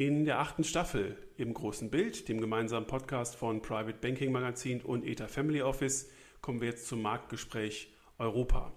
In 0.00 0.24
der 0.24 0.38
achten 0.38 0.62
Staffel 0.62 1.16
im 1.38 1.52
großen 1.52 1.90
Bild, 1.90 2.28
dem 2.28 2.40
gemeinsamen 2.40 2.86
Podcast 2.86 3.34
von 3.34 3.60
Private 3.60 3.98
Banking 4.00 4.30
Magazin 4.30 4.80
und 4.80 5.04
ETA 5.04 5.26
Family 5.26 5.60
Office, 5.60 6.08
kommen 6.40 6.60
wir 6.60 6.68
jetzt 6.68 6.86
zum 6.86 7.02
Marktgespräch 7.02 7.92
Europa. 8.16 8.72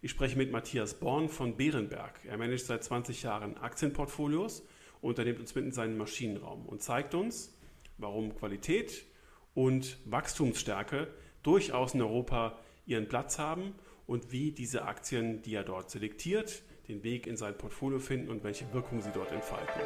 Ich 0.00 0.12
spreche 0.12 0.38
mit 0.38 0.52
Matthias 0.52 0.94
Born 0.94 1.28
von 1.28 1.56
Bärenberg. 1.56 2.20
Er 2.24 2.38
managt 2.38 2.66
seit 2.66 2.84
20 2.84 3.24
Jahren 3.24 3.56
Aktienportfolios 3.56 4.60
und 5.00 5.08
unternimmt 5.08 5.40
uns 5.40 5.56
mit 5.56 5.64
in 5.64 5.72
seinen 5.72 5.98
Maschinenraum 5.98 6.66
und 6.66 6.84
zeigt 6.84 7.16
uns, 7.16 7.52
warum 7.98 8.36
Qualität 8.36 9.06
und 9.54 9.98
Wachstumsstärke 10.04 11.08
durchaus 11.42 11.94
in 11.94 12.02
Europa 12.02 12.60
ihren 12.86 13.08
Platz 13.08 13.40
haben 13.40 13.74
und 14.06 14.30
wie 14.30 14.52
diese 14.52 14.84
Aktien, 14.84 15.42
die 15.42 15.56
er 15.56 15.64
dort 15.64 15.90
selektiert, 15.90 16.62
den 16.86 17.02
Weg 17.02 17.26
in 17.26 17.36
sein 17.36 17.58
Portfolio 17.58 17.98
finden 17.98 18.28
und 18.28 18.44
welche 18.44 18.72
Wirkung 18.72 19.00
sie 19.00 19.10
dort 19.12 19.32
entfalten. 19.32 19.80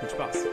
Viel 0.00 0.10
Spaß! 0.10 0.46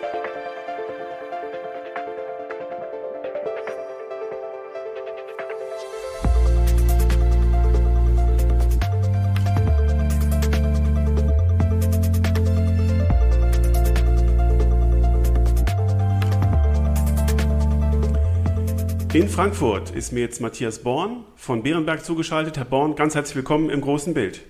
In 19.13 19.29
Frankfurt 19.29 19.91
ist 19.91 20.11
mir 20.11 20.21
jetzt 20.21 20.41
Matthias 20.41 20.79
Born 20.79 21.23
von 21.35 21.63
Bärenberg 21.63 22.03
zugeschaltet. 22.03 22.57
Herr 22.57 22.65
Born, 22.65 22.95
ganz 22.95 23.15
herzlich 23.15 23.37
willkommen 23.37 23.69
im 23.69 23.79
großen 23.79 24.13
Bild. 24.13 24.41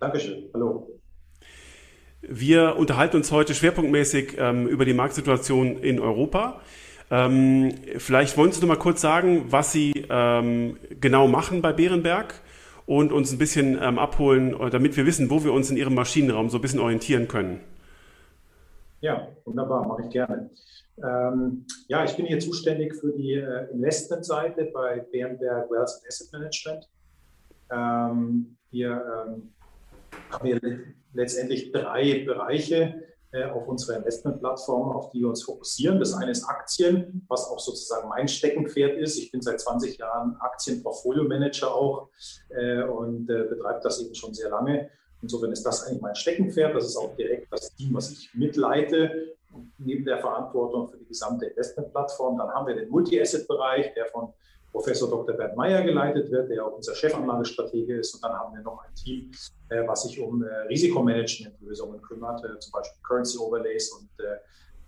Dankeschön. 0.00 0.44
Hallo. 0.54 0.87
Wir 2.30 2.76
unterhalten 2.76 3.16
uns 3.16 3.32
heute 3.32 3.54
schwerpunktmäßig 3.54 4.36
ähm, 4.38 4.68
über 4.68 4.84
die 4.84 4.92
Marktsituation 4.92 5.78
in 5.78 5.98
Europa. 5.98 6.60
Ähm, 7.10 7.72
vielleicht 7.96 8.36
wollen 8.36 8.52
Sie 8.52 8.60
noch 8.60 8.68
mal 8.68 8.76
kurz 8.76 9.00
sagen, 9.00 9.46
was 9.48 9.72
Sie 9.72 10.06
ähm, 10.10 10.76
genau 11.00 11.26
machen 11.26 11.62
bei 11.62 11.72
Bärenberg 11.72 12.34
und 12.84 13.12
uns 13.12 13.32
ein 13.32 13.38
bisschen 13.38 13.78
ähm, 13.80 13.98
abholen, 13.98 14.54
damit 14.70 14.96
wir 14.98 15.06
wissen, 15.06 15.30
wo 15.30 15.42
wir 15.42 15.54
uns 15.54 15.70
in 15.70 15.78
Ihrem 15.78 15.94
Maschinenraum 15.94 16.50
so 16.50 16.58
ein 16.58 16.60
bisschen 16.60 16.80
orientieren 16.80 17.28
können. 17.28 17.60
Ja, 19.00 19.28
wunderbar, 19.46 19.88
mache 19.88 20.02
ich 20.02 20.10
gerne. 20.10 20.50
Ähm, 21.02 21.64
ja, 21.86 22.04
ich 22.04 22.14
bin 22.14 22.26
hier 22.26 22.40
zuständig 22.40 22.94
für 22.94 23.12
die 23.12 23.34
äh, 23.34 23.70
Investmentseite 23.72 24.66
bei 24.74 24.98
Bärenberg 25.10 25.70
Wealth 25.70 26.02
Asset 26.06 26.30
Management. 26.32 26.88
Hier 28.70 29.02
ähm, 29.26 29.52
haben 30.30 30.48
wir 30.48 30.60
letztendlich 31.12 31.72
drei 31.72 32.24
Bereiche 32.24 33.02
äh, 33.30 33.44
auf 33.44 33.68
unserer 33.68 33.98
Investmentplattform, 33.98 34.90
auf 34.92 35.10
die 35.10 35.20
wir 35.20 35.28
uns 35.28 35.42
fokussieren. 35.42 35.98
Das 35.98 36.14
eine 36.14 36.30
ist 36.30 36.44
Aktien, 36.44 37.26
was 37.28 37.44
auch 37.46 37.58
sozusagen 37.58 38.08
mein 38.08 38.26
Steckenpferd 38.26 38.96
ist. 38.96 39.18
Ich 39.18 39.30
bin 39.30 39.42
seit 39.42 39.60
20 39.60 39.98
Jahren 39.98 40.36
Aktienportfolio-Manager 40.40 41.74
auch 41.74 42.08
äh, 42.48 42.82
und 42.84 43.28
äh, 43.28 43.44
betreibe 43.44 43.80
das 43.82 44.00
eben 44.00 44.14
schon 44.14 44.32
sehr 44.32 44.48
lange. 44.48 44.88
Insofern 45.20 45.52
ist 45.52 45.64
das 45.64 45.84
eigentlich 45.84 46.00
mein 46.00 46.14
Steckenpferd. 46.14 46.74
Das 46.74 46.86
ist 46.86 46.96
auch 46.96 47.14
direkt 47.16 47.52
das 47.52 47.74
Team, 47.74 47.92
was 47.92 48.12
ich 48.12 48.30
mitleite, 48.34 49.36
neben 49.78 50.04
der 50.04 50.20
Verantwortung 50.20 50.88
für 50.88 50.96
die 50.96 51.06
gesamte 51.06 51.46
Investmentplattform. 51.46 52.38
Dann 52.38 52.48
haben 52.48 52.66
wir 52.66 52.76
den 52.76 52.88
Multi-Asset-Bereich, 52.88 53.92
der 53.94 54.06
von 54.06 54.32
Professor 54.72 55.08
Dr. 55.08 55.36
Bernd 55.36 55.56
Meyer 55.56 55.82
geleitet 55.82 56.30
wird, 56.30 56.50
der 56.50 56.64
auch 56.64 56.72
unser 56.72 56.94
Chefanlagestratege 56.94 57.98
ist. 57.98 58.14
Und 58.14 58.24
dann 58.24 58.32
haben 58.32 58.54
wir 58.54 58.62
noch 58.62 58.84
ein 58.84 58.94
Team, 58.94 59.30
äh, 59.70 59.86
was 59.86 60.02
sich 60.02 60.20
um 60.20 60.42
äh, 60.42 60.48
Risikomanagementlösungen 60.68 62.00
kümmert, 62.02 62.44
äh, 62.44 62.58
zum 62.58 62.72
Beispiel 62.72 63.00
Currency 63.02 63.38
Overlays 63.38 63.90
und 63.92 64.08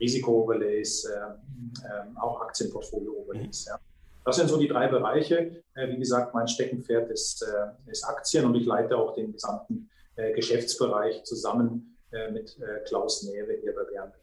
Risiko-Overlays, 0.00 1.04
ähm, 1.06 2.16
auch 2.16 2.40
Aktienportfolio-Overlays. 2.40 3.66
Ja. 3.66 3.78
Das 4.24 4.36
sind 4.36 4.48
so 4.48 4.58
die 4.58 4.68
drei 4.68 4.88
Bereiche. 4.88 5.62
Wie 5.74 5.98
gesagt, 5.98 6.34
mein 6.34 6.46
Steckenpferd 6.46 7.10
ist, 7.10 7.44
ist 7.86 8.04
Aktien 8.04 8.44
und 8.44 8.54
ich 8.54 8.64
leite 8.66 8.96
auch 8.96 9.14
den 9.14 9.32
gesamten 9.32 9.90
Geschäftsbereich 10.34 11.24
zusammen 11.24 11.98
mit 12.32 12.56
Klaus 12.86 13.22
Näwe 13.24 13.58
hier 13.60 13.74
bei 13.74 13.82
Bernberg. 13.84 14.20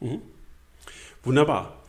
Mhm. 0.00 0.22
Wunderbar. 1.22 1.85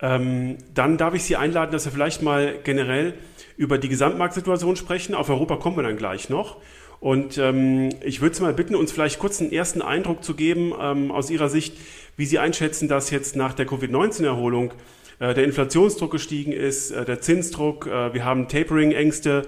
Ähm, 0.00 0.58
dann 0.74 0.98
darf 0.98 1.14
ich 1.14 1.24
Sie 1.24 1.36
einladen, 1.36 1.72
dass 1.72 1.84
wir 1.86 1.92
vielleicht 1.92 2.22
mal 2.22 2.58
generell 2.64 3.14
über 3.56 3.78
die 3.78 3.88
Gesamtmarktsituation 3.88 4.76
sprechen. 4.76 5.14
Auf 5.14 5.30
Europa 5.30 5.56
kommen 5.56 5.76
wir 5.76 5.82
dann 5.82 5.96
gleich 5.96 6.28
noch. 6.28 6.58
Und 7.00 7.38
ähm, 7.38 7.90
ich 8.04 8.20
würde 8.20 8.34
Sie 8.34 8.42
mal 8.42 8.54
bitten, 8.54 8.74
uns 8.74 8.92
vielleicht 8.92 9.18
kurz 9.18 9.40
einen 9.40 9.52
ersten 9.52 9.82
Eindruck 9.82 10.24
zu 10.24 10.34
geben 10.34 10.72
ähm, 10.80 11.10
aus 11.10 11.30
Ihrer 11.30 11.48
Sicht, 11.48 11.76
wie 12.16 12.26
Sie 12.26 12.38
einschätzen, 12.38 12.88
dass 12.88 13.10
jetzt 13.10 13.36
nach 13.36 13.54
der 13.54 13.66
Covid-19-Erholung 13.66 14.72
äh, 15.18 15.34
der 15.34 15.44
Inflationsdruck 15.44 16.10
gestiegen 16.10 16.52
ist, 16.52 16.90
äh, 16.90 17.04
der 17.04 17.20
Zinsdruck, 17.20 17.86
äh, 17.86 18.14
wir 18.14 18.24
haben 18.24 18.48
Tapering-Ängste 18.48 19.46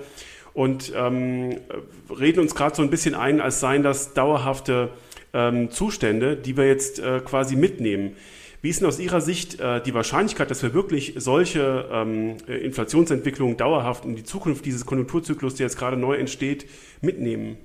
und 0.54 0.92
ähm, 0.94 1.58
reden 2.18 2.40
uns 2.40 2.54
gerade 2.54 2.74
so 2.74 2.82
ein 2.82 2.90
bisschen 2.90 3.14
ein, 3.14 3.40
als 3.40 3.60
seien 3.60 3.82
das 3.82 4.12
dauerhafte 4.14 4.90
ähm, 5.32 5.70
Zustände, 5.70 6.36
die 6.36 6.56
wir 6.56 6.66
jetzt 6.66 6.98
äh, 6.98 7.20
quasi 7.20 7.56
mitnehmen. 7.56 8.16
Wie 8.60 8.70
ist 8.70 8.80
denn 8.80 8.88
aus 8.88 8.98
Ihrer 8.98 9.20
Sicht 9.20 9.60
äh, 9.60 9.80
die 9.80 9.94
Wahrscheinlichkeit, 9.94 10.50
dass 10.50 10.62
wir 10.62 10.74
wirklich 10.74 11.14
solche 11.18 11.88
ähm, 11.92 12.38
Inflationsentwicklungen 12.48 13.56
dauerhaft 13.56 14.04
in 14.04 14.16
die 14.16 14.24
Zukunft 14.24 14.64
dieses 14.64 14.84
Konjunkturzyklus, 14.84 15.54
der 15.54 15.66
jetzt 15.66 15.78
gerade 15.78 15.96
neu 15.96 16.16
entsteht, 16.16 16.66
mitnehmen? 17.00 17.56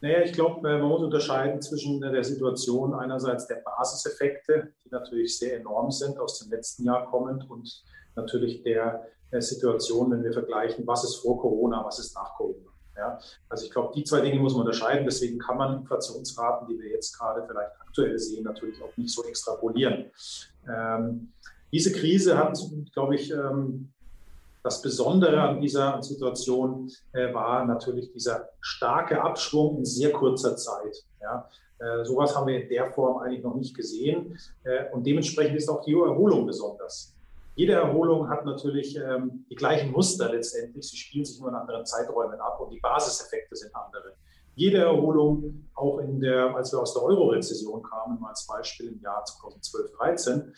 Naja, 0.00 0.22
ich 0.22 0.32
glaube, 0.32 0.68
äh, 0.68 0.78
man 0.78 0.88
muss 0.88 1.02
unterscheiden 1.02 1.62
zwischen 1.62 2.00
der 2.00 2.24
Situation 2.24 2.92
einerseits 2.92 3.46
der 3.46 3.62
Basiseffekte, 3.64 4.72
die 4.84 4.90
natürlich 4.90 5.38
sehr 5.38 5.58
enorm 5.58 5.92
sind, 5.92 6.18
aus 6.18 6.40
dem 6.40 6.50
letzten 6.50 6.84
Jahr 6.84 7.08
kommend, 7.08 7.48
und 7.48 7.84
natürlich 8.16 8.64
der, 8.64 9.06
der 9.30 9.42
Situation, 9.42 10.10
wenn 10.10 10.24
wir 10.24 10.32
vergleichen, 10.32 10.86
was 10.86 11.04
ist 11.04 11.16
vor 11.16 11.40
Corona, 11.40 11.84
was 11.84 12.00
ist 12.00 12.14
nach 12.16 12.34
Corona. 12.34 12.70
Ja, 12.96 13.18
also 13.48 13.64
ich 13.64 13.72
glaube, 13.72 13.92
die 13.94 14.04
zwei 14.04 14.20
Dinge 14.20 14.38
muss 14.38 14.52
man 14.54 14.66
unterscheiden. 14.66 15.04
Deswegen 15.04 15.38
kann 15.38 15.56
man 15.56 15.78
Inflationsraten, 15.78 16.68
die 16.68 16.78
wir 16.78 16.90
jetzt 16.90 17.18
gerade 17.18 17.44
vielleicht 17.46 17.72
aktuell 17.94 18.18
sehen, 18.18 18.44
natürlich 18.44 18.82
auch 18.82 18.96
nicht 18.96 19.14
so 19.14 19.22
extrapolieren. 19.24 20.06
Ähm, 20.68 21.32
diese 21.72 21.92
Krise 21.92 22.36
hat, 22.36 22.58
glaube 22.92 23.14
ich, 23.14 23.30
ähm, 23.30 23.90
das 24.62 24.82
Besondere 24.82 25.40
an 25.40 25.60
dieser 25.60 26.02
Situation 26.02 26.90
äh, 27.12 27.32
war 27.32 27.64
natürlich 27.64 28.10
dieser 28.12 28.48
starke 28.60 29.22
Abschwung 29.22 29.78
in 29.78 29.84
sehr 29.84 30.10
kurzer 30.10 30.56
Zeit. 30.56 31.04
Ja. 31.20 31.48
Äh, 31.78 32.04
sowas 32.04 32.34
haben 32.34 32.46
wir 32.46 32.62
in 32.62 32.68
der 32.68 32.90
Form 32.92 33.18
eigentlich 33.18 33.44
noch 33.44 33.54
nicht 33.54 33.76
gesehen. 33.76 34.38
Äh, 34.64 34.90
und 34.92 35.06
dementsprechend 35.06 35.56
ist 35.56 35.68
auch 35.68 35.84
die 35.84 35.92
Erholung 35.92 36.46
besonders. 36.46 37.12
Jede 37.56 37.74
Erholung 37.74 38.28
hat 38.28 38.44
natürlich 38.44 38.96
ähm, 38.96 39.44
die 39.50 39.54
gleichen 39.54 39.92
Muster 39.92 40.32
letztendlich. 40.32 40.88
Sie 40.88 40.96
spielen 40.96 41.24
sich 41.24 41.38
nur 41.38 41.50
in 41.50 41.54
anderen 41.54 41.84
Zeiträumen 41.84 42.40
ab 42.40 42.58
und 42.60 42.70
die 42.70 42.80
Basiseffekte 42.80 43.54
sind 43.54 43.70
andere. 43.76 44.14
Jede 44.54 44.78
Erholung, 44.78 45.68
auch 45.74 45.98
in 45.98 46.20
der, 46.20 46.54
als 46.54 46.72
wir 46.72 46.80
aus 46.80 46.94
der 46.94 47.02
Euro-Rezession 47.02 47.82
kamen, 47.82 48.20
mal 48.20 48.30
als 48.30 48.46
Beispiel 48.46 48.88
im 48.88 49.00
Jahr 49.00 49.24
2012, 49.24 49.92
13, 49.96 50.54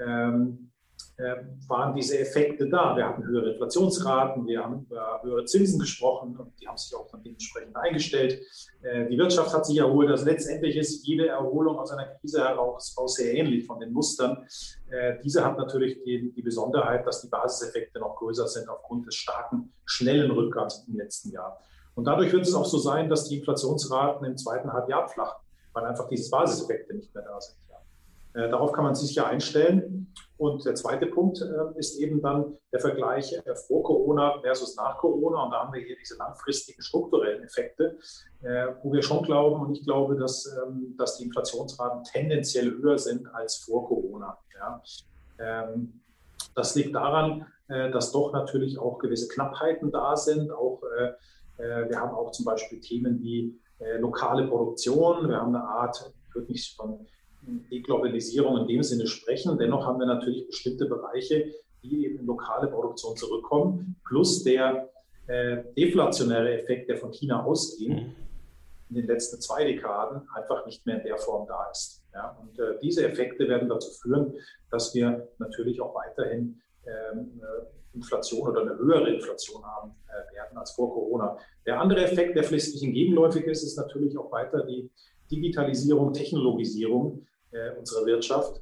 ähm, 0.00 0.72
äh, 1.18 1.36
waren 1.68 1.94
diese 1.94 2.18
Effekte 2.18 2.68
da. 2.68 2.94
Wir 2.96 3.08
hatten 3.08 3.24
höhere 3.24 3.52
Inflationsraten, 3.52 4.46
wir 4.46 4.62
haben 4.62 4.84
über 4.84 5.20
höhere 5.22 5.44
Zinsen 5.46 5.78
gesprochen 5.78 6.36
und 6.36 6.52
die 6.60 6.68
haben 6.68 6.76
sich 6.76 6.94
auch 6.94 7.08
dann 7.10 7.22
dementsprechend 7.22 7.74
eingestellt. 7.74 8.42
Äh, 8.82 9.08
die 9.08 9.16
Wirtschaft 9.16 9.54
hat 9.54 9.64
sich 9.64 9.78
erholt. 9.78 10.10
Also 10.10 10.26
letztendlich 10.26 10.76
ist 10.76 11.06
jede 11.06 11.28
Erholung 11.28 11.78
aus 11.78 11.90
einer 11.90 12.06
Krise 12.06 12.44
heraus 12.44 12.94
sehr 13.06 13.32
ähnlich 13.34 13.66
von 13.66 13.80
den 13.80 13.92
Mustern. 13.92 14.46
Äh, 14.90 15.14
diese 15.24 15.44
hat 15.44 15.56
natürlich 15.56 16.02
die, 16.04 16.32
die 16.32 16.42
Besonderheit, 16.42 17.06
dass 17.06 17.22
die 17.22 17.28
Basiseffekte 17.28 17.98
noch 17.98 18.16
größer 18.16 18.46
sind 18.46 18.68
aufgrund 18.68 19.06
des 19.06 19.14
starken, 19.14 19.72
schnellen 19.86 20.30
Rückgangs 20.30 20.84
im 20.86 20.96
letzten 20.96 21.30
Jahr. 21.30 21.58
Und 21.96 22.04
dadurch 22.04 22.32
wird 22.32 22.42
es 22.42 22.54
auch 22.54 22.64
so 22.64 22.78
sein, 22.78 23.08
dass 23.08 23.24
die 23.24 23.38
Inflationsraten 23.38 24.24
im 24.26 24.36
zweiten 24.36 24.72
Halbjahr 24.72 25.02
abflachen, 25.04 25.42
weil 25.72 25.84
einfach 25.84 26.08
diese 26.08 26.30
Basiseffekte 26.30 26.94
nicht 26.94 27.12
mehr 27.14 27.24
da 27.24 27.40
sind. 27.40 27.56
Ja. 28.34 28.48
Darauf 28.48 28.72
kann 28.72 28.84
man 28.84 28.94
sich 28.94 29.14
ja 29.14 29.26
einstellen. 29.26 30.14
Und 30.38 30.66
der 30.66 30.74
zweite 30.74 31.06
Punkt 31.06 31.40
äh, 31.40 31.78
ist 31.78 31.98
eben 31.98 32.20
dann 32.20 32.58
der 32.70 32.80
Vergleich 32.80 33.32
äh, 33.32 33.54
vor 33.54 33.82
Corona 33.82 34.38
versus 34.42 34.76
nach 34.76 34.98
Corona. 34.98 35.44
Und 35.44 35.50
da 35.50 35.60
haben 35.60 35.72
wir 35.72 35.80
hier 35.80 35.96
diese 35.98 36.18
langfristigen 36.18 36.82
strukturellen 36.82 37.42
Effekte, 37.42 37.98
äh, 38.42 38.66
wo 38.82 38.92
wir 38.92 39.02
schon 39.02 39.22
glauben, 39.22 39.62
und 39.62 39.72
ich 39.72 39.82
glaube, 39.84 40.16
dass, 40.16 40.46
ähm, 40.46 40.94
dass 40.98 41.16
die 41.16 41.24
Inflationsraten 41.24 42.04
tendenziell 42.04 42.70
höher 42.70 42.98
sind 42.98 43.26
als 43.34 43.56
vor 43.56 43.88
Corona. 43.88 44.36
Ja. 44.58 44.82
Ähm, 45.38 46.02
das 46.54 46.74
liegt 46.74 46.94
daran, 46.94 47.46
dass 47.68 48.12
doch 48.12 48.32
natürlich 48.32 48.78
auch 48.78 48.98
gewisse 48.98 49.26
Knappheiten 49.28 49.90
da 49.90 50.16
sind. 50.16 50.52
Auch, 50.52 50.80
wir 51.58 51.98
haben 51.98 52.14
auch 52.14 52.32
zum 52.32 52.44
Beispiel 52.44 52.80
Themen 52.80 53.22
wie 53.22 53.58
lokale 53.98 54.46
Produktion. 54.46 55.28
Wir 55.28 55.36
haben 55.36 55.54
eine 55.54 55.64
Art, 55.64 56.12
ich 56.28 56.34
würde 56.34 56.52
nicht 56.52 56.76
von 56.76 57.06
Deglobalisierung 57.70 58.58
in 58.58 58.66
dem 58.66 58.82
Sinne 58.82 59.06
sprechen. 59.06 59.56
Dennoch 59.58 59.86
haben 59.86 59.98
wir 59.98 60.06
natürlich 60.06 60.46
bestimmte 60.46 60.86
Bereiche, 60.86 61.52
die 61.82 62.06
eben 62.06 62.18
in 62.18 62.26
lokale 62.26 62.68
Produktion 62.68 63.16
zurückkommen, 63.16 63.96
plus 64.06 64.42
der 64.42 64.90
äh, 65.26 65.58
deflationäre 65.76 66.60
Effekt, 66.60 66.88
der 66.88 66.96
von 66.96 67.12
China 67.12 67.44
ausging. 67.44 68.14
in 68.88 68.94
den 68.94 69.06
letzten 69.06 69.40
zwei 69.40 69.64
Dekaden 69.64 70.28
einfach 70.34 70.64
nicht 70.66 70.86
mehr 70.86 70.98
in 70.98 71.06
der 71.06 71.18
Form 71.18 71.46
da 71.48 71.68
ist. 71.70 72.04
Ja, 72.14 72.36
und 72.40 72.58
äh, 72.58 72.78
diese 72.80 73.06
Effekte 73.06 73.48
werden 73.48 73.68
dazu 73.68 73.90
führen, 73.90 74.34
dass 74.70 74.94
wir 74.94 75.28
natürlich 75.38 75.80
auch 75.80 75.94
weiterhin 75.94 76.60
ähm, 76.86 77.40
Inflation 77.96 78.48
oder 78.48 78.60
eine 78.60 78.78
höhere 78.78 79.10
Inflation 79.10 79.64
haben 79.64 79.94
äh, 80.08 80.34
werden 80.34 80.56
als 80.58 80.72
vor 80.72 80.92
Corona. 80.92 81.36
Der 81.64 81.80
andere 81.80 82.04
Effekt, 82.04 82.36
der 82.36 82.44
vielleicht 82.44 82.78
gegenläufig 82.78 83.44
ist, 83.46 83.62
ist 83.64 83.76
natürlich 83.76 84.16
auch 84.16 84.30
weiter 84.30 84.64
die 84.64 84.90
Digitalisierung, 85.30 86.12
Technologisierung 86.12 87.26
äh, 87.50 87.70
unserer 87.76 88.06
Wirtschaft, 88.06 88.60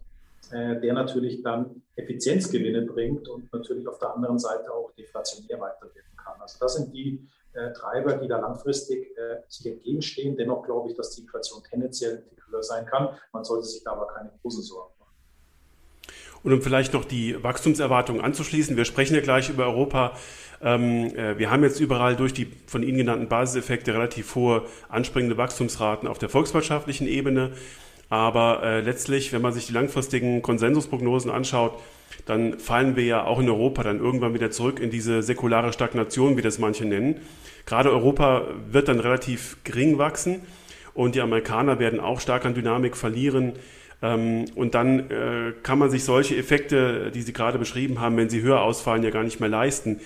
äh, 0.51 0.81
der 0.81 0.95
natürlich 0.95 1.43
dann 1.43 1.83
Effizienzgewinne 1.97 2.83
bringt 2.83 3.29
und 3.29 3.53
natürlich 3.53 3.87
auf 3.87 3.99
der 3.99 4.15
anderen 4.15 4.39
Seite 4.39 4.73
auch 4.73 4.91
deflationär 4.93 5.61
weiterwirken 5.61 6.17
kann. 6.17 6.41
Also 6.41 6.59
das 6.61 6.75
sind 6.77 6.95
die 6.95 7.27
Treiber, 7.77 8.15
die 8.15 8.27
da 8.27 8.41
langfristig 8.41 9.15
sich 9.47 9.67
entgegenstehen. 9.67 10.37
Dennoch 10.37 10.65
glaube 10.65 10.91
ich, 10.91 10.97
dass 10.97 11.11
die 11.11 11.21
Inflation 11.21 11.63
tendenziell 11.63 12.25
höher 12.51 12.65
sein 12.65 12.85
kann. 12.85 13.11
Man 13.33 13.45
sollte 13.45 13.67
sich 13.67 13.85
da 13.85 13.93
aber 13.93 14.09
keine 14.09 14.33
großen 14.43 14.65
Sorgen. 14.65 14.94
Und 16.43 16.53
um 16.53 16.62
vielleicht 16.62 16.93
noch 16.93 17.05
die 17.05 17.43
Wachstumserwartungen 17.43 18.23
anzuschließen, 18.23 18.76
wir 18.76 18.85
sprechen 18.85 19.15
ja 19.15 19.21
gleich 19.21 19.49
über 19.49 19.65
Europa. 19.65 20.12
Ähm, 20.62 21.15
äh, 21.17 21.38
wir 21.38 21.50
haben 21.50 21.62
jetzt 21.62 21.81
überall 21.81 22.17
durch 22.17 22.32
die 22.32 22.49
von 22.67 22.82
Ihnen 22.82 22.99
genannten 22.99 23.29
Basiseffekte 23.29 23.94
relativ 23.94 24.35
hohe 24.35 24.62
anspringende 24.88 25.37
Wachstumsraten 25.37 26.09
auf 26.09 26.19
der 26.19 26.29
volkswirtschaftlichen 26.29 27.06
Ebene. 27.06 27.53
Aber 28.11 28.62
äh, 28.62 28.81
letztlich, 28.81 29.32
wenn 29.32 29.43
man 29.43 29.53
sich 29.53 29.67
die 29.67 29.73
langfristigen 29.73 30.43
Konsensusprognosen 30.43 31.31
anschaut, 31.31 31.81
dann 32.27 32.59
fallen 32.59 32.97
wir 32.97 33.05
ja 33.05 33.25
auch 33.25 33.41
in 33.41 33.49
Europa 33.49 33.82
dann 33.82 33.99
irgendwann 33.99 34.35
wieder 34.35 34.50
zurück 34.50 34.81
in 34.81 34.91
diese 34.91 35.23
säkulare 35.23 35.73
Stagnation, 35.73 36.37
wie 36.37 36.43
das 36.43 36.59
manche 36.59 36.85
nennen. 36.85 37.20
Gerade 37.67 37.91
Europa 37.91 38.47
wird 38.70 38.88
dann 38.88 39.00
relativ 39.00 39.56
gering 39.65 39.99
wachsen 39.99 40.43
und 40.93 41.15
die 41.15 41.20
Amerikaner 41.20 41.79
werden 41.79 42.00
auch 42.00 42.20
stark 42.20 42.44
an 42.44 42.55
Dynamik 42.55 42.97
verlieren. 42.97 43.55
Ähm, 44.05 44.45
und 44.55 44.75
dann 44.75 45.11
äh, 45.11 45.55
kann 45.62 45.79
man 45.79 45.91
sich 45.91 46.05
solche 46.05 46.37
Effekte, 46.37 47.11
die 47.11 47.23
Sie 47.23 47.33
gerade 47.33 47.59
beschrieben 47.59 48.01
haben, 48.01 48.19
wenn 48.19 48.29
sie 48.29 48.43
höher 48.43 48.61
ausfallen, 48.61 49.03
ja 49.03 49.09
gar 49.09 49.25
nicht 49.25 49.41
mehr 49.41 49.49
leisten. 49.49 50.01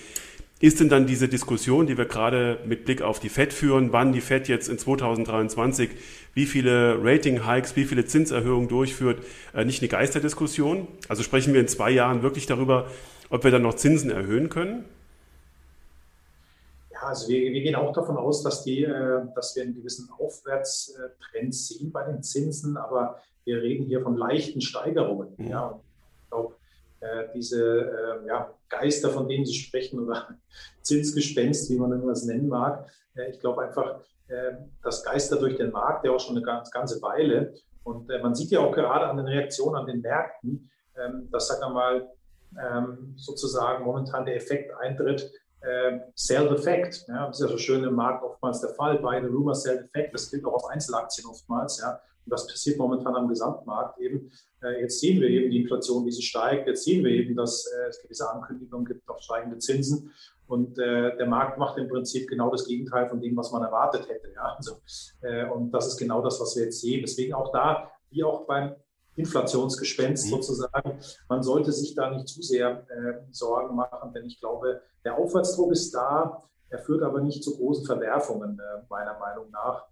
Ist 0.61 0.79
denn 0.79 0.89
dann 0.89 1.07
diese 1.07 1.29
Diskussion, 1.29 1.89
die 1.89 1.99
wir 1.99 2.05
gerade 2.05 2.61
mit 2.65 2.85
Blick 2.85 3.03
auf 3.03 3.19
die 3.19 3.29
FED 3.29 3.53
führen, 3.53 3.93
wann 3.93 4.13
die 4.13 4.21
FED 4.21 4.47
jetzt 4.47 4.69
in 4.69 4.79
2023 4.79 5.91
wie 6.35 6.47
viele 6.47 6.99
Rating-Hikes, 7.03 7.75
wie 7.75 7.85
viele 7.85 8.05
Zinserhöhungen 8.05 8.69
durchführt, 8.69 9.25
äh, 9.53 9.65
nicht 9.65 9.83
eine 9.83 9.89
Geisterdiskussion? 9.89 10.87
Also 11.09 11.25
sprechen 11.25 11.53
wir 11.53 11.61
in 11.61 11.69
zwei 11.69 11.91
Jahren 11.91 12.23
wirklich 12.23 12.47
darüber, 12.47 12.87
ob 13.31 13.43
wir 13.43 13.51
dann 13.51 13.63
noch 13.63 13.75
Zinsen 13.75 14.11
erhöhen 14.11 14.49
können? 14.49 14.85
Ja, 16.93 17.09
also 17.09 17.29
wir, 17.29 17.53
wir 17.53 17.63
gehen 17.63 17.75
auch 17.75 17.93
davon 17.93 18.17
aus, 18.17 18.45
dass, 18.45 18.63
die, 18.63 18.85
äh, 18.85 19.23
dass 19.35 19.57
wir 19.57 19.65
einen 19.65 19.75
gewissen 19.75 20.09
Aufwärtstrend 20.17 21.53
sehen 21.53 21.91
bei 21.91 22.05
den 22.05 22.23
Zinsen, 22.23 22.77
aber 22.77 23.21
wir 23.49 23.63
reden 23.63 23.87
hier 23.87 24.03
von 24.03 24.17
leichten 24.17 24.61
Steigerungen. 24.61 25.31
Mhm. 25.39 25.49
Ja, 25.49 25.81
ich 26.23 26.29
glaube, 26.29 26.55
äh, 27.01 27.29
diese 27.35 28.21
äh, 28.23 28.27
ja, 28.27 28.53
Geister, 28.69 29.09
von 29.09 29.27
denen 29.27 29.47
Sie 29.47 29.55
sprechen, 29.55 29.99
oder 30.01 30.29
Zinsgespenst, 30.83 31.71
wie 31.71 31.79
man 31.79 31.91
irgendwas 31.93 32.25
nennen 32.25 32.49
mag. 32.49 32.87
Äh, 33.17 33.31
ich 33.31 33.41
glaube 33.41 33.63
einfach, 33.63 34.01
äh, 34.29 34.53
das 34.83 35.03
Geister 35.03 35.37
durch 35.37 35.57
den 35.57 35.71
Markt, 35.71 36.05
der 36.05 36.13
auch 36.13 36.21
schon 36.21 36.37
eine 36.37 36.45
ganz, 36.45 36.71
ganze 36.71 37.01
Weile. 37.01 37.55
Und 37.85 38.11
äh, 38.11 38.19
man 38.21 38.35
sieht 38.35 38.51
ja 38.51 38.61
auch 38.61 38.73
gerade 38.73 39.07
an 39.07 39.17
den 39.17 39.27
Reaktionen 39.27 39.77
an 39.77 39.87
den 39.87 40.03
Märkten, 40.03 40.71
ähm, 40.97 41.31
dass, 41.31 41.49
sagen 41.49 41.63
wir 41.63 41.71
mal, 41.71 42.09
ähm, 42.63 43.15
sozusagen 43.17 43.85
momentan 43.85 44.27
der 44.27 44.37
Effekt 44.37 44.73
eintritt, 44.79 45.33
äh, 45.61 46.01
Sell-Effekt. 46.15 47.07
Ja, 47.09 47.29
das 47.29 47.41
ist 47.41 47.47
ja 47.47 47.51
so 47.51 47.59
schön 47.59 47.83
im 47.85 47.95
Markt 47.95 48.23
oftmals 48.23 48.61
der 48.61 48.71
Fall. 48.71 48.99
Buy 48.99 49.23
the 49.23 49.29
rumor, 49.29 49.55
sell-Effekt. 49.55 50.13
Das 50.13 50.31
gilt 50.31 50.45
auch 50.45 50.53
auf 50.53 50.67
Einzelaktien 50.67 51.27
oftmals. 51.27 51.81
Ja. 51.81 51.99
Das 52.29 52.47
passiert 52.47 52.79
momentan 52.79 53.15
am 53.17 53.29
Gesamtmarkt 53.29 53.99
eben. 54.01 54.31
Äh, 54.63 54.83
jetzt 54.83 55.01
sehen 55.01 55.21
wir 55.21 55.29
eben 55.29 55.51
die 55.51 55.63
Inflation, 55.63 56.05
wie 56.07 56.13
sie 56.13 56.23
steigt. 56.23 56.67
Jetzt 56.67 56.85
sehen 56.85 57.05
wir 57.05 57.11
eben, 57.11 57.37
dass 57.37 57.67
äh, 57.67 57.89
es 57.89 58.01
gewisse 58.03 58.31
Ankündigungen 58.31 58.87
gibt 58.87 59.09
auf 59.09 59.21
steigende 59.21 59.59
Zinsen. 59.59 60.13
Und 60.47 60.79
äh, 60.79 61.17
der 61.17 61.27
Markt 61.27 61.59
macht 61.59 61.77
im 61.79 61.89
Prinzip 61.89 62.29
genau 62.29 62.51
das 62.51 62.67
Gegenteil 62.67 63.09
von 63.09 63.21
dem, 63.21 63.37
was 63.37 63.53
man 63.53 63.63
erwartet 63.63 64.09
hätte. 64.09 64.33
Ja? 64.35 64.55
Also, 64.57 64.77
äh, 65.21 65.47
und 65.49 65.71
das 65.73 65.89
ist 65.89 65.99
genau 65.99 66.23
das, 66.23 66.41
was 66.41 66.57
wir 66.57 66.65
jetzt 66.65 66.81
sehen. 66.81 67.03
Deswegen 67.03 67.35
auch 67.35 67.53
da, 67.53 67.91
wie 68.11 68.25
auch 68.25 68.47
beim 68.47 68.75
Inflationsgespenst 69.19 70.27
mhm. 70.27 70.31
sozusagen, 70.31 70.99
man 71.29 71.43
sollte 71.43 71.73
sich 71.73 71.95
da 71.95 72.11
nicht 72.11 72.29
zu 72.29 72.41
sehr 72.41 72.87
äh, 72.89 73.21
Sorgen 73.31 73.77
machen, 73.77 74.13
denn 74.15 74.25
ich 74.25 74.41
glaube, 74.41 74.81
der 75.05 75.19
Aufwärtsdruck 75.19 75.73
ist 75.73 75.93
da. 75.93 76.45
Er 76.71 76.79
führt 76.79 77.03
aber 77.03 77.21
nicht 77.21 77.43
zu 77.43 77.57
großen 77.57 77.87
Verwerfungen, 77.87 78.59
äh, 78.59 78.83
meiner 78.91 79.19
Meinung 79.19 79.51
nach. 79.51 79.85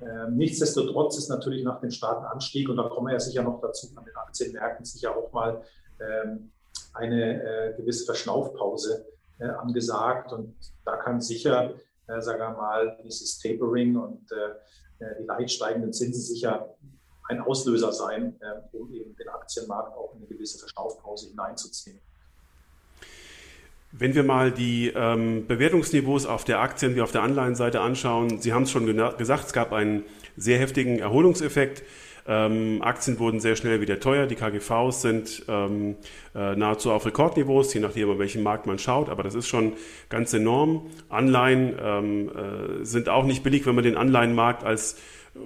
Ähm, 0.00 0.36
nichtsdestotrotz 0.36 1.16
ist 1.16 1.28
natürlich 1.28 1.62
nach 1.62 1.80
dem 1.80 1.90
starken 1.90 2.24
Anstieg, 2.24 2.68
und 2.68 2.76
da 2.76 2.88
kommen 2.88 3.06
wir 3.06 3.12
ja 3.12 3.20
sicher 3.20 3.42
noch 3.42 3.60
dazu, 3.60 3.88
an 3.94 4.04
den 4.04 4.16
Aktienmärkten 4.16 4.84
sicher 4.84 5.16
auch 5.16 5.32
mal 5.32 5.62
ähm, 6.00 6.50
eine 6.92 7.42
äh, 7.42 7.76
gewisse 7.76 8.04
Verschnaufpause 8.04 9.06
äh, 9.38 9.46
angesagt. 9.46 10.32
Und 10.32 10.56
da 10.84 10.96
kann 10.96 11.20
sicher, 11.20 11.74
sagen 12.18 12.38
wir 12.38 12.50
mal, 12.50 12.98
dieses 13.02 13.38
Tapering 13.38 13.96
und 13.96 14.30
die 15.00 15.24
leicht 15.24 15.54
steigenden 15.54 15.90
Zinsen 15.90 16.20
sicher 16.20 16.74
ein 17.30 17.40
Auslöser 17.40 17.92
sein, 17.92 18.38
um 18.72 18.92
eben 18.92 19.16
den 19.16 19.28
Aktienmarkt 19.30 19.96
auch 19.96 20.12
in 20.12 20.18
eine 20.18 20.26
gewisse 20.26 20.58
Verschnaufpause 20.58 21.30
hineinzuziehen. 21.30 21.98
Wenn 23.96 24.16
wir 24.16 24.24
mal 24.24 24.50
die 24.50 24.92
ähm, 24.92 25.46
Bewertungsniveaus 25.46 26.26
auf 26.26 26.42
der 26.42 26.60
Aktien- 26.60 26.96
wie 26.96 27.00
auf 27.00 27.12
der 27.12 27.22
Anleihenseite 27.22 27.80
anschauen, 27.80 28.40
Sie 28.40 28.52
haben 28.52 28.64
es 28.64 28.72
schon 28.72 28.86
gesagt, 28.86 29.46
es 29.46 29.52
gab 29.52 29.72
einen 29.72 30.02
sehr 30.36 30.58
heftigen 30.58 30.98
Erholungseffekt. 30.98 31.84
Ähm, 32.26 32.82
Aktien 32.82 33.20
wurden 33.20 33.38
sehr 33.38 33.54
schnell 33.54 33.80
wieder 33.80 34.00
teuer. 34.00 34.26
Die 34.26 34.34
KGVs 34.34 35.00
sind 35.00 35.44
ähm, 35.46 35.94
äh, 36.34 36.56
nahezu 36.56 36.90
auf 36.90 37.06
Rekordniveaus, 37.06 37.72
je 37.72 37.78
nachdem, 37.78 38.10
auf 38.10 38.18
welchen 38.18 38.42
Markt 38.42 38.66
man 38.66 38.80
schaut. 38.80 39.10
Aber 39.10 39.22
das 39.22 39.36
ist 39.36 39.46
schon 39.46 39.74
ganz 40.08 40.34
enorm. 40.34 40.90
Anleihen 41.08 41.74
ähm, 41.80 42.30
äh, 42.30 42.84
sind 42.84 43.08
auch 43.08 43.24
nicht 43.24 43.44
billig, 43.44 43.64
wenn 43.64 43.76
man 43.76 43.84
den 43.84 43.96
Anleihenmarkt 43.96 44.64
als 44.64 44.96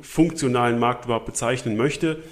funktionalen 0.00 0.78
Markt 0.78 1.04
überhaupt 1.04 1.26
bezeichnen 1.26 1.76
möchte. 1.76 2.22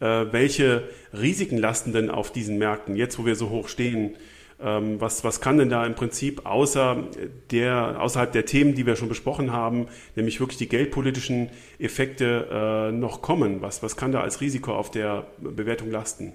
Äh, 0.00 0.32
welche 0.32 0.84
Risiken 1.12 1.58
lasten 1.58 1.92
denn 1.92 2.08
auf 2.08 2.32
diesen 2.32 2.56
Märkten, 2.56 2.96
jetzt 2.96 3.18
wo 3.18 3.26
wir 3.26 3.34
so 3.34 3.50
hoch 3.50 3.68
stehen? 3.68 4.14
Ähm, 4.60 5.00
was, 5.00 5.22
was 5.22 5.40
kann 5.40 5.58
denn 5.58 5.68
da 5.68 5.86
im 5.86 5.94
Prinzip 5.94 6.44
außer 6.44 7.04
der, 7.50 8.02
außerhalb 8.02 8.32
der 8.32 8.44
Themen, 8.44 8.74
die 8.74 8.86
wir 8.86 8.96
schon 8.96 9.08
besprochen 9.08 9.52
haben, 9.52 9.86
nämlich 10.16 10.40
wirklich 10.40 10.58
die 10.58 10.68
geldpolitischen 10.68 11.50
Effekte 11.78 12.48
äh, 12.50 12.92
noch 12.92 13.22
kommen? 13.22 13.62
Was, 13.62 13.82
was 13.82 13.96
kann 13.96 14.10
da 14.10 14.20
als 14.20 14.40
Risiko 14.40 14.74
auf 14.74 14.90
der 14.90 15.26
Bewertung 15.38 15.90
lasten? 15.90 16.32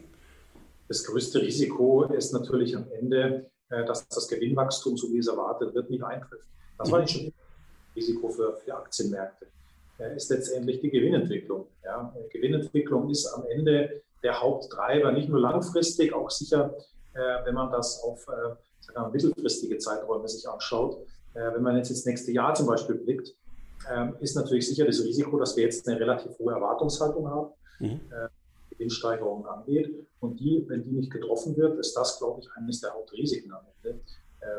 Das 0.87 1.03
größte 1.03 1.41
Risiko 1.41 2.03
ist 2.03 2.31
natürlich 2.31 2.75
am 2.77 2.85
Ende, 2.97 3.49
äh, 3.69 3.83
dass 3.85 4.07
das 4.07 4.27
Gewinnwachstum, 4.29 4.95
so 4.95 5.11
wie 5.11 5.17
es 5.17 5.27
erwartet 5.27 5.75
wird, 5.75 5.89
nicht 5.89 6.03
eintrifft. 6.03 6.47
Das 6.77 6.91
war 6.91 7.01
mhm. 7.01 7.07
schon 7.07 7.21
ein 7.25 7.33
Risiko 7.95 8.29
für, 8.29 8.57
für 8.63 8.75
Aktienmärkte. 8.75 9.47
Äh, 9.99 10.15
ist 10.15 10.29
letztendlich 10.29 10.79
die 10.79 10.89
Gewinnentwicklung. 10.89 11.67
Ja. 11.83 12.13
Gewinnentwicklung 12.31 13.09
ist 13.09 13.27
am 13.27 13.43
Ende 13.47 14.01
der 14.23 14.39
Haupttreiber, 14.39 15.11
nicht 15.11 15.27
nur 15.27 15.39
langfristig, 15.39 16.13
auch 16.13 16.29
sicher 16.29 16.73
wenn 17.13 17.53
man 17.53 17.71
das 17.71 18.01
auf 18.03 18.27
äh, 18.95 19.09
mittelfristige 19.11 19.77
Zeiträume 19.77 20.27
sich 20.27 20.47
anschaut. 20.47 21.05
Äh, 21.33 21.53
wenn 21.53 21.61
man 21.61 21.77
jetzt 21.77 21.89
ins 21.89 22.05
nächste 22.05 22.31
Jahr 22.31 22.53
zum 22.53 22.67
Beispiel 22.67 22.95
blickt, 22.95 23.35
ähm, 23.89 24.15
ist 24.19 24.35
natürlich 24.35 24.67
sicher 24.67 24.85
das 24.85 25.01
Risiko, 25.03 25.37
dass 25.39 25.55
wir 25.55 25.63
jetzt 25.63 25.87
eine 25.87 25.99
relativ 25.99 26.37
hohe 26.39 26.53
Erwartungshaltung 26.53 27.29
haben, 27.29 27.49
mhm. 27.79 28.01
Gewinnsteigerungen 28.69 29.45
angeht. 29.45 30.07
Und 30.19 30.39
die, 30.39 30.65
wenn 30.67 30.83
die 30.83 30.91
nicht 30.91 31.11
getroffen 31.11 31.55
wird, 31.57 31.79
ist 31.79 31.95
das, 31.95 32.17
glaube 32.17 32.41
ich, 32.41 32.49
eines 32.55 32.81
der 32.81 32.93
Hauptrisiken 32.93 33.51
am 33.53 33.65
Ende 33.83 33.99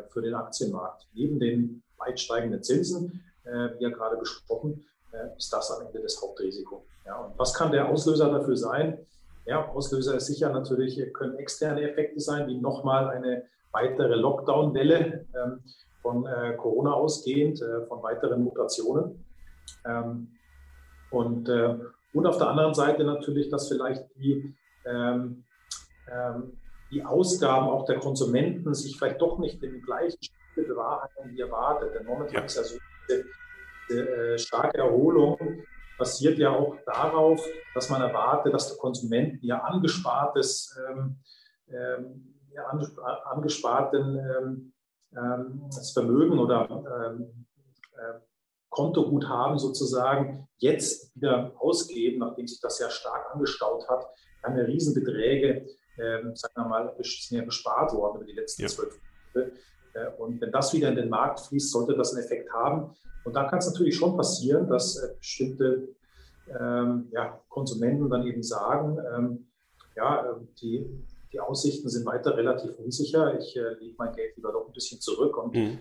für 0.08 0.22
den 0.22 0.34
Aktienmarkt. 0.34 1.06
Neben 1.14 1.38
den 1.38 1.82
weit 1.98 2.18
steigenden 2.20 2.62
Zinsen, 2.62 3.22
wie 3.44 3.82
ja 3.82 3.90
gerade 3.90 4.16
besprochen, 4.16 4.84
ist 5.36 5.52
das 5.52 5.70
am 5.70 5.86
Ende 5.86 6.00
das 6.00 6.20
Hauptrisiko. 6.20 6.84
Ja, 7.06 7.16
und 7.16 7.38
was 7.38 7.54
kann 7.54 7.72
der 7.72 7.88
Auslöser 7.88 8.30
dafür 8.30 8.56
sein? 8.56 8.98
Ja, 9.46 9.68
Auslöser 9.68 10.16
ist 10.16 10.26
sicher 10.26 10.50
natürlich, 10.50 11.00
können 11.12 11.36
externe 11.36 11.82
Effekte 11.82 12.20
sein, 12.20 12.46
wie 12.46 12.56
nochmal 12.56 13.08
eine 13.08 13.44
weitere 13.72 14.14
Lockdown-Welle 14.14 15.26
ähm, 15.34 15.60
von 16.00 16.26
äh, 16.26 16.54
Corona 16.56 16.92
ausgehend, 16.92 17.60
äh, 17.60 17.86
von 17.86 18.02
weiteren 18.02 18.42
Mutationen. 18.42 19.24
Ähm, 19.84 20.28
und, 21.10 21.48
äh, 21.48 21.76
und 22.14 22.26
auf 22.26 22.38
der 22.38 22.48
anderen 22.48 22.74
Seite 22.74 23.04
natürlich, 23.04 23.50
dass 23.50 23.68
vielleicht 23.68 24.04
die, 24.16 24.54
ähm, 24.86 25.44
ähm 26.10 26.58
die 26.90 27.04
Ausgaben 27.04 27.66
auch 27.68 27.86
der 27.86 27.98
Konsumenten 27.98 28.72
sich 28.72 28.96
vielleicht 28.96 29.20
doch 29.20 29.38
nicht 29.38 29.60
im 29.64 29.82
gleichen 29.82 30.18
Stil 30.52 30.64
bewahrheiten 30.64 31.30
wie 31.30 31.40
erwartet. 31.40 31.92
Denn 31.94 32.06
momentan 32.06 32.36
ja. 32.36 32.44
ist 32.44 32.56
ja 32.56 32.62
so 32.62 32.78
diese, 33.08 33.24
diese 33.88 34.08
äh, 34.08 34.38
starke 34.38 34.78
Erholung 34.78 35.36
basiert 35.98 36.38
ja 36.38 36.50
auch 36.50 36.76
darauf, 36.86 37.44
dass 37.74 37.90
man 37.90 38.02
erwartet, 38.02 38.52
dass 38.52 38.68
der 38.68 38.78
Konsument 38.78 39.42
ihr 39.42 39.62
angespartes, 39.62 40.76
ähm, 40.88 41.20
ähm, 41.68 42.34
ja, 42.52 42.66
angesparten 43.24 44.16
ähm, 44.16 44.72
ähm, 45.16 45.70
Vermögen 45.92 46.38
oder 46.38 46.68
äh, 46.70 48.20
Kontoguthaben 48.68 49.58
sozusagen 49.58 50.48
jetzt 50.58 51.14
wieder 51.14 51.52
ausgeben, 51.58 52.18
nachdem 52.18 52.46
sich 52.46 52.60
das 52.60 52.78
sehr 52.78 52.90
stark 52.90 53.32
angestaut 53.32 53.88
hat. 53.88 54.06
Ja 54.42 54.66
Riesenbeträge, 54.66 55.66
ähm, 55.98 56.34
sagen 56.34 56.54
wir 56.56 56.68
mal, 56.68 56.94
sind 57.00 57.38
ja 57.38 57.44
gespart 57.44 57.92
worden 57.92 58.16
über 58.16 58.24
die 58.24 58.32
letzten 58.32 58.66
zwölf 58.68 58.94
ja. 58.94 59.00
Monate. 59.42 59.52
Und 60.18 60.40
wenn 60.40 60.50
das 60.50 60.72
wieder 60.72 60.88
in 60.88 60.96
den 60.96 61.08
Markt 61.08 61.40
fließt, 61.40 61.70
sollte 61.70 61.94
das 61.94 62.14
einen 62.14 62.24
Effekt 62.24 62.52
haben. 62.52 62.94
Und 63.24 63.34
da 63.34 63.44
kann 63.44 63.58
es 63.58 63.66
natürlich 63.66 63.96
schon 63.96 64.16
passieren, 64.16 64.68
dass 64.68 64.96
äh, 64.96 65.14
bestimmte 65.18 65.88
ähm, 66.48 67.08
ja, 67.10 67.40
Konsumenten 67.48 68.10
dann 68.10 68.26
eben 68.26 68.42
sagen, 68.42 68.98
ähm, 69.14 69.46
ja, 69.96 70.30
ähm, 70.30 70.48
die, 70.60 70.86
die 71.32 71.40
Aussichten 71.40 71.88
sind 71.88 72.04
weiter 72.06 72.36
relativ 72.36 72.78
unsicher. 72.78 73.38
Ich 73.38 73.56
äh, 73.56 73.74
lege 73.80 73.94
mein 73.98 74.14
Geld 74.14 74.36
lieber 74.36 74.52
doch 74.52 74.66
ein 74.66 74.72
bisschen 74.72 75.00
zurück 75.00 75.36
und 75.36 75.54
mhm. 75.54 75.78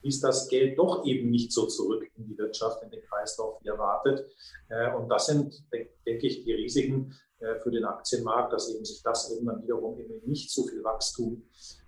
fließt 0.00 0.22
das 0.22 0.48
Geld 0.48 0.78
doch 0.78 1.04
eben 1.04 1.30
nicht 1.30 1.52
so 1.52 1.66
zurück 1.66 2.08
in 2.16 2.26
die 2.26 2.38
Wirtschaft, 2.38 2.82
in 2.82 2.90
den 2.90 3.02
Kreislauf 3.02 3.60
wie 3.62 3.68
erwartet. 3.68 4.26
Äh, 4.68 4.94
und 4.94 5.08
das 5.08 5.26
sind, 5.26 5.64
denke 5.72 6.26
ich, 6.26 6.44
die 6.44 6.52
Risiken 6.52 7.14
äh, 7.40 7.56
für 7.56 7.70
den 7.70 7.84
Aktienmarkt, 7.84 8.52
dass 8.52 8.72
eben 8.72 8.84
sich 8.84 9.02
das 9.02 9.30
eben 9.32 9.46
dann 9.46 9.62
wiederum 9.62 9.98
eben 9.98 10.20
nicht 10.24 10.50
so 10.50 10.66
viel 10.66 10.84
Wachstum 10.84 11.42
äh, 11.42 11.79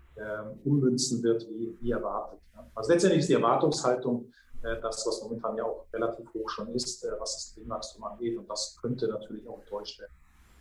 ummünzen 0.65 1.23
wird, 1.23 1.47
wie, 1.49 1.77
wie 1.81 1.91
erwartet. 1.91 2.39
Also 2.75 2.93
letztendlich 2.93 3.21
ist 3.21 3.29
die 3.29 3.35
Erwartungshaltung 3.35 4.27
äh, 4.63 4.81
das, 4.81 5.05
was 5.07 5.23
momentan 5.23 5.57
ja 5.57 5.65
auch 5.65 5.87
relativ 5.93 6.27
hoch 6.35 6.49
schon 6.49 6.69
ist, 6.75 7.05
äh, 7.05 7.09
was 7.19 7.35
das 7.35 7.55
Gewinnwachstum 7.55 8.05
angeht. 8.05 8.39
Und 8.39 8.49
das 8.49 8.79
könnte 8.81 9.09
natürlich 9.09 9.47
auch 9.49 9.61
enttäuscht 9.61 9.99
werden. 9.99 10.13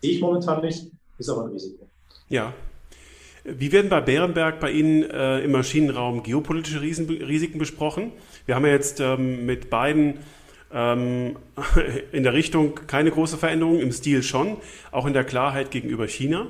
Sehe 0.02 0.12
ich 0.12 0.22
momentan 0.22 0.62
nicht, 0.62 0.92
ist 1.18 1.30
aber 1.30 1.46
ein 1.46 1.52
Risiko. 1.52 1.88
Ja. 2.30 2.54
Wie 3.44 3.72
werden 3.72 3.90
bei 3.90 4.02
Bärenberg 4.02 4.60
bei 4.60 4.72
Ihnen 4.72 5.04
äh, 5.04 5.40
im 5.40 5.52
Maschinenraum 5.52 6.22
geopolitische 6.22 6.82
Riesen, 6.82 7.08
Risiken 7.10 7.58
besprochen? 7.58 8.12
Wir 8.46 8.56
haben 8.56 8.66
ja 8.66 8.72
jetzt 8.72 9.00
ähm, 9.00 9.48
mit 9.48 9.72
beiden 9.72 10.20
ähm, 10.72 11.38
in 12.12 12.24
der 12.24 12.34
Richtung 12.34 12.76
keine 12.76 13.10
große 13.12 13.38
Veränderung, 13.38 13.80
im 13.80 13.92
Stil 13.92 14.22
schon, 14.22 14.58
auch 14.92 15.08
in 15.08 15.14
der 15.14 15.24
Klarheit 15.24 15.72
gegenüber 15.72 16.08
China. 16.08 16.48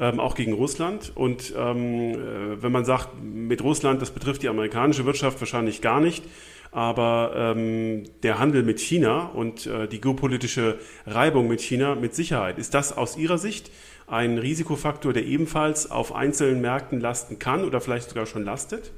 Ähm, 0.00 0.18
auch 0.18 0.34
gegen 0.34 0.54
Russland. 0.54 1.12
Und 1.14 1.52
ähm, 1.54 2.14
äh, 2.14 2.62
wenn 2.62 2.72
man 2.72 2.86
sagt, 2.86 3.22
mit 3.22 3.62
Russland, 3.62 4.00
das 4.00 4.10
betrifft 4.10 4.42
die 4.42 4.48
amerikanische 4.48 5.04
Wirtschaft 5.04 5.38
wahrscheinlich 5.40 5.82
gar 5.82 6.00
nicht, 6.00 6.24
aber 6.72 7.32
ähm, 7.36 8.04
der 8.22 8.38
Handel 8.38 8.62
mit 8.62 8.80
China 8.80 9.26
und 9.26 9.66
äh, 9.66 9.88
die 9.88 10.00
geopolitische 10.00 10.78
Reibung 11.06 11.48
mit 11.48 11.60
China 11.60 11.96
mit 11.96 12.14
Sicherheit. 12.14 12.58
Ist 12.58 12.72
das 12.72 12.96
aus 12.96 13.18
Ihrer 13.18 13.36
Sicht 13.36 13.70
ein 14.06 14.38
Risikofaktor, 14.38 15.12
der 15.12 15.26
ebenfalls 15.26 15.90
auf 15.90 16.14
einzelnen 16.14 16.62
Märkten 16.62 16.98
lasten 16.98 17.38
kann 17.38 17.62
oder 17.62 17.82
vielleicht 17.82 18.08
sogar 18.08 18.24
schon 18.24 18.42
lastet? 18.42 18.92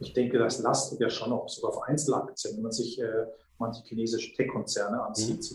Ich 0.00 0.14
denke, 0.14 0.38
das 0.38 0.58
lastet 0.58 0.98
ja 0.98 1.10
schon 1.10 1.32
auch 1.32 1.48
sogar 1.48 1.76
auf 1.76 1.82
Einzelaktien, 1.84 2.56
wenn 2.56 2.62
man 2.64 2.72
sich 2.72 3.00
äh, 3.00 3.06
manche 3.60 3.84
chinesische 3.84 4.34
Tech-Konzerne 4.34 5.00
ansieht. 5.00 5.52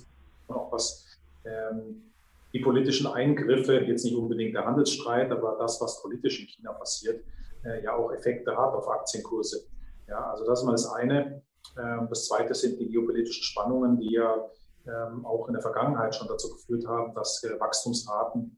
Mhm. 0.48 0.56
auch 0.56 0.72
was 0.72 1.06
ähm, 1.44 2.08
die 2.53 2.60
politischen 2.60 3.08
Eingriffe, 3.08 3.79
jetzt 3.82 4.03
nicht 4.03 4.15
unbedingt 4.15 4.56
der 4.56 4.65
Handelsstreit, 4.65 5.32
aber 5.32 5.58
das, 5.60 5.79
was 5.82 6.01
politisch 6.01 6.39
in 6.39 6.48
China 6.48 6.74
passiert, 6.74 7.24
äh, 7.63 7.84
ja 7.84 7.96
auch 7.96 8.12
Effekte 8.12 8.51
hat 8.51 8.74
auf 8.74 8.88
Aktienkurse. 8.88 9.68
Ja, 10.08 10.32
also 10.32 10.46
das 10.46 10.60
ist 10.60 10.65
mal 10.65 10.72
das 10.72 10.91
eine. 10.91 11.44
Ähm, 11.77 12.08
das 12.10 12.27
zweite 12.27 12.56
sind 12.56 12.79
die 12.79 12.89
geopolitischen 12.89 13.44
Spannungen, 13.44 14.00
die 14.00 14.13
ja 14.13 14.50
ähm, 14.88 15.25
auch 15.25 15.48
in 15.48 15.53
der 15.53 15.62
Vergangenheit 15.62 16.15
schon 16.15 16.27
dazu 16.27 16.50
geführt 16.50 16.88
haben, 16.88 17.13
dass 17.13 17.44
äh, 17.44 17.60
Wachstumsraten 17.60 18.58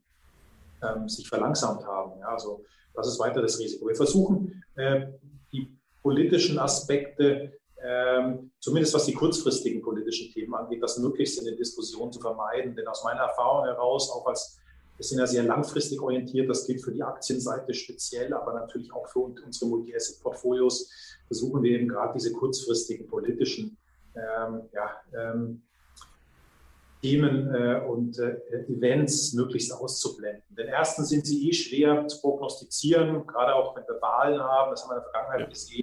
ähm, 0.82 1.08
sich 1.08 1.28
verlangsamt 1.28 1.84
haben. 1.84 2.18
Ja, 2.20 2.28
also 2.28 2.64
das 2.94 3.08
ist 3.08 3.18
weiter 3.18 3.42
das 3.42 3.58
Risiko. 3.58 3.88
Wir 3.88 3.94
versuchen, 3.94 4.62
äh, 4.76 5.06
die 5.52 5.78
politischen 6.02 6.58
Aspekte, 6.58 7.52
zumindest 8.60 8.94
was 8.94 9.06
die 9.06 9.14
kurzfristigen 9.14 9.82
politischen 9.82 10.32
Themen 10.32 10.54
angeht, 10.54 10.82
das 10.82 10.98
möglichst 10.98 11.38
in 11.38 11.46
den 11.46 11.56
Diskussionen 11.56 12.12
zu 12.12 12.20
vermeiden. 12.20 12.76
Denn 12.76 12.86
aus 12.86 13.02
meiner 13.02 13.22
Erfahrung 13.22 13.64
heraus, 13.64 14.10
auch 14.10 14.26
als 14.26 14.60
wir 15.02 15.08
sind 15.08 15.18
ja 15.18 15.26
sehr 15.26 15.42
langfristig 15.42 16.00
orientiert. 16.00 16.48
Das 16.48 16.66
gilt 16.66 16.80
für 16.80 16.92
die 16.92 17.02
Aktienseite 17.02 17.74
speziell, 17.74 18.32
aber 18.34 18.54
natürlich 18.54 18.92
auch 18.92 19.08
für 19.08 19.20
unsere 19.20 19.70
Multi-Asset-Portfolios. 19.70 20.90
Versuchen 21.26 21.62
wir 21.62 21.72
eben 21.72 21.88
gerade 21.88 22.12
diese 22.14 22.32
kurzfristigen 22.32 23.08
politischen 23.08 23.76
ähm, 24.14 24.62
ja, 24.72 25.00
ähm, 25.12 25.62
Themen 27.00 27.52
äh, 27.52 27.80
und 27.84 28.18
äh, 28.18 28.36
Events 28.68 29.32
möglichst 29.32 29.72
auszublenden. 29.72 30.44
Denn 30.50 30.68
erstens 30.68 31.08
sind 31.08 31.26
sie 31.26 31.48
eh 31.48 31.52
schwer 31.52 32.06
zu 32.06 32.20
prognostizieren, 32.20 33.26
gerade 33.26 33.54
auch 33.56 33.74
wenn 33.74 33.84
wir 33.88 34.00
Wahlen 34.00 34.40
haben. 34.40 34.70
Das 34.70 34.84
haben 34.84 34.90
wir 34.90 34.98
in 34.98 35.02
der 35.02 35.10
Vergangenheit 35.10 35.50
gesehen. 35.50 35.81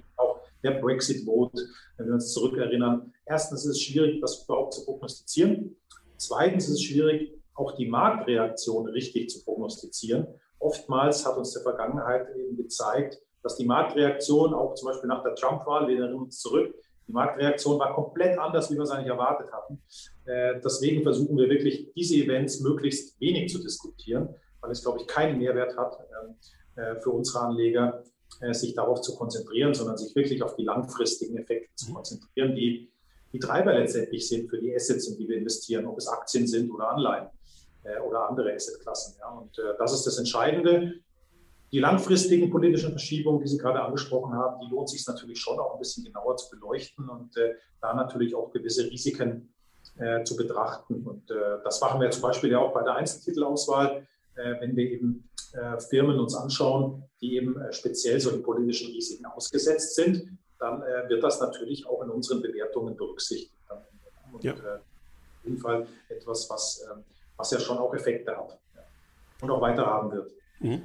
Der 0.62 0.72
Brexit-Vote, 0.72 1.60
wenn 1.96 2.06
wir 2.06 2.14
uns 2.14 2.32
zurückerinnern. 2.32 3.12
Erstens 3.26 3.64
ist 3.64 3.76
es 3.76 3.80
schwierig, 3.80 4.20
das 4.20 4.44
überhaupt 4.44 4.74
zu 4.74 4.84
prognostizieren. 4.84 5.76
Zweitens 6.16 6.68
ist 6.68 6.74
es 6.74 6.82
schwierig, 6.82 7.32
auch 7.54 7.72
die 7.72 7.86
Marktreaktion 7.86 8.88
richtig 8.88 9.30
zu 9.30 9.44
prognostizieren. 9.44 10.26
Oftmals 10.58 11.26
hat 11.26 11.36
uns 11.36 11.52
der 11.52 11.62
Vergangenheit 11.62 12.26
eben 12.36 12.56
gezeigt, 12.56 13.20
dass 13.42 13.56
die 13.56 13.64
Marktreaktion 13.64 14.52
auch 14.52 14.74
zum 14.74 14.88
Beispiel 14.88 15.08
nach 15.08 15.22
der 15.22 15.34
Trump-Wahl, 15.34 15.88
wir 15.88 15.98
erinnern 15.98 16.22
uns 16.22 16.40
zurück, 16.40 16.74
die 17.10 17.12
Marktreaktion 17.12 17.78
war 17.78 17.94
komplett 17.94 18.38
anders, 18.38 18.70
wie 18.70 18.76
wir 18.76 18.82
es 18.82 18.90
eigentlich 18.90 19.08
erwartet 19.08 19.50
hatten. 19.52 19.82
Äh, 20.26 20.60
deswegen 20.62 21.02
versuchen 21.02 21.36
wir 21.36 21.48
wirklich, 21.48 21.92
diese 21.94 22.14
Events 22.16 22.60
möglichst 22.60 23.20
wenig 23.20 23.50
zu 23.50 23.60
diskutieren, 23.60 24.28
weil 24.60 24.70
es, 24.70 24.82
glaube 24.82 25.00
ich, 25.00 25.06
keinen 25.08 25.38
Mehrwert 25.38 25.76
hat 25.76 25.98
ähm, 25.98 26.36
äh, 26.76 27.00
für 27.00 27.10
unsere 27.10 27.46
Anleger, 27.46 28.04
sich 28.52 28.74
darauf 28.74 29.02
zu 29.02 29.16
konzentrieren, 29.16 29.74
sondern 29.74 29.98
sich 29.98 30.14
wirklich 30.14 30.42
auf 30.42 30.56
die 30.56 30.64
langfristigen 30.64 31.36
Effekte 31.36 31.74
zu 31.74 31.92
konzentrieren, 31.92 32.54
die 32.54 32.90
die 33.32 33.38
Treiber 33.38 33.74
letztendlich 33.74 34.28
sind 34.28 34.48
für 34.48 34.58
die 34.58 34.74
Assets, 34.74 35.08
in 35.08 35.16
die 35.16 35.28
wir 35.28 35.36
investieren, 35.36 35.86
ob 35.86 35.98
es 35.98 36.08
Aktien 36.08 36.46
sind 36.46 36.70
oder 36.70 36.90
Anleihen 36.90 37.28
äh, 37.84 38.00
oder 38.00 38.28
andere 38.28 38.52
Assetklassen. 38.52 39.16
Ja. 39.20 39.28
Und 39.28 39.58
äh, 39.58 39.74
das 39.78 39.92
ist 39.92 40.06
das 40.06 40.18
Entscheidende. 40.18 40.94
Die 41.72 41.78
langfristigen 41.78 42.50
politischen 42.50 42.90
Verschiebungen, 42.90 43.40
die 43.40 43.48
Sie 43.48 43.58
gerade 43.58 43.80
angesprochen 43.80 44.34
haben, 44.34 44.60
die 44.60 44.70
lohnt 44.70 44.88
sich 44.88 45.06
natürlich 45.06 45.38
schon 45.38 45.58
auch 45.60 45.74
ein 45.74 45.78
bisschen 45.78 46.04
genauer 46.04 46.36
zu 46.36 46.50
beleuchten 46.50 47.08
und 47.08 47.36
äh, 47.36 47.54
da 47.80 47.94
natürlich 47.94 48.34
auch 48.34 48.50
gewisse 48.50 48.90
Risiken 48.90 49.54
äh, 49.96 50.24
zu 50.24 50.36
betrachten. 50.36 51.06
Und 51.06 51.30
äh, 51.30 51.62
das 51.62 51.80
machen 51.80 52.00
wir 52.00 52.10
zum 52.10 52.22
Beispiel 52.22 52.50
ja 52.50 52.58
auch 52.58 52.72
bei 52.72 52.82
der 52.82 52.96
Einzeltitelauswahl, 52.96 53.98
äh, 53.98 54.02
wenn 54.60 54.76
wir 54.76 54.90
eben 54.90 55.28
Firmen 55.88 56.18
uns 56.18 56.34
anschauen, 56.34 57.02
die 57.20 57.36
eben 57.36 57.56
speziell 57.72 58.20
solchen 58.20 58.42
politischen 58.42 58.92
Risiken 58.92 59.26
ausgesetzt 59.26 59.94
sind, 59.94 60.38
dann 60.58 60.80
wird 61.08 61.22
das 61.22 61.40
natürlich 61.40 61.86
auch 61.86 62.02
in 62.02 62.10
unseren 62.10 62.40
Bewertungen 62.40 62.96
berücksichtigt. 62.96 63.52
Und 64.32 64.44
ja. 64.44 64.52
auf 64.52 64.80
jeden 65.44 65.58
Fall 65.58 65.86
etwas, 66.08 66.48
was 66.48 66.86
ähm, 66.90 67.02
was 67.40 67.50
ja 67.50 67.58
schon 67.58 67.78
auch 67.78 67.94
Effekte 67.94 68.36
hat 68.36 68.58
und 69.40 69.50
auch 69.50 69.60
weiter 69.60 69.86
haben 69.86 70.12
wird. 70.12 70.30
Mhm. 70.60 70.82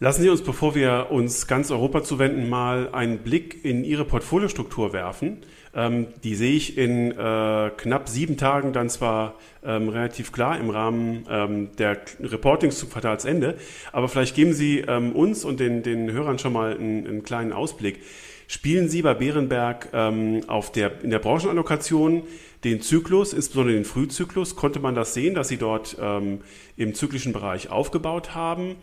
Lassen 0.00 0.22
Sie 0.22 0.28
uns, 0.28 0.42
bevor 0.42 0.76
wir 0.76 1.08
uns 1.10 1.48
ganz 1.48 1.72
Europa 1.72 2.04
zuwenden, 2.04 2.48
mal 2.48 2.90
einen 2.92 3.18
Blick 3.18 3.64
in 3.64 3.82
Ihre 3.82 4.04
Portfoliostruktur 4.04 4.92
werfen. 4.92 5.38
Ähm, 5.74 6.06
die 6.22 6.36
sehe 6.36 6.54
ich 6.54 6.78
in 6.78 7.10
äh, 7.10 7.70
knapp 7.76 8.08
sieben 8.08 8.36
Tagen 8.36 8.72
dann 8.72 8.90
zwar 8.90 9.34
ähm, 9.64 9.88
relativ 9.88 10.30
klar 10.30 10.56
im 10.56 10.70
Rahmen 10.70 11.26
ähm, 11.28 11.70
der 11.78 11.98
Reportings 12.20 12.78
zum 12.78 12.90
Quartalsende, 12.90 13.56
aber 13.90 14.08
vielleicht 14.08 14.36
geben 14.36 14.52
Sie 14.52 14.84
ähm, 14.86 15.16
uns 15.16 15.44
und 15.44 15.58
den, 15.58 15.82
den 15.82 16.12
Hörern 16.12 16.38
schon 16.38 16.52
mal 16.52 16.76
einen, 16.76 17.04
einen 17.04 17.22
kleinen 17.24 17.52
Ausblick. 17.52 17.98
Spielen 18.46 18.88
Sie 18.88 19.02
bei 19.02 19.14
Bärenberg 19.14 19.88
ähm, 19.92 20.42
auf 20.46 20.70
der, 20.70 21.02
in 21.02 21.10
der 21.10 21.18
Branchenallokation 21.18 22.22
den 22.62 22.80
Zyklus, 22.82 23.32
insbesondere 23.32 23.74
den 23.74 23.84
Frühzyklus, 23.84 24.54
konnte 24.54 24.78
man 24.78 24.94
das 24.94 25.12
sehen, 25.12 25.34
dass 25.34 25.48
Sie 25.48 25.58
dort 25.58 25.96
ähm, 26.00 26.42
im 26.76 26.94
zyklischen 26.94 27.32
Bereich 27.32 27.70
aufgebaut 27.70 28.36
haben? 28.36 28.76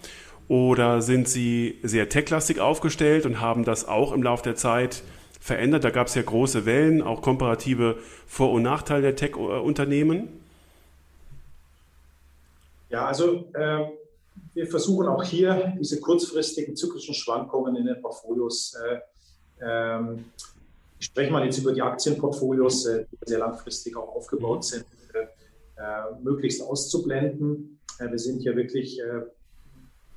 Oder 0.48 1.02
sind 1.02 1.28
Sie 1.28 1.80
sehr 1.84 2.10
techlastig 2.10 2.60
aufgestellt 2.60 3.26
und 3.26 3.42
haben 3.42 3.66
das 3.66 3.88
auch 3.88 4.12
im 4.12 4.22
Laufe 4.22 4.44
der 4.44 4.56
Zeit 4.56 5.02
verändert? 5.40 5.84
Da 5.84 5.90
gab 5.90 6.08
es 6.08 6.16
ja 6.16 6.22
große 6.22 6.66
Wellen, 6.66 7.02
auch 7.02 7.22
komparative 7.22 7.98
Vor- 8.28 8.52
und 8.52 8.64
Nachteile 8.64 9.02
der 9.02 9.16
Tech-Unternehmen. 9.16 10.28
Ja, 12.90 13.06
also 13.06 13.46
äh, 13.54 13.86
wir 14.54 14.68
versuchen 14.68 15.08
auch 15.08 15.24
hier 15.24 15.74
diese 15.80 16.00
kurzfristigen 16.00 16.76
zyklischen 16.76 17.16
Schwankungen 17.16 17.76
in 17.76 17.86
den 17.86 18.02
Portfolios 18.02 18.76
äh, 18.76 19.00
ähm, 19.62 20.26
ich 21.00 21.08
spreche 21.08 21.32
mal 21.32 21.46
jetzt 21.46 21.58
über 21.60 21.74
die 21.74 21.82
Aktienportfolios, 21.82 22.86
äh, 22.88 23.06
die 23.12 23.18
sehr 23.26 23.40
langfristig 23.40 23.96
auch 23.96 24.16
aufgebaut 24.16 24.64
sind, 24.66 24.86
äh, 25.14 25.82
äh, 25.82 26.24
möglichst 26.24 26.62
auszublenden. 26.62 27.80
wir 28.00 28.20
sind 28.20 28.42
hier 28.42 28.56
wirklich 28.56 29.00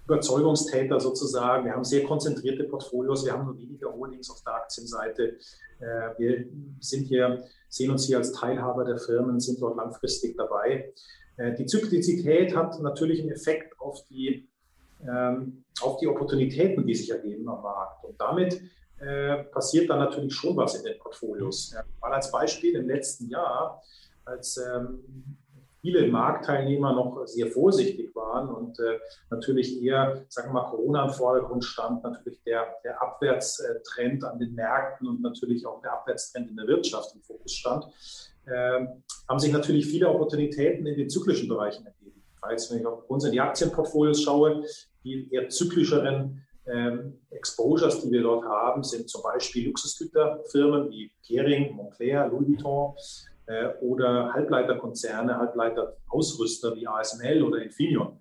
Überzeugungstäter 0.08 0.98
sozusagen. 0.98 1.66
Wir 1.66 1.72
haben 1.72 1.84
sehr 1.84 2.02
konzentrierte 2.04 2.64
Portfolios. 2.64 3.26
Wir 3.26 3.34
haben 3.34 3.44
nur 3.44 3.58
wenige 3.58 3.92
Holdings 3.92 4.30
auf 4.30 4.42
der 4.42 4.54
Aktienseite. 4.54 5.36
wir 6.16 6.46
sind 6.80 7.06
hier, 7.06 7.44
sehen 7.68 7.90
uns 7.90 8.06
hier 8.06 8.16
als 8.16 8.32
Teilhaber 8.32 8.84
der 8.84 8.98
Firmen, 8.98 9.38
sind 9.38 9.60
dort 9.60 9.76
langfristig 9.76 10.36
dabei. 10.36 10.92
die 11.58 11.66
Zyklizität 11.66 12.56
hat 12.56 12.80
natürlich 12.80 13.20
einen 13.20 13.30
Effekt 13.30 13.78
auf 13.78 14.02
die, 14.10 14.48
ähm, 15.06 15.62
auf 15.82 15.98
die 15.98 16.08
Opportunitäten, 16.08 16.84
die 16.84 16.94
sich 16.96 17.10
ergeben 17.10 17.48
am 17.48 17.62
Markt. 17.62 18.04
Und 18.04 18.20
damit 18.20 18.60
äh, 19.00 19.44
passiert 19.44 19.88
dann 19.88 20.00
natürlich 20.00 20.34
schon 20.34 20.56
was 20.56 20.74
in 20.74 20.84
den 20.84 20.98
Portfolios. 20.98 21.72
Mal 22.00 22.12
als 22.12 22.32
Beispiel 22.32 22.74
im 22.74 22.88
letzten 22.88 23.28
Jahr, 23.28 23.80
als 24.24 24.56
ähm, 24.56 25.04
viele 25.80 26.08
Marktteilnehmer 26.08 26.92
noch 26.92 27.26
sehr 27.26 27.48
vorsichtig 27.48 28.14
waren 28.14 28.48
und 28.48 28.78
äh, 28.78 28.98
natürlich 29.30 29.82
eher, 29.82 30.24
sagen 30.28 30.48
wir 30.50 30.62
mal, 30.62 30.70
Corona 30.70 31.06
im 31.06 31.12
Vordergrund 31.12 31.64
stand, 31.64 32.02
natürlich 32.02 32.42
der, 32.44 32.66
der 32.84 33.00
Abwärtstrend 33.00 34.24
an 34.24 34.38
den 34.38 34.54
Märkten 34.54 35.08
und 35.08 35.22
natürlich 35.22 35.66
auch 35.66 35.80
der 35.82 35.92
Abwärtstrend 35.92 36.50
in 36.50 36.56
der 36.56 36.66
Wirtschaft 36.66 37.14
im 37.14 37.22
Fokus 37.22 37.52
stand, 37.52 37.86
äh, 38.46 38.86
haben 39.28 39.38
sich 39.38 39.52
natürlich 39.52 39.86
viele 39.86 40.08
Opportunitäten 40.08 40.86
in 40.86 40.96
den 40.96 41.10
zyklischen 41.10 41.48
Bereichen 41.48 41.86
ergeben. 41.86 42.22
Als 42.40 42.70
wenn 42.70 42.80
ich 42.80 42.86
auf 42.86 43.08
uns 43.08 43.24
in 43.24 43.32
die 43.32 43.40
Aktienportfolios 43.40 44.22
schaue, 44.22 44.64
die 45.04 45.28
eher 45.32 45.48
zyklischeren 45.48 46.44
ähm, 46.66 47.20
Exposures, 47.30 48.02
die 48.02 48.10
wir 48.10 48.22
dort 48.22 48.44
haben, 48.44 48.82
sind 48.82 49.08
zum 49.08 49.22
Beispiel 49.22 49.66
Luxusgüterfirmen 49.68 50.90
wie 50.90 51.10
Kering, 51.26 51.74
Montclair, 51.74 52.28
Louis 52.28 52.48
Vuitton 52.48 52.94
oder 53.80 54.32
Halbleiterkonzerne, 54.32 55.38
Halbleiterausrüster 55.38 56.74
wie 56.76 56.86
ASML 56.86 57.42
oder 57.42 57.62
Infineon. 57.62 58.20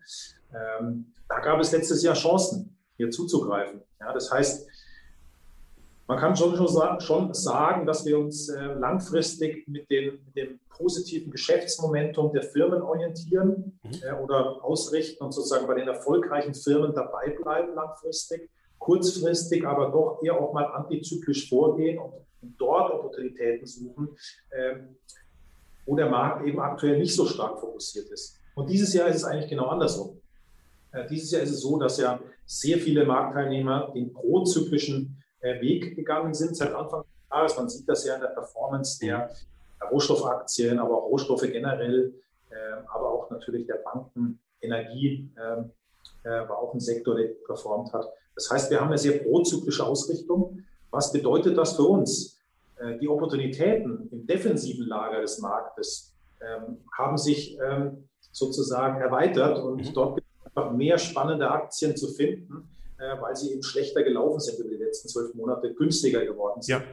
Ähm, 0.53 1.13
da 1.27 1.39
gab 1.39 1.59
es 1.59 1.71
letztes 1.71 2.03
Jahr 2.03 2.15
Chancen, 2.15 2.77
hier 2.95 3.11
zuzugreifen. 3.11 3.81
Ja, 3.99 4.13
das 4.13 4.31
heißt, 4.31 4.67
man 6.07 6.17
kann 6.17 6.37
schon, 6.37 6.55
schon 7.01 7.33
sagen, 7.33 7.85
dass 7.85 8.05
wir 8.05 8.17
uns 8.17 8.47
äh, 8.47 8.63
langfristig 8.63 9.67
mit 9.67 9.89
dem, 9.91 10.19
mit 10.25 10.35
dem, 10.35 10.59
positiven 10.69 11.31
Geschäftsmomentum 11.31 12.31
der 12.33 12.43
Firmen 12.43 12.83
orientieren 12.83 13.79
mhm. 13.81 13.91
äh, 14.03 14.13
oder 14.13 14.63
ausrichten 14.63 15.23
und 15.23 15.31
sozusagen 15.31 15.65
bei 15.65 15.73
den 15.73 15.87
erfolgreichen 15.87 16.53
Firmen 16.53 16.93
dabei 16.93 17.31
bleiben 17.31 17.73
langfristig, 17.73 18.47
kurzfristig 18.77 19.65
aber 19.65 19.89
doch 19.89 20.21
eher 20.23 20.39
auch 20.39 20.53
mal 20.53 20.65
antizyklisch 20.65 21.49
vorgehen 21.49 21.97
und 21.97 22.13
dort 22.57 22.91
Opportunitäten 22.91 23.65
suchen, 23.65 24.09
äh, 24.49 24.75
wo 25.85 25.95
der 25.95 26.09
Markt 26.09 26.45
eben 26.45 26.59
aktuell 26.59 26.99
nicht 26.99 27.15
so 27.15 27.25
stark 27.25 27.59
fokussiert 27.59 28.09
ist. 28.09 28.37
Und 28.55 28.69
dieses 28.69 28.93
Jahr 28.93 29.07
ist 29.07 29.17
es 29.17 29.23
eigentlich 29.23 29.49
genau 29.49 29.67
andersrum. 29.67 30.19
Äh, 30.91 31.07
dieses 31.07 31.31
Jahr 31.31 31.41
ist 31.41 31.51
es 31.51 31.61
so, 31.61 31.77
dass 31.77 31.97
ja 31.97 32.19
sehr 32.45 32.77
viele 32.77 33.05
Marktteilnehmer 33.05 33.91
den 33.93 34.13
prozyklischen 34.13 35.21
äh, 35.41 35.61
Weg 35.61 35.95
gegangen 35.95 36.33
sind 36.33 36.55
seit 36.55 36.73
Anfang 36.73 37.01
des 37.01 37.29
Jahres. 37.29 37.57
Man 37.57 37.69
sieht 37.69 37.87
das 37.87 38.05
ja 38.05 38.15
in 38.15 38.21
der 38.21 38.29
Performance 38.29 38.99
der 38.99 39.29
Rohstoffaktien, 39.91 40.79
aber 40.79 40.97
auch 40.97 41.09
Rohstoffe 41.09 41.41
generell, 41.41 42.13
ähm, 42.51 42.85
aber 42.87 43.11
auch 43.11 43.29
natürlich 43.29 43.67
der 43.67 43.75
Banken, 43.75 44.39
Energie 44.61 45.29
ähm, 45.37 45.71
äh, 46.23 46.29
war 46.29 46.57
auch 46.57 46.73
ein 46.73 46.79
Sektor, 46.79 47.15
der 47.15 47.29
performt 47.45 47.93
hat. 47.93 48.11
Das 48.35 48.49
heißt, 48.49 48.71
wir 48.71 48.79
haben 48.79 48.87
eine 48.87 48.97
sehr 48.97 49.19
prozyklische 49.19 49.85
Ausrichtung. 49.85 50.63
Was 50.91 51.11
bedeutet 51.11 51.57
das 51.57 51.75
für 51.75 51.83
uns? 51.83 52.36
Äh, 52.79 52.97
die 52.99 53.07
Opportunitäten 53.07 54.09
im 54.11 54.25
defensiven 54.27 54.87
Lager 54.87 55.21
des 55.21 55.39
Marktes 55.39 56.13
ähm, 56.41 56.77
haben 56.97 57.17
sich 57.17 57.57
sozusagen 58.31 59.01
erweitert 59.01 59.57
und 59.59 59.83
mhm. 59.83 59.93
dort 59.93 60.15
gibt 60.15 60.27
es 60.27 60.45
einfach 60.45 60.71
mehr 60.71 60.97
spannende 60.97 61.49
Aktien 61.49 61.95
zu 61.97 62.07
finden, 62.07 62.69
äh, 62.99 63.19
weil 63.19 63.35
sie 63.35 63.53
eben 63.53 63.63
schlechter 63.63 64.03
gelaufen 64.03 64.39
sind 64.39 64.59
über 64.59 64.69
die 64.69 64.75
letzten 64.83 65.07
zwölf 65.09 65.33
Monate, 65.33 65.73
günstiger 65.73 66.25
geworden 66.25 66.61
sind. 66.61 66.79
Ja. 66.79 66.83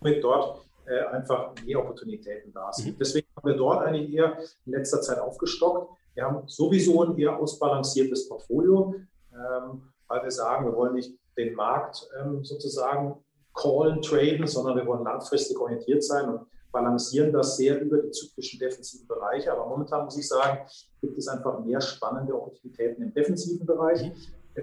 Und 0.00 0.20
dort 0.22 0.60
äh, 0.86 1.00
einfach 1.06 1.54
mehr 1.64 1.80
Opportunitäten 1.80 2.52
da 2.52 2.72
sind. 2.72 2.94
Mhm. 2.94 2.98
Deswegen 2.98 3.26
haben 3.36 3.48
wir 3.48 3.56
dort 3.56 3.86
eigentlich 3.86 4.12
eher 4.12 4.38
in 4.66 4.72
letzter 4.72 5.00
Zeit 5.00 5.18
aufgestockt. 5.18 5.92
Wir 6.14 6.24
haben 6.24 6.48
sowieso 6.48 7.02
ein 7.02 7.16
eher 7.16 7.36
ausbalanciertes 7.38 8.28
Portfolio, 8.28 8.94
ähm, 9.32 9.82
weil 10.08 10.22
wir 10.22 10.30
sagen, 10.30 10.66
wir 10.66 10.74
wollen 10.74 10.94
nicht 10.94 11.16
den 11.36 11.54
Markt 11.54 12.08
ähm, 12.18 12.44
sozusagen 12.44 13.22
callen, 13.60 14.00
traden, 14.02 14.46
sondern 14.46 14.76
wir 14.76 14.86
wollen 14.86 15.04
langfristig 15.04 15.58
orientiert 15.58 16.04
sein 16.04 16.28
und 16.28 16.46
balancieren 16.70 17.32
das 17.32 17.56
sehr 17.56 17.80
über 17.80 17.98
die 17.98 18.10
zyklischen 18.10 18.58
defensiven 18.60 19.06
Bereiche. 19.06 19.52
Aber 19.52 19.66
momentan 19.66 20.04
muss 20.04 20.18
ich 20.18 20.28
sagen, 20.28 20.60
gibt 21.00 21.18
es 21.18 21.28
einfach 21.28 21.64
mehr 21.64 21.80
spannende 21.80 22.34
Opportunitäten 22.34 23.02
im 23.02 23.14
defensiven 23.14 23.66
Bereich. 23.66 24.10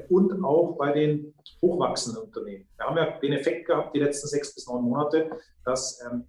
Und 0.10 0.44
auch 0.44 0.76
bei 0.78 0.92
den 0.92 1.34
hochwachsenden 1.62 2.24
Unternehmen. 2.24 2.68
Wir 2.76 2.86
haben 2.86 2.98
ja 2.98 3.18
den 3.18 3.32
Effekt 3.32 3.68
gehabt, 3.68 3.96
die 3.96 4.00
letzten 4.00 4.28
sechs 4.28 4.54
bis 4.54 4.68
neun 4.68 4.84
Monate, 4.84 5.32
dass 5.64 6.02
ähm, 6.06 6.26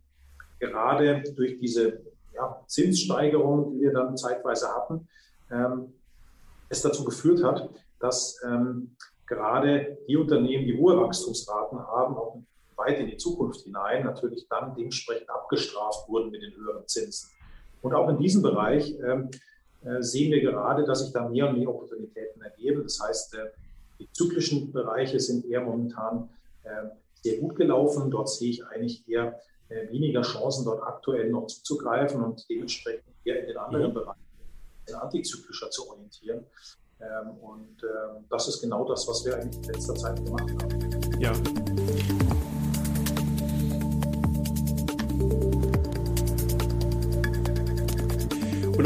gerade 0.61 1.25
durch 1.35 1.59
diese 1.59 2.01
ja, 2.33 2.63
Zinssteigerung, 2.69 3.73
die 3.73 3.81
wir 3.81 3.93
dann 3.93 4.17
zeitweise 4.17 4.69
hatten, 4.69 5.09
ähm, 5.51 5.93
es 6.69 6.83
dazu 6.83 7.05
geführt 7.05 7.43
hat, 7.43 7.69
dass 7.99 8.41
ähm, 8.45 8.97
gerade 9.27 9.99
die 10.09 10.17
Unternehmen, 10.17 10.67
die 10.67 10.79
hohe 10.79 10.97
Wachstumsraten 11.01 11.79
haben, 11.79 12.17
auch 12.17 12.43
weit 12.77 12.99
in 12.99 13.07
die 13.07 13.17
Zukunft 13.17 13.63
hinein, 13.63 14.05
natürlich 14.05 14.47
dann 14.49 14.75
dementsprechend 14.75 15.31
abgestraft 15.31 16.09
wurden 16.09 16.31
mit 16.31 16.43
den 16.43 16.55
höheren 16.55 16.87
Zinsen. 16.87 17.31
Und 17.83 17.95
auch 17.95 18.09
in 18.09 18.19
diesem 18.19 18.43
Bereich 18.43 18.99
ähm, 18.99 19.31
äh, 19.85 20.03
sehen 20.03 20.33
wir 20.33 20.41
gerade, 20.41 20.85
dass 20.85 21.01
sich 21.05 21.13
da 21.13 21.29
mehr 21.29 21.49
und 21.49 21.59
mehr 21.59 21.69
Opportunitäten 21.69 22.43
ergeben. 22.43 22.83
Das 22.83 23.01
heißt, 23.01 23.35
äh, 23.35 23.51
die 23.99 24.11
zyklischen 24.13 24.73
Bereiche 24.73 25.21
sind 25.21 25.45
eher 25.47 25.63
momentan 25.63 26.29
äh, 26.65 26.89
sehr 27.23 27.39
gut 27.39 27.57
gelaufen. 27.57 28.11
Dort 28.11 28.29
sehe 28.29 28.51
ich 28.51 28.67
eigentlich 28.67 29.09
eher 29.09 29.41
weniger 29.91 30.23
Chancen, 30.23 30.65
dort 30.65 30.81
aktuell 30.81 31.29
noch 31.29 31.49
zuzugreifen 31.49 32.23
und 32.23 32.49
dementsprechend 32.49 33.03
eher 33.25 33.41
in 33.41 33.49
den 33.49 33.57
anderen 33.57 33.89
mhm. 33.89 33.95
Bereichen 33.95 34.21
antizyklischer 34.95 35.71
zu 35.71 35.91
orientieren. 35.91 36.45
Ähm, 37.01 37.31
und 37.43 37.83
ähm, 37.83 38.25
das 38.31 38.49
ist 38.49 38.61
genau 38.61 38.89
das, 38.89 39.07
was 39.09 39.25
wir 39.25 39.37
eigentlich 39.37 39.57
in 39.57 39.75
letzter 39.75 39.95
Zeit 39.95 40.25
gemacht 40.25 40.51
haben. 40.51 41.21
Ja. 41.21 41.33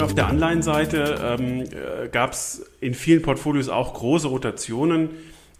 Und 0.01 0.07
auf 0.07 0.15
der 0.15 0.29
Anleihenseite 0.29 1.19
ähm, 1.23 1.61
äh, 1.61 2.09
gab 2.09 2.33
es 2.33 2.65
in 2.81 2.95
vielen 2.95 3.21
Portfolios 3.21 3.69
auch 3.69 3.93
große 3.93 4.29
Rotationen. 4.29 5.11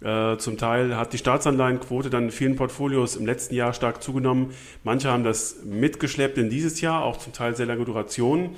Äh, 0.01 0.37
zum 0.37 0.57
Teil 0.57 0.97
hat 0.97 1.13
die 1.13 1.19
Staatsanleihenquote 1.19 2.09
dann 2.09 2.23
in 2.23 2.31
vielen 2.31 2.55
Portfolios 2.55 3.15
im 3.17 3.27
letzten 3.27 3.53
Jahr 3.53 3.71
stark 3.73 4.01
zugenommen. 4.01 4.55
Manche 4.83 5.11
haben 5.11 5.23
das 5.23 5.63
mitgeschleppt 5.63 6.39
in 6.39 6.49
dieses 6.49 6.81
Jahr, 6.81 7.05
auch 7.05 7.17
zum 7.17 7.33
Teil 7.33 7.55
sehr 7.55 7.67
lange 7.67 7.85
Durationen. 7.85 8.55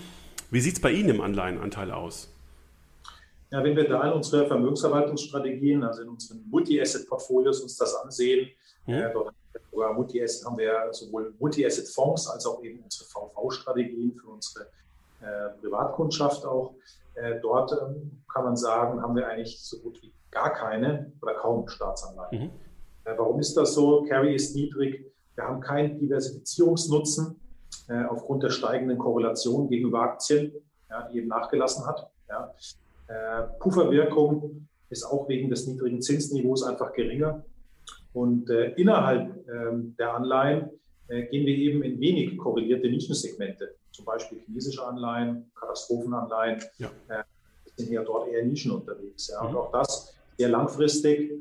Wie 0.52 0.62
sieht 0.62 0.76
es 0.76 0.80
bei 0.80 0.89
Ihnen 0.89 1.10
im 1.10 1.19
Anleihenanteil 1.19 1.91
aus? 1.91 2.34
Ja, 3.52 3.62
wenn 3.62 3.76
wir 3.76 3.86
da 3.86 4.08
in 4.08 4.13
unsere 4.13 4.48
Vermögensverwaltungsstrategien, 4.48 5.84
also 5.84 6.04
in 6.04 6.08
unseren 6.08 6.46
Multi-Asset-Portfolios 6.50 7.60
uns 7.60 7.76
das 7.76 7.93
ansehen, 7.96 8.48
ja. 8.88 9.10
äh, 9.10 9.13
Multi-Asset 9.93 10.46
haben 10.46 10.58
wir 10.58 10.88
sowohl 10.91 11.34
Multi-Asset-Fonds 11.39 12.30
als 12.30 12.46
auch 12.46 12.63
eben 12.63 12.80
unsere 12.80 13.04
VV-Strategien 13.10 14.13
für 14.15 14.30
unsere 14.30 14.67
Privatkundschaft 15.62 16.45
auch. 16.45 16.75
Äh, 17.15 17.39
dort 17.41 17.71
ähm, 17.71 18.23
kann 18.31 18.45
man 18.45 18.55
sagen, 18.55 19.01
haben 19.01 19.15
wir 19.15 19.27
eigentlich 19.27 19.62
so 19.62 19.79
gut 19.79 20.01
wie 20.01 20.12
gar 20.31 20.51
keine 20.51 21.12
oder 21.21 21.36
kaum 21.36 21.67
Staatsanleihen. 21.67 22.45
Mhm. 22.45 22.49
Äh, 23.05 23.17
warum 23.17 23.39
ist 23.39 23.55
das 23.55 23.73
so? 23.73 24.03
Carry 24.03 24.36
ist 24.36 24.55
niedrig. 24.55 25.12
Wir 25.36 25.43
haben 25.45 25.62
keinen 25.62 25.99
Diversifizierungsnutzen 25.99 27.39
aufgrund 28.07 28.43
der 28.43 28.51
steigenden 28.51 28.99
Korrelation 28.99 29.67
gegenüber 29.67 30.01
Aktien, 30.01 30.53
ja, 30.91 31.09
die 31.09 31.17
eben 31.17 31.27
nachgelassen 31.27 31.86
hat. 31.88 32.07
Ja. 32.29 32.53
Pufferwirkung 33.59 34.67
ist 34.89 35.03
auch 35.03 35.27
wegen 35.27 35.49
des 35.49 35.65
niedrigen 35.67 36.01
Zinsniveaus 36.01 36.63
einfach 36.63 36.93
geringer. 36.93 37.43
Und 38.13 38.49
äh, 38.51 38.73
innerhalb 38.75 39.47
ähm, 39.49 39.95
der 39.97 40.13
Anleihen 40.13 40.69
äh, 41.07 41.23
gehen 41.23 41.45
wir 41.45 41.55
eben 41.55 41.83
in 41.83 41.99
wenig 41.99 42.38
korrelierte 42.38 42.88
Nischensegmente 42.88 43.75
zum 43.93 44.06
Beispiel 44.06 44.39
chinesische 44.45 44.86
Anleihen, 44.86 45.51
Katastrophenanleihen, 45.56 46.62
ja. 46.77 46.89
äh, 47.08 47.23
sind 47.77 47.91
ja 47.91 48.03
dort 48.03 48.27
eher 48.27 48.43
Nischen 48.43 48.71
unterwegs. 48.71 49.29
Ja. 49.29 49.41
Mhm. 49.41 49.49
Und 49.49 49.56
auch 49.56 49.71
das 49.71 50.15
sehr 50.38 50.49
langfristig, 50.49 51.32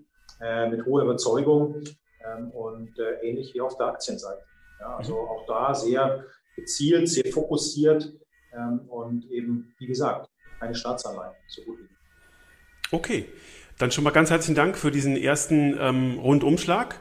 äh, 0.40 0.68
mit 0.68 0.84
hoher 0.86 1.02
Überzeugung 1.02 1.82
ähm, 2.24 2.50
und 2.50 2.98
äh, 2.98 3.14
ähnlich 3.22 3.54
wie 3.54 3.60
auf 3.60 3.76
der 3.76 3.86
Aktienseite. 3.86 4.42
Ja. 4.80 4.96
Also 4.96 5.14
mhm. 5.14 5.28
auch 5.28 5.46
da 5.46 5.74
sehr 5.74 6.24
gezielt, 6.56 7.08
sehr 7.08 7.32
fokussiert 7.32 8.12
ähm, 8.52 8.80
und 8.88 9.30
eben, 9.30 9.74
wie 9.78 9.86
gesagt, 9.86 10.28
keine 10.60 10.74
Staatsanleihen, 10.74 11.34
so 11.48 11.62
gut 11.62 11.78
wie. 11.80 11.88
Okay, 12.94 13.26
dann 13.78 13.90
schon 13.90 14.04
mal 14.04 14.10
ganz 14.10 14.30
herzlichen 14.30 14.54
Dank 14.54 14.76
für 14.76 14.90
diesen 14.90 15.16
ersten 15.16 15.76
ähm, 15.78 16.18
Rundumschlag. 16.18 17.00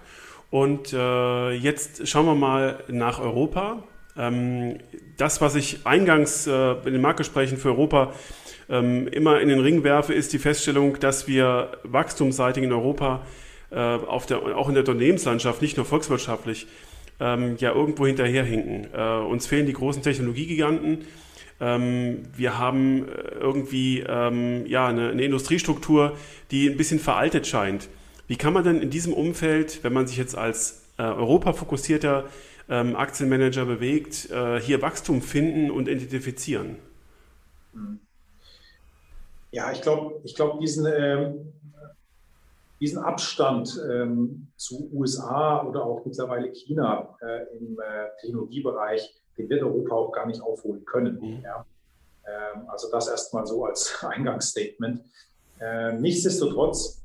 Und 0.49 0.93
äh, 0.93 1.51
jetzt 1.51 2.07
schauen 2.07 2.25
wir 2.25 2.35
mal 2.35 2.83
nach 2.87 3.19
Europa. 3.19 3.83
Ähm, 4.17 4.77
das, 5.17 5.41
was 5.41 5.55
ich 5.55 5.85
eingangs 5.85 6.47
äh, 6.47 6.73
in 6.85 6.93
den 6.93 7.01
Marktgesprächen 7.01 7.57
für 7.57 7.69
Europa 7.69 8.13
ähm, 8.69 9.07
immer 9.07 9.39
in 9.39 9.49
den 9.49 9.59
Ring 9.59 9.83
werfe, 9.83 10.13
ist 10.13 10.33
die 10.33 10.39
Feststellung, 10.39 10.99
dass 10.99 11.27
wir 11.27 11.71
wachstumsseitig 11.83 12.63
in 12.63 12.71
Europa 12.71 13.25
äh, 13.71 13.75
auf 13.75 14.25
der, 14.25 14.39
auch 14.57 14.67
in 14.67 14.75
der 14.75 14.81
Unternehmenslandschaft, 14.81 15.61
nicht 15.61 15.77
nur 15.77 15.85
volkswirtschaftlich, 15.85 16.67
ähm, 17.19 17.55
ja 17.59 17.73
irgendwo 17.73 18.05
hinterherhinken. 18.05 18.87
Äh, 18.93 19.19
uns 19.19 19.47
fehlen 19.47 19.65
die 19.65 19.73
großen 19.73 20.03
Technologiegiganten. 20.03 21.05
Wir 21.63 22.57
haben 22.57 23.05
irgendwie 23.39 23.99
ja, 23.99 24.87
eine, 24.87 25.09
eine 25.09 25.21
Industriestruktur, 25.21 26.17
die 26.49 26.67
ein 26.67 26.75
bisschen 26.75 26.99
veraltet 26.99 27.45
scheint. 27.45 27.87
Wie 28.31 28.37
kann 28.37 28.53
man 28.53 28.63
denn 28.63 28.81
in 28.81 28.89
diesem 28.89 29.13
Umfeld, 29.13 29.83
wenn 29.83 29.91
man 29.91 30.07
sich 30.07 30.15
jetzt 30.15 30.37
als 30.37 30.81
äh, 30.97 31.01
Europa 31.01 31.51
fokussierter 31.51 32.25
ähm, 32.71 32.95
Aktienmanager 32.95 33.65
bewegt, 33.65 34.31
äh, 34.31 34.59
hier 34.59 34.81
Wachstum 34.81 35.21
finden 35.21 35.69
und 35.69 35.89
identifizieren? 35.89 36.77
Ja, 39.51 39.71
ich 39.73 39.81
glaube, 39.81 40.21
ich 40.23 40.33
glaube, 40.35 40.59
diesen, 40.61 40.85
ähm, 40.85 41.53
diesen 42.79 42.99
Abstand 42.99 43.77
ähm, 43.91 44.47
zu 44.55 44.89
USA 44.93 45.61
oder 45.63 45.83
auch 45.83 46.05
mittlerweile 46.05 46.49
China 46.53 47.17
äh, 47.21 47.57
im 47.57 47.77
äh, 47.77 48.07
Technologiebereich, 48.21 49.13
den 49.37 49.49
wird 49.49 49.63
Europa 49.63 49.95
auch 49.95 50.11
gar 50.13 50.25
nicht 50.25 50.41
aufholen 50.41 50.85
können. 50.85 51.19
Mhm. 51.19 51.41
Ja. 51.43 51.65
Ähm, 52.25 52.69
also 52.69 52.89
das 52.89 53.09
erstmal 53.09 53.45
so 53.45 53.65
als 53.65 54.01
Eingangsstatement. 54.03 55.03
Äh, 55.59 55.93
nichtsdestotrotz 55.99 57.03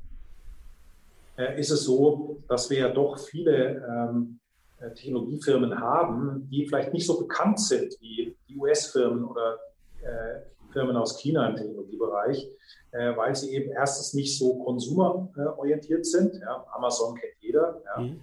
äh, 1.37 1.59
ist 1.59 1.71
es 1.71 1.83
so, 1.83 2.41
dass 2.47 2.69
wir 2.69 2.79
ja 2.79 2.89
doch 2.89 3.19
viele 3.19 3.85
ähm, 3.85 4.39
äh, 4.39 4.46
Technologiefirmen 4.95 5.79
haben, 5.79 6.47
die 6.51 6.65
vielleicht 6.67 6.93
nicht 6.93 7.05
so 7.05 7.19
bekannt 7.19 7.59
sind 7.59 7.95
wie 7.99 8.35
die 8.47 8.57
US-Firmen 8.57 9.25
oder 9.25 9.57
äh, 10.01 10.41
Firmen 10.71 10.95
aus 10.95 11.17
China 11.17 11.49
im 11.49 11.55
Technologiebereich, 11.55 12.49
äh, 12.91 13.15
weil 13.15 13.35
sie 13.35 13.53
eben 13.55 13.71
erstens 13.71 14.13
nicht 14.13 14.37
so 14.37 14.63
konsumerorientiert 14.63 16.05
sind. 16.05 16.35
Ja. 16.35 16.65
Amazon 16.73 17.15
kennt 17.15 17.33
jeder. 17.39 17.81
Ja. 17.85 18.01
Mhm. 18.01 18.21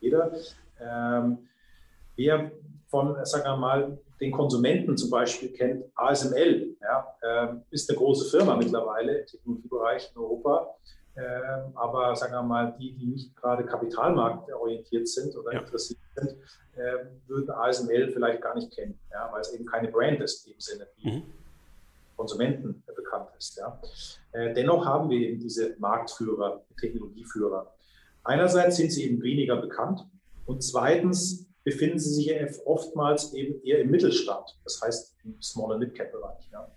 Jeder. 0.00 0.32
Ähm, 0.80 1.38
wer 2.16 2.50
von, 2.88 3.16
sagen 3.24 3.44
wir 3.44 3.56
mal, 3.56 3.98
den 4.20 4.32
Konsumenten 4.32 4.96
zum 4.96 5.10
Beispiel 5.10 5.50
kennt, 5.50 5.84
ASML, 5.94 6.76
ja, 6.80 7.14
ähm, 7.22 7.62
ist 7.70 7.90
eine 7.90 7.98
große 7.98 8.30
Firma 8.30 8.56
mittlerweile 8.56 9.18
im 9.18 9.26
Technologiebereich 9.26 10.10
in 10.14 10.22
Europa. 10.22 10.74
Ähm, 11.16 11.72
aber 11.74 12.14
sagen 12.14 12.34
wir 12.34 12.42
mal, 12.42 12.74
die, 12.78 12.92
die 12.92 13.06
nicht 13.06 13.36
gerade 13.36 13.64
kapitalmarktorientiert 13.64 15.08
sind 15.08 15.34
oder 15.34 15.54
ja. 15.54 15.60
interessiert 15.60 15.98
sind, 16.14 16.36
äh, 16.76 17.06
würden 17.26 17.50
ASML 17.50 18.10
vielleicht 18.10 18.42
gar 18.42 18.54
nicht 18.54 18.70
kennen, 18.74 18.98
ja, 19.10 19.30
weil 19.32 19.40
es 19.40 19.52
eben 19.54 19.64
keine 19.64 19.88
Brand 19.88 20.20
ist 20.20 20.46
in 20.46 20.52
dem 20.52 20.60
Sinne, 20.60 20.86
die 20.98 21.10
mhm. 21.10 21.22
Konsumenten 22.16 22.82
bekannt 22.94 23.30
ist. 23.38 23.56
Ja. 23.56 23.80
Äh, 24.32 24.52
dennoch 24.52 24.84
haben 24.84 25.08
wir 25.08 25.18
eben 25.18 25.40
diese 25.40 25.74
Marktführer, 25.78 26.62
Technologieführer. 26.78 27.72
Einerseits 28.24 28.76
sind 28.76 28.92
sie 28.92 29.04
eben 29.04 29.22
weniger 29.22 29.56
bekannt 29.56 30.06
und 30.44 30.62
zweitens 30.62 31.46
befinden 31.64 31.98
sie 31.98 32.10
sich 32.10 32.32
oftmals 32.64 33.32
eben 33.32 33.62
eher 33.64 33.80
im 33.80 33.90
Mittelstand, 33.90 34.56
das 34.64 34.80
heißt 34.82 35.16
im 35.24 35.40
Small- 35.40 35.72
und 35.72 35.80
Mid-Cap-Bereich. 35.80 36.50
Ja. 36.52 36.68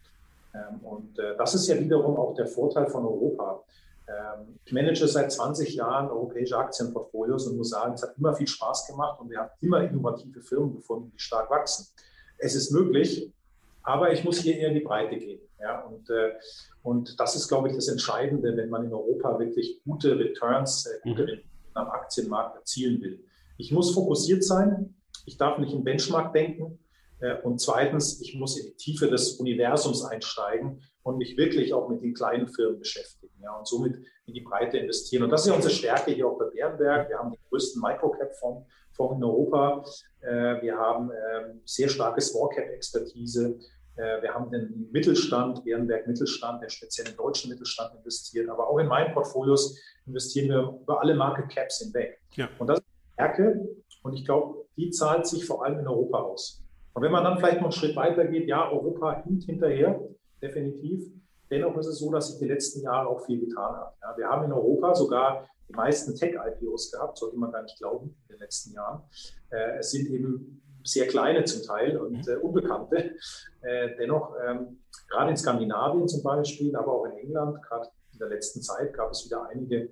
Ähm, 0.54 0.80
und 0.80 1.20
äh, 1.20 1.36
das 1.38 1.54
ist 1.56 1.68
ja 1.68 1.80
wiederum 1.80 2.18
auch 2.18 2.34
der 2.36 2.48
Vorteil 2.48 2.88
von 2.88 3.06
Europa. 3.06 3.64
Ähm, 4.10 4.60
ich 4.66 4.74
manage 4.74 5.08
seit 5.08 5.32
20 5.32 5.76
Jahren 5.76 6.10
europäische 6.10 6.58
Aktienportfolios 6.58 7.48
und 7.48 7.58
muss 7.58 7.70
sagen, 7.70 7.94
es 7.94 8.02
hat 8.02 8.18
immer 8.18 8.34
viel 8.34 8.48
Spaß 8.48 8.88
gemacht 8.88 9.20
und 9.20 9.30
wir 9.30 9.40
haben 9.40 9.52
immer 9.62 9.84
innovative 9.84 10.42
Firmen 10.42 10.76
gefunden, 10.76 11.12
die 11.14 11.20
stark 11.20 11.50
wachsen. 11.50 11.88
Es 12.38 12.56
ist 12.56 12.72
möglich, 12.72 13.32
aber 13.84 14.12
ich 14.12 14.24
muss 14.24 14.40
hier 14.40 14.58
eher 14.58 14.70
in 14.70 14.76
die 14.76 14.80
Breite 14.82 15.18
gehen. 15.18 15.42
Ja, 15.60 15.82
und, 15.82 16.10
äh, 16.10 16.32
und 16.84 17.20
das 17.20 17.36
ist, 17.36 17.48
glaube 17.50 17.68
ich, 17.68 17.76
das 17.76 17.90
Entscheidende, 17.90 18.56
wenn 18.56 18.70
man 18.70 18.86
in 18.86 18.94
Europa 18.94 19.38
wirklich 19.40 19.82
gute 19.84 20.18
Returns, 20.18 20.86
äh, 20.86 21.00
gute 21.04 21.24
mhm. 21.24 21.42
am 21.74 21.88
Aktienmarkt 21.90 22.56
erzielen 22.56 23.02
will. 23.02 23.24
Ich 23.58 23.72
muss 23.72 23.94
fokussiert 23.94 24.44
sein. 24.44 24.96
Ich 25.26 25.38
darf 25.38 25.58
nicht 25.58 25.74
im 25.74 25.84
Benchmark 25.84 26.34
denken. 26.34 26.80
Äh, 27.20 27.42
und 27.42 27.60
zweitens, 27.60 28.22
ich 28.22 28.36
muss 28.36 28.58
in 28.58 28.68
die 28.68 28.76
Tiefe 28.78 29.10
des 29.10 29.34
Universums 29.34 30.04
einsteigen 30.06 30.82
und 31.10 31.18
mich 31.18 31.36
wirklich 31.38 31.74
auch 31.74 31.90
mit 31.90 32.02
den 32.02 32.14
kleinen 32.14 32.48
Firmen 32.48 32.80
beschäftigen 32.80 33.34
ja, 33.42 33.52
und 33.56 33.68
somit 33.68 33.96
in 34.26 34.34
die 34.34 34.42
Breite 34.42 34.78
investieren. 34.78 35.24
Und 35.24 35.32
das 35.32 35.42
ist 35.42 35.48
ja 35.48 35.56
unsere 35.56 35.74
Stärke 35.74 36.12
hier 36.12 36.28
auch 36.28 36.38
bei 36.38 36.46
Bärenberg. 36.46 37.10
Wir 37.10 37.18
haben 37.18 37.32
den 37.32 37.40
größten 37.50 37.82
Microcap-Fonds 37.82 38.68
in 39.16 39.24
Europa. 39.24 39.84
Äh, 40.22 40.62
wir 40.62 40.78
haben 40.78 41.10
ähm, 41.10 41.62
sehr 41.66 41.88
starke 41.88 42.22
Smallcap-Expertise. 42.22 43.58
Äh, 43.96 44.22
wir 44.22 44.34
haben 44.34 44.52
den 44.52 44.90
Mittelstand, 44.92 45.64
Bärenberg 45.64 46.06
Mittelstand, 46.06 46.62
der 46.62 46.70
speziell 46.70 47.08
im 47.08 47.16
deutschen 47.16 47.50
Mittelstand 47.50 47.96
investiert. 47.96 48.50
Aber 48.50 48.70
auch 48.70 48.78
in 48.78 48.88
meinen 48.88 49.14
Portfolios 49.14 49.80
investieren 50.06 50.50
wir 50.50 50.80
über 50.82 51.02
alle 51.02 51.16
Market 51.16 51.50
Caps 51.50 51.80
hinweg. 51.80 52.20
Ja. 52.36 52.50
Und 52.60 52.68
das 52.68 52.80
ist 52.80 52.86
Stärke. 53.14 53.68
Und 54.04 54.14
ich 54.14 54.26
glaube, 54.26 54.66
die 54.78 54.92
zahlt 54.92 55.26
sich 55.26 55.46
vor 55.46 55.66
allem 55.66 55.80
in 55.80 55.88
Europa 55.88 56.20
aus. 56.20 56.64
Und 56.94 57.04
wenn 57.04 57.12
man 57.12 57.24
dann 57.24 57.38
vielleicht 57.38 57.58
noch 57.58 57.66
einen 57.66 57.72
Schritt 57.72 57.96
weiter 57.96 58.26
geht, 58.26 58.48
ja, 58.48 58.70
Europa 58.70 59.24
hinkt 59.24 59.46
hinterher, 59.46 60.00
definitiv. 60.42 61.12
Dennoch 61.50 61.78
ist 61.78 61.88
es 61.88 62.00
so, 62.00 62.12
dass 62.12 62.30
sich 62.30 62.40
die 62.40 62.46
letzten 62.46 62.82
Jahre 62.82 63.08
auch 63.08 63.26
viel 63.26 63.40
getan 63.40 63.76
hat. 63.76 63.96
Ja, 64.02 64.18
wir 64.18 64.28
haben 64.28 64.46
in 64.46 64.52
Europa 64.52 64.96
sogar 64.96 65.48
die 65.68 65.74
meisten 65.74 66.16
Tech-IPOs 66.16 66.92
gehabt, 66.92 67.18
sollte 67.18 67.38
man 67.38 67.52
gar 67.52 67.64
nicht 67.64 67.78
glauben, 67.78 68.16
in 68.28 68.36
den 68.36 68.40
letzten 68.40 68.74
Jahren. 68.74 69.04
Äh, 69.50 69.80
es 69.80 69.92
sind 69.92 70.08
eben 70.10 70.62
sehr 70.84 71.08
kleine 71.08 71.44
zum 71.44 71.64
Teil 71.64 71.98
und 71.98 72.28
äh, 72.28 72.36
unbekannte. 72.36 73.16
Äh, 73.62 73.96
dennoch, 74.00 74.36
ähm, 74.48 74.80
gerade 75.10 75.32
in 75.32 75.38
Skandinavien 75.38 76.08
zum 76.08 76.24
Beispiel, 76.24 76.76
aber 76.76 76.94
auch 76.94 77.06
in 77.06 77.18
England, 77.18 77.62
gerade 77.64 77.90
in 78.14 78.20
der 78.20 78.30
letzten 78.30 78.62
Zeit 78.62 78.94
gab 78.94 79.12
es 79.12 79.26
wieder 79.26 79.48
einige 79.48 79.92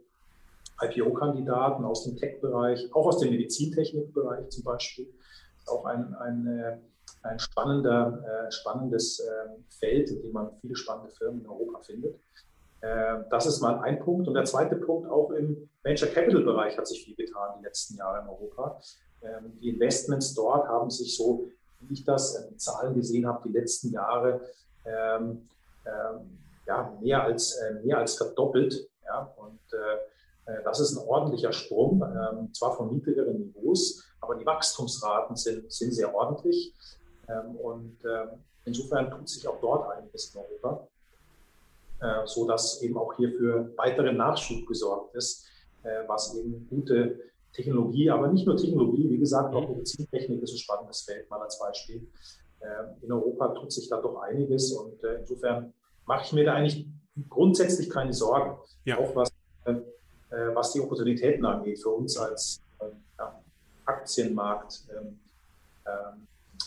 IPO-Kandidaten 0.81 1.83
aus 1.86 2.03
dem 2.03 2.15
Tech-Bereich, 2.17 2.93
auch 2.93 3.07
aus 3.07 3.19
dem 3.19 3.31
Medizintechnik-Bereich 3.31 4.49
zum 4.49 4.63
Beispiel. 4.63 5.13
Auch 5.65 5.86
ein, 5.86 6.13
ein 6.15 6.47
äh, 6.47 6.77
ein 7.23 7.39
spannender, 7.39 8.23
äh, 8.25 8.51
spannendes 8.51 9.19
äh, 9.19 9.49
Feld, 9.69 10.10
in 10.12 10.21
dem 10.21 10.32
man 10.32 10.51
viele 10.62 10.75
spannende 10.75 11.12
Firmen 11.12 11.41
in 11.41 11.47
Europa 11.47 11.80
findet. 11.82 12.15
Äh, 12.82 13.19
das 13.30 13.45
ist 13.45 13.62
mal 13.62 13.80
ein 13.80 13.99
Punkt. 13.99 14.27
Und 14.27 14.34
der 14.34 14.45
zweite 14.45 14.75
Punkt, 14.75 15.10
auch 15.10 15.32
im 15.32 15.69
Venture 15.84 16.10
Capital 16.10 16.43
Bereich 16.43 16.77
hat 16.77 16.88
sich 16.88 17.03
viel 17.03 17.15
getan 17.15 17.56
die 17.60 17.65
letzten 17.65 17.95
Jahre 17.97 18.21
in 18.21 18.27
Europa. 18.27 18.80
Ähm, 19.21 19.58
die 19.60 19.69
Investments 19.69 20.34
dort 20.34 20.67
haben 20.67 20.89
sich 20.89 21.15
so, 21.15 21.47
wie 21.82 21.93
ich 21.93 22.03
das 22.03 22.36
in 22.36 22.58
Zahlen 22.58 22.95
gesehen 22.95 23.27
habe, 23.27 23.47
die 23.47 23.58
letzten 23.58 23.91
Jahre 23.91 24.41
ähm, 24.86 25.47
ähm, 25.86 26.38
ja, 26.65 26.93
mehr, 27.01 27.23
als, 27.23 27.56
äh, 27.56 27.73
mehr 27.84 27.97
als 27.97 28.15
verdoppelt. 28.15 28.89
Ja? 29.06 29.34
Und 29.38 29.60
äh, 29.73 30.51
äh, 30.51 30.63
das 30.63 30.80
ist 30.80 30.97
ein 30.97 31.08
ordentlicher 31.08 31.53
Sprung, 31.53 32.01
ähm, 32.03 32.53
zwar 32.53 32.75
von 32.75 32.93
niedrigeren 32.93 33.38
Niveaus, 33.38 34.03
aber 34.21 34.36
die 34.36 34.45
Wachstumsraten 34.45 35.36
sind, 35.36 35.71
sind 35.71 35.93
sehr 35.93 36.13
ordentlich. 36.13 36.73
Ähm, 37.29 37.55
und 37.57 37.97
ähm, 38.05 38.29
insofern 38.65 39.11
tut 39.11 39.29
sich 39.29 39.47
auch 39.47 39.59
dort 39.59 39.89
einiges 39.97 40.33
in 40.33 40.41
Europa, 40.41 40.87
äh, 41.99 42.25
so 42.25 42.47
dass 42.47 42.81
eben 42.81 42.97
auch 42.97 43.13
hier 43.15 43.31
für 43.31 43.71
weiteren 43.77 44.17
Nachschub 44.17 44.65
gesorgt 44.67 45.15
ist, 45.15 45.47
äh, 45.83 46.07
was 46.07 46.35
eben 46.35 46.67
gute 46.69 47.19
Technologie, 47.53 48.09
aber 48.09 48.27
nicht 48.27 48.45
nur 48.45 48.55
Technologie, 48.55 49.09
wie 49.09 49.17
gesagt, 49.17 49.53
auch 49.53 49.67
Medizintechnik 49.67 50.41
ist 50.43 50.53
ein 50.53 50.57
spannendes 50.57 51.01
Feld, 51.01 51.29
mal 51.29 51.41
als 51.41 51.59
Beispiel. 51.59 52.07
Ähm, 52.61 52.95
in 53.01 53.11
Europa 53.11 53.49
tut 53.49 53.71
sich 53.71 53.89
da 53.89 53.99
doch 53.99 54.21
einiges 54.21 54.71
und 54.71 55.03
äh, 55.03 55.19
insofern 55.19 55.73
mache 56.05 56.25
ich 56.25 56.33
mir 56.33 56.45
da 56.45 56.53
eigentlich 56.53 56.87
grundsätzlich 57.29 57.89
keine 57.89 58.13
Sorgen, 58.13 58.57
ja. 58.85 58.97
auch 58.99 59.15
was, 59.15 59.31
was 60.53 60.71
die 60.71 60.79
Opportunitäten 60.79 61.43
angeht 61.45 61.81
für 61.81 61.89
uns 61.89 62.15
als 62.15 62.61
ja, 63.17 63.41
Aktienmarkt. 63.85 64.85
Ähm, 64.95 65.19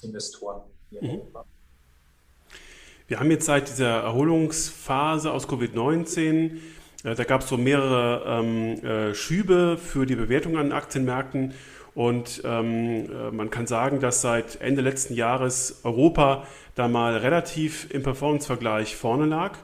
Investoren 0.02 0.62
hier 0.90 1.02
mhm. 1.02 1.20
Wir 3.06 3.18
haben 3.18 3.30
jetzt 3.32 3.46
seit 3.46 3.68
dieser 3.68 4.02
Erholungsphase 4.02 5.32
aus 5.32 5.48
Covid-19, 5.48 6.58
äh, 7.02 7.14
da 7.14 7.24
gab 7.24 7.40
es 7.40 7.48
so 7.48 7.56
mehrere 7.56 8.24
ähm, 8.24 8.84
äh, 8.84 9.14
Schübe 9.14 9.78
für 9.78 10.06
die 10.06 10.14
Bewertung 10.14 10.56
an 10.56 10.70
Aktienmärkten. 10.70 11.54
Und 11.94 12.42
ähm, 12.44 13.10
äh, 13.10 13.30
man 13.32 13.50
kann 13.50 13.66
sagen, 13.66 13.98
dass 13.98 14.22
seit 14.22 14.60
Ende 14.60 14.80
letzten 14.80 15.14
Jahres 15.14 15.80
Europa 15.82 16.46
da 16.76 16.86
mal 16.86 17.16
relativ 17.16 17.92
im 17.92 18.04
Performance-Vergleich 18.04 18.94
vorne 18.94 19.26
lag, 19.26 19.58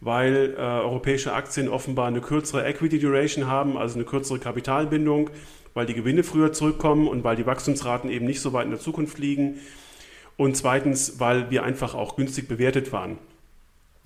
weil 0.00 0.54
äh, 0.56 0.60
europäische 0.60 1.32
Aktien 1.32 1.68
offenbar 1.68 2.08
eine 2.08 2.20
kürzere 2.20 2.66
Equity 2.66 2.98
Duration 2.98 3.46
haben, 3.46 3.78
also 3.78 3.94
eine 3.94 4.04
kürzere 4.04 4.38
Kapitalbindung, 4.38 5.30
weil 5.74 5.86
die 5.86 5.94
Gewinne 5.94 6.22
früher 6.22 6.52
zurückkommen 6.52 7.08
und 7.08 7.24
weil 7.24 7.36
die 7.36 7.46
Wachstumsraten 7.46 8.10
eben 8.10 8.26
nicht 8.26 8.40
so 8.40 8.52
weit 8.52 8.64
in 8.64 8.70
der 8.70 8.80
Zukunft 8.80 9.18
liegen. 9.18 9.60
Und 10.36 10.56
zweitens, 10.56 11.20
weil 11.20 11.50
wir 11.50 11.62
einfach 11.62 11.94
auch 11.94 12.16
günstig 12.16 12.48
bewertet 12.48 12.92
waren. 12.92 13.18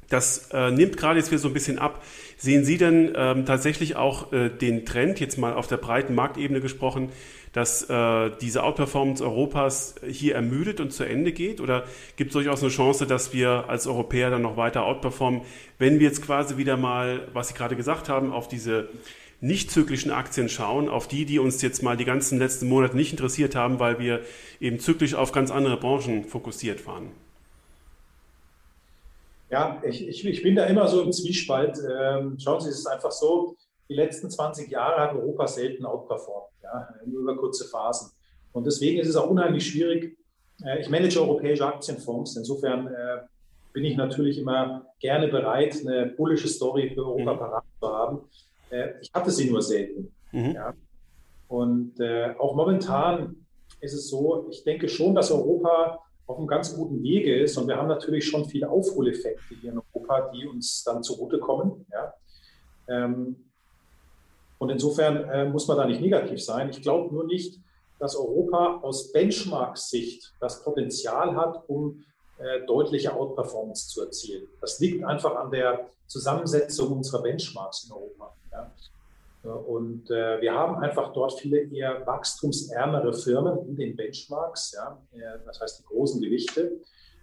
Das 0.09 0.50
äh, 0.52 0.70
nimmt 0.70 0.96
gerade 0.96 1.18
jetzt 1.18 1.31
wieder 1.31 1.40
so 1.40 1.48
ein 1.48 1.55
bisschen 1.55 1.79
ab. 1.79 2.02
Sehen 2.37 2.64
Sie 2.64 2.79
denn 2.79 3.12
ähm, 3.16 3.44
tatsächlich 3.44 3.96
auch 3.96 4.33
äh, 4.33 4.50
den 4.50 4.87
Trend, 4.87 5.18
jetzt 5.20 5.37
mal 5.37 5.55
auf 5.55 5.66
der 5.66 5.79
breiten 5.79 6.14
Marktebene 6.14 6.61
gesprochen, 6.61 7.11
dass 7.52 7.88
äh, 7.88 8.31
diese 8.40 8.62
Outperformance 8.62 9.24
Europas 9.24 9.96
hier 10.07 10.35
ermüdet 10.35 10.81
und 10.81 10.92
zu 10.92 11.05
Ende 11.05 11.33
geht? 11.33 11.61
Oder 11.61 11.85
gibt 12.16 12.31
es 12.31 12.35
durchaus 12.35 12.62
eine 12.62 12.70
Chance, 12.70 13.07
dass 13.07 13.33
wir 13.33 13.64
als 13.68 13.87
Europäer 13.87 14.31
dann 14.31 14.42
noch 14.42 14.57
weiter 14.57 14.85
outperformen, 14.85 15.40
wenn 15.79 15.98
wir 15.98 16.07
jetzt 16.07 16.22
quasi 16.22 16.57
wieder 16.57 16.76
mal, 16.76 17.26
was 17.33 17.48
Sie 17.48 17.55
gerade 17.55 17.74
gesagt 17.74 18.09
haben, 18.09 18.33
auf 18.33 18.46
diese 18.46 18.90
nicht 19.40 19.70
zyklischen 19.70 20.11
Aktien 20.11 20.49
schauen, 20.49 20.88
auf 20.88 21.09
die, 21.09 21.27
die 21.27 21.38
uns 21.38 21.61
jetzt 21.62 21.83
mal 21.83 21.96
die 21.96 22.05
ganzen 22.05 22.38
letzten 22.38 22.68
Monate 22.68 22.96
nicht 22.96 23.12
interessiert 23.12 23.55
haben, 23.55 23.79
weil 23.79 23.99
wir 23.99 24.22
eben 24.61 24.79
zyklisch 24.79 25.14
auf 25.14 25.33
ganz 25.33 25.51
andere 25.51 25.77
Branchen 25.77 26.25
fokussiert 26.25 26.87
waren? 26.87 27.11
Ja, 29.51 29.81
ich, 29.87 30.07
ich, 30.07 30.25
ich 30.25 30.42
bin 30.42 30.57
da 30.57 30.64
immer 30.64 30.88
so 30.88 31.03
im 31.03 31.12
Zwiespalt. 31.12 31.79
Ähm, 31.79 32.38
schauen 32.38 32.61
Sie, 32.61 32.70
es 32.70 32.79
ist 32.79 32.87
einfach 32.87 33.12
so, 33.12 33.57
die 33.88 33.94
letzten 33.94 34.31
20 34.31 34.70
Jahre 34.70 35.01
hat 35.01 35.14
Europa 35.14 35.46
selten 35.46 35.85
outperformt, 35.85 36.49
ja, 36.62 36.88
nur 37.05 37.22
über 37.22 37.37
kurze 37.37 37.68
Phasen. 37.68 38.11
Und 38.53 38.66
deswegen 38.66 38.99
ist 38.99 39.09
es 39.09 39.16
auch 39.16 39.31
unheimlich 39.31 39.66
schwierig. 39.66 40.16
Äh, 40.64 40.81
ich 40.81 40.88
manage 40.88 41.20
europäische 41.20 41.66
Aktienfonds. 41.66 42.37
Insofern 42.37 42.88
äh, 42.88 43.18
bin 43.72 43.85
ich 43.85 43.96
natürlich 43.96 44.38
immer 44.38 44.87
gerne 44.99 45.29
bereit, 45.29 45.77
eine 45.87 46.07
bullische 46.07 46.49
Story 46.49 46.90
für 46.94 47.07
Europa 47.07 47.35
mhm. 47.35 47.38
parat 47.38 47.64
zu 47.79 47.88
haben. 47.88 48.18
Äh, 48.77 48.95
ich 49.01 49.11
hatte 49.12 49.31
sie 49.31 49.51
nur 49.51 49.62
selten. 49.62 50.12
Mhm. 50.33 50.53
Ja. 50.53 50.75
Und 51.49 52.01
äh, 52.01 52.35
auch 52.39 52.55
momentan 52.55 53.37
ist 53.81 53.95
es 53.95 54.09
so, 54.09 54.49
ich 54.51 54.65
denke 54.65 54.89
schon, 54.89 55.15
dass 55.15 55.31
Europa 55.31 56.01
auf 56.27 56.39
einem 56.39 56.47
ganz 56.47 56.75
guten 56.75 57.03
Wege 57.03 57.41
ist. 57.41 57.57
Und 57.57 57.69
wir 57.69 57.77
haben 57.77 57.89
natürlich 57.89 58.29
schon 58.29 58.45
viele 58.47 58.69
Aufholeffekte 58.69 59.55
hier 59.61 59.73
in 59.73 59.79
Europa, 59.79 60.31
die 60.33 60.47
uns 60.47 60.83
dann 60.85 61.03
zugutekommen. 61.03 61.87
Ja. 61.93 62.15
Ähm, 62.89 63.37
und 64.59 64.71
insofern 64.71 65.29
äh, 65.29 65.45
muss 65.49 65.69
man 65.69 65.77
da 65.77 65.87
nicht 65.87 66.01
negativ 66.01 66.43
sein. 66.43 66.71
Ich 66.71 66.83
glaube 66.83 67.15
nur 67.15 67.25
nicht, 67.25 67.61
dass 67.99 68.17
Europa 68.17 68.81
aus 68.83 69.12
Benchmark-Sicht 69.12 70.35
das 70.41 70.62
Potenzial 70.62 71.37
hat, 71.37 71.69
um 71.69 72.03
äh, 72.38 72.66
deutliche 72.66 73.14
Outperformance 73.14 73.88
zu 73.88 74.03
erzielen. 74.03 74.46
Das 74.61 74.79
liegt 74.81 75.05
einfach 75.05 75.35
an 75.37 75.51
der 75.51 75.88
Zusammensetzung 76.07 76.92
unserer 76.92 77.22
Benchmarks 77.22 77.85
in 77.85 77.92
Europa. 77.92 78.35
Ja. 78.53 78.72
Und 79.53 80.11
äh, 80.11 80.40
wir 80.40 80.53
haben 80.55 80.77
einfach 80.77 81.12
dort 81.12 81.38
viele 81.38 81.61
eher 81.61 82.05
wachstumsärmere 82.07 83.12
Firmen 83.12 83.66
in 83.68 83.77
den 83.77 83.94
Benchmarks, 83.94 84.72
ja, 84.72 85.01
das 85.46 85.61
heißt 85.61 85.79
die 85.79 85.85
großen 85.85 86.20
Gewichte. 86.20 86.81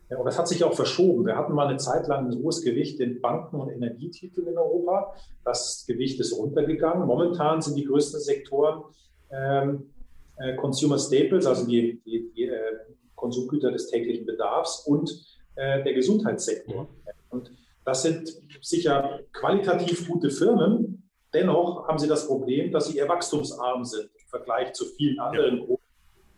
Und 0.10 0.26
das 0.26 0.38
hat 0.38 0.48
sich 0.48 0.64
auch 0.64 0.74
verschoben. 0.74 1.26
Wir 1.26 1.36
hatten 1.36 1.54
mal 1.54 1.68
eine 1.68 1.78
Zeit 1.78 2.08
lang 2.08 2.32
ein 2.32 2.38
hohes 2.38 2.62
Gewicht 2.62 3.00
in 3.00 3.20
Banken 3.22 3.60
und 3.60 3.70
Energietiteln 3.70 4.48
in 4.48 4.58
Europa. 4.58 5.16
Das 5.44 5.86
Gewicht 5.88 6.20
ist 6.20 6.38
runtergegangen. 6.38 7.08
Momentan 7.08 7.62
sind 7.62 7.76
die 7.76 7.86
größten 7.86 8.20
Sektoren 8.20 8.84
ähm, 9.32 9.90
äh, 10.38 10.56
Consumer 10.56 11.00
Staples, 11.00 11.46
also 11.46 11.66
die, 11.66 12.02
die, 12.06 12.32
die 12.36 12.44
äh, 12.44 12.80
Konsumgüter 13.24 13.72
des 13.72 13.88
täglichen 13.88 14.26
Bedarfs 14.26 14.86
und 14.86 15.10
äh, 15.56 15.84
der 15.84 15.94
Gesundheitssektor. 15.94 16.88
Und 17.30 17.52
das 17.86 18.04
sind 18.04 18.30
sicher 18.62 19.22
qualitativ 19.32 20.08
gute 20.08 20.30
Firmen, 20.30 21.04
Dennoch 21.34 21.88
haben 21.88 21.98
sie 21.98 22.08
das 22.08 22.28
Problem, 22.28 22.72
dass 22.72 22.88
sie 22.88 22.98
eher 22.98 23.10
wachstumsarm 23.10 23.84
sind 23.84 24.04
im 24.04 24.28
Vergleich 24.28 24.74
zu 24.74 24.86
vielen 24.86 25.20
anderen 25.20 25.66
Gruppen 25.66 25.84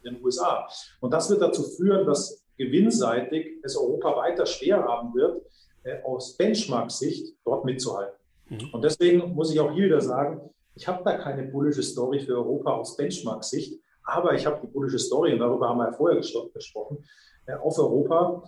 in 0.03 0.15
den 0.15 0.23
USA. 0.23 0.67
Und 1.01 1.11
das 1.11 1.29
wird 1.29 1.41
dazu 1.41 1.63
führen, 1.63 2.05
dass 2.05 2.45
gewinnseitig 2.57 3.59
es 3.63 3.75
Europa 3.75 4.15
weiter 4.15 4.45
schwer 4.45 4.83
haben 4.83 5.13
wird, 5.13 5.41
äh, 5.83 6.01
aus 6.03 6.37
Benchmark-Sicht 6.37 7.35
dort 7.43 7.65
mitzuhalten. 7.65 8.17
Mhm. 8.47 8.69
Und 8.71 8.83
deswegen 8.83 9.33
muss 9.33 9.51
ich 9.51 9.59
auch 9.59 9.73
hier 9.73 9.85
wieder 9.85 10.01
sagen, 10.01 10.49
ich 10.75 10.87
habe 10.87 11.03
da 11.03 11.17
keine 11.17 11.43
bullische 11.43 11.83
Story 11.83 12.19
für 12.21 12.35
Europa 12.35 12.71
aus 12.71 12.95
Benchmark-Sicht, 12.95 13.81
aber 14.05 14.33
ich 14.33 14.45
habe 14.45 14.59
die 14.61 14.67
bullische 14.67 14.99
Story, 14.99 15.33
und 15.33 15.39
darüber 15.39 15.69
haben 15.69 15.77
wir 15.77 15.87
ja 15.87 15.93
vorher 15.93 16.19
gesprochen, 16.19 17.03
äh, 17.45 17.53
auf 17.53 17.77
Europa, 17.77 18.43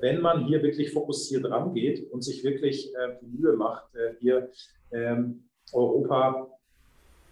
wenn 0.00 0.20
man 0.20 0.44
hier 0.44 0.62
wirklich 0.62 0.92
fokussiert 0.92 1.44
rangeht 1.50 2.10
und 2.12 2.22
sich 2.22 2.44
wirklich 2.44 2.94
äh, 2.94 3.16
die 3.22 3.26
Mühe 3.26 3.54
macht, 3.54 3.84
hier 4.20 4.50
ähm, 4.92 5.48
Europa 5.72 6.48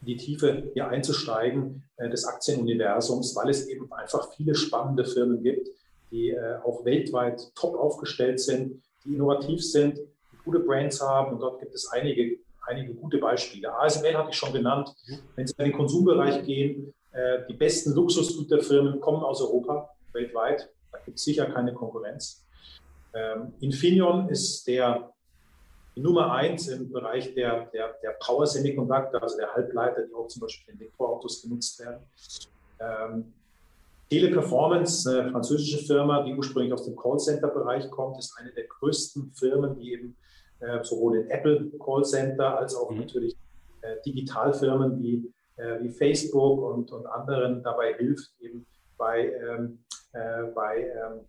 die 0.07 0.16
Tiefe 0.16 0.70
hier 0.72 0.88
einzusteigen 0.88 1.83
äh, 1.96 2.09
des 2.09 2.24
Aktienuniversums, 2.24 3.35
weil 3.37 3.50
es 3.50 3.68
eben 3.68 3.92
einfach 3.92 4.33
viele 4.35 4.55
spannende 4.55 5.05
Firmen 5.05 5.42
gibt, 5.42 5.68
die 6.11 6.31
äh, 6.31 6.57
auch 6.64 6.85
weltweit 6.85 7.40
top 7.55 7.76
aufgestellt 7.76 8.40
sind, 8.40 8.83
die 9.05 9.14
innovativ 9.14 9.64
sind, 9.64 9.98
die 9.98 10.37
gute 10.44 10.61
Brands 10.61 11.00
haben. 11.00 11.35
Und 11.35 11.40
dort 11.40 11.61
gibt 11.61 11.74
es 11.74 11.88
einige, 11.88 12.38
einige 12.66 12.94
gute 12.94 13.18
Beispiele. 13.18 13.72
ASML 13.74 14.14
hatte 14.14 14.31
ich 14.31 14.37
schon 14.37 14.52
genannt. 14.52 14.94
Wenn 15.35 15.46
Sie 15.46 15.55
in 15.59 15.64
den 15.64 15.72
Konsumbereich 15.72 16.44
gehen, 16.44 16.88
äh, 16.88 16.96
die 17.48 17.55
besten 17.55 17.92
Luxusgüterfirmen 17.92 19.00
kommen 19.00 19.22
aus 19.22 19.40
Europa 19.40 19.90
weltweit. 20.12 20.68
Da 20.92 20.98
gibt 20.98 21.18
es 21.18 21.24
sicher 21.24 21.46
keine 21.46 21.72
Konkurrenz. 21.72 22.46
Ähm, 23.14 23.55
Infineon 23.61 24.29
ist 24.29 24.66
der 24.66 25.12
die 25.96 26.02
Nummer 26.02 26.33
eins 26.33 26.68
im 26.68 26.92
Bereich 26.92 27.33
der, 27.35 27.66
der, 27.72 27.94
der 28.02 28.11
Power 28.20 28.46
Semiconductor, 28.46 29.22
also 29.22 29.38
der 29.38 29.52
Halbleiter, 29.55 30.02
die 30.02 30.12
auch 30.14 30.29
zum 30.29 30.40
Beispiel 30.40 30.74
in 30.74 30.81
Elektroautos 30.81 31.42
genutzt 31.42 31.81
werden. 31.81 32.02
Ähm, 32.79 33.33
Teleperformance, 34.11 35.11
eine 35.11 35.31
französische 35.31 35.79
Firma, 35.79 36.22
die 36.22 36.35
ursprünglich 36.35 36.72
aus 36.72 36.85
dem 36.85 36.96
Callcenter-Bereich 36.96 37.90
kommt, 37.90 38.18
ist 38.18 38.37
eine 38.38 38.52
der 38.52 38.64
größten 38.64 39.33
Firmen, 39.33 39.79
die 39.79 39.94
eben 39.94 40.16
äh, 40.61 40.85
sowohl 40.85 41.18
den 41.18 41.31
Apple 41.31 41.72
Callcenter 41.83 42.59
als 42.59 42.74
auch 42.74 42.90
mhm. 42.90 43.00
natürlich 43.00 43.35
äh, 43.81 43.96
Digitalfirmen 44.05 45.02
wie, 45.02 45.33
äh, 45.57 45.81
wie 45.83 45.90
Facebook 45.90 46.62
und, 46.62 46.92
und 46.92 47.07
anderen 47.07 47.62
dabei 47.62 47.95
hilft, 47.95 48.31
eben 48.40 48.66
bei, 48.97 49.33
ähm, 49.33 49.79
äh, 50.12 50.45
bei 50.55 50.83
ähm, 50.83 51.21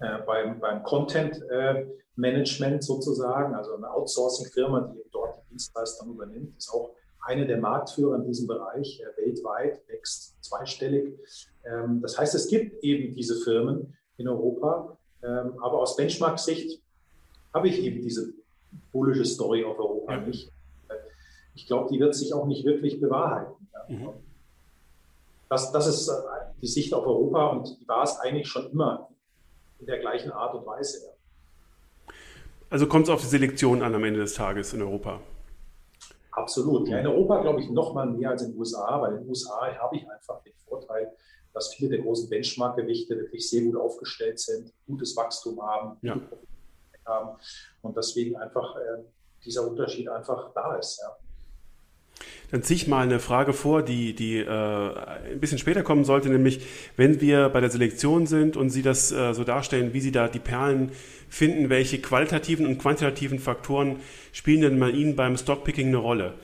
äh, 0.00 0.18
beim, 0.24 0.58
beim 0.58 0.82
Content 0.82 1.42
äh, 1.50 1.86
Management 2.16 2.82
sozusagen, 2.82 3.54
also 3.54 3.74
eine 3.74 3.90
Outsourcing-Firma, 3.90 4.80
die 4.80 4.98
eben 4.98 5.10
dort 5.12 5.36
die 5.36 5.50
Dienstleistung 5.50 6.14
übernimmt, 6.14 6.56
ist 6.56 6.70
auch 6.72 6.94
eine 7.20 7.46
der 7.46 7.58
Marktführer 7.58 8.16
in 8.16 8.24
diesem 8.24 8.46
Bereich 8.46 9.00
äh, 9.00 9.22
weltweit, 9.22 9.86
wächst 9.88 10.42
zweistellig. 10.42 11.18
Ähm, 11.64 12.00
das 12.00 12.18
heißt, 12.18 12.34
es 12.34 12.48
gibt 12.48 12.82
eben 12.82 13.14
diese 13.14 13.36
Firmen 13.44 13.94
in 14.16 14.26
Europa, 14.26 14.96
ähm, 15.22 15.52
aber 15.60 15.80
aus 15.80 15.96
Benchmark-Sicht 15.96 16.80
habe 17.52 17.68
ich 17.68 17.82
eben 17.82 18.00
diese 18.00 18.32
bullische 18.92 19.26
Story 19.26 19.64
auf 19.64 19.78
Europa 19.78 20.14
ja. 20.14 20.20
nicht. 20.20 20.50
Ich 21.60 21.66
glaube, 21.66 21.90
die 21.92 22.00
wird 22.00 22.14
sich 22.14 22.32
auch 22.32 22.46
nicht 22.46 22.64
wirklich 22.64 23.00
bewahrheiten. 23.00 23.68
Ja. 23.74 23.94
Mhm. 23.94 24.08
Das, 25.50 25.72
das 25.72 25.86
ist 25.86 26.10
die 26.62 26.66
Sicht 26.66 26.94
auf 26.94 27.06
Europa 27.06 27.48
und 27.48 27.78
die 27.78 27.86
war 27.86 28.02
es 28.02 28.18
eigentlich 28.18 28.48
schon 28.48 28.70
immer 28.70 29.10
in 29.78 29.86
der 29.86 29.98
gleichen 29.98 30.32
Art 30.32 30.54
und 30.54 30.64
Weise. 30.64 31.04
Ja. 31.04 32.14
Also 32.70 32.86
kommt 32.86 33.04
es 33.04 33.10
auf 33.10 33.20
die 33.20 33.26
Selektion 33.26 33.82
an 33.82 33.94
am 33.94 34.04
Ende 34.04 34.20
des 34.20 34.34
Tages 34.34 34.72
in 34.72 34.80
Europa? 34.80 35.20
Absolut. 36.30 36.88
Ja, 36.88 37.00
in 37.00 37.06
Europa 37.06 37.42
glaube 37.42 37.60
ich 37.60 37.68
noch 37.68 37.92
mal 37.92 38.06
mehr 38.06 38.30
als 38.30 38.42
in 38.42 38.52
den 38.52 38.58
USA, 38.58 38.98
weil 39.02 39.16
in 39.16 39.18
den 39.18 39.28
USA 39.28 39.74
habe 39.76 39.96
ich 39.96 40.10
einfach 40.10 40.42
den 40.42 40.54
Vorteil, 40.66 41.12
dass 41.52 41.74
viele 41.74 41.90
der 41.90 41.98
großen 42.00 42.30
Benchmark-Gewichte 42.30 43.18
wirklich 43.18 43.50
sehr 43.50 43.64
gut 43.64 43.76
aufgestellt 43.76 44.38
sind, 44.38 44.72
gutes 44.86 45.14
Wachstum 45.14 45.60
haben, 45.60 45.98
ja. 46.00 46.18
haben 47.04 47.36
und 47.82 47.96
deswegen 47.96 48.36
einfach 48.36 48.76
äh, 48.76 49.02
dieser 49.44 49.68
Unterschied 49.68 50.08
einfach 50.08 50.52
da 50.54 50.76
ist. 50.76 51.02
Ja. 51.02 51.16
Dann 52.50 52.62
ziehe 52.62 52.76
ich 52.76 52.88
mal 52.88 53.02
eine 53.02 53.20
Frage 53.20 53.52
vor, 53.52 53.82
die, 53.82 54.14
die 54.14 54.38
äh, 54.38 54.46
ein 54.48 55.40
bisschen 55.40 55.58
später 55.58 55.82
kommen 55.82 56.04
sollte, 56.04 56.28
nämlich 56.28 56.60
wenn 56.96 57.20
wir 57.20 57.48
bei 57.48 57.60
der 57.60 57.70
Selektion 57.70 58.26
sind 58.26 58.56
und 58.56 58.70
Sie 58.70 58.82
das 58.82 59.12
äh, 59.12 59.34
so 59.34 59.44
darstellen, 59.44 59.92
wie 59.92 60.00
Sie 60.00 60.12
da 60.12 60.28
die 60.28 60.40
Perlen 60.40 60.90
finden, 61.28 61.70
welche 61.70 62.00
qualitativen 62.00 62.66
und 62.66 62.78
quantitativen 62.78 63.38
Faktoren 63.38 63.96
spielen 64.32 64.62
denn 64.62 64.80
bei 64.80 64.90
Ihnen 64.90 65.14
beim 65.14 65.36
Stockpicking 65.36 65.88
eine 65.88 65.98
Rolle? 65.98 66.34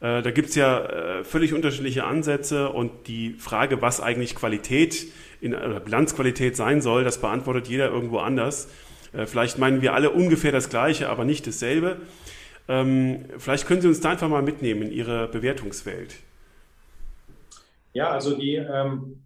Äh, 0.00 0.20
da 0.20 0.30
gibt 0.30 0.50
es 0.50 0.54
ja 0.54 0.84
äh, 0.84 1.24
völlig 1.24 1.54
unterschiedliche 1.54 2.04
Ansätze 2.04 2.68
und 2.68 3.06
die 3.06 3.34
Frage, 3.38 3.80
was 3.80 4.02
eigentlich 4.02 4.34
Qualität 4.34 5.06
in, 5.40 5.54
oder 5.54 5.80
Bilanzqualität 5.80 6.56
sein 6.56 6.82
soll, 6.82 7.04
das 7.04 7.20
beantwortet 7.20 7.68
jeder 7.68 7.88
irgendwo 7.88 8.18
anders. 8.18 8.68
Äh, 9.14 9.24
vielleicht 9.24 9.58
meinen 9.58 9.80
wir 9.80 9.94
alle 9.94 10.10
ungefähr 10.10 10.52
das 10.52 10.68
Gleiche, 10.68 11.08
aber 11.08 11.24
nicht 11.24 11.46
dasselbe. 11.46 11.96
Ähm, 12.68 13.26
vielleicht 13.38 13.66
können 13.66 13.82
Sie 13.82 13.88
uns 13.88 14.00
da 14.00 14.10
einfach 14.10 14.28
mal 14.28 14.42
mitnehmen 14.42 14.82
in 14.82 14.92
Ihre 14.92 15.28
Bewertungswelt. 15.28 16.16
Ja, 17.92 18.10
also 18.10 18.36
die, 18.36 18.54
ähm, 18.54 19.22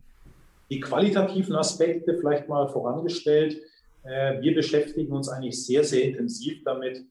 die 0.70 0.81
qualitativen 0.81 1.55
Aspekte 1.55 2.16
vielleicht 2.18 2.48
mal 2.48 2.68
vorangestellt. 2.68 3.61
Äh, 4.05 4.40
wir 4.40 4.55
beschäftigen 4.55 5.12
uns 5.12 5.29
eigentlich 5.29 5.64
sehr, 5.64 5.85
sehr 5.85 6.05
intensiv 6.05 6.62
damit, 6.64 7.05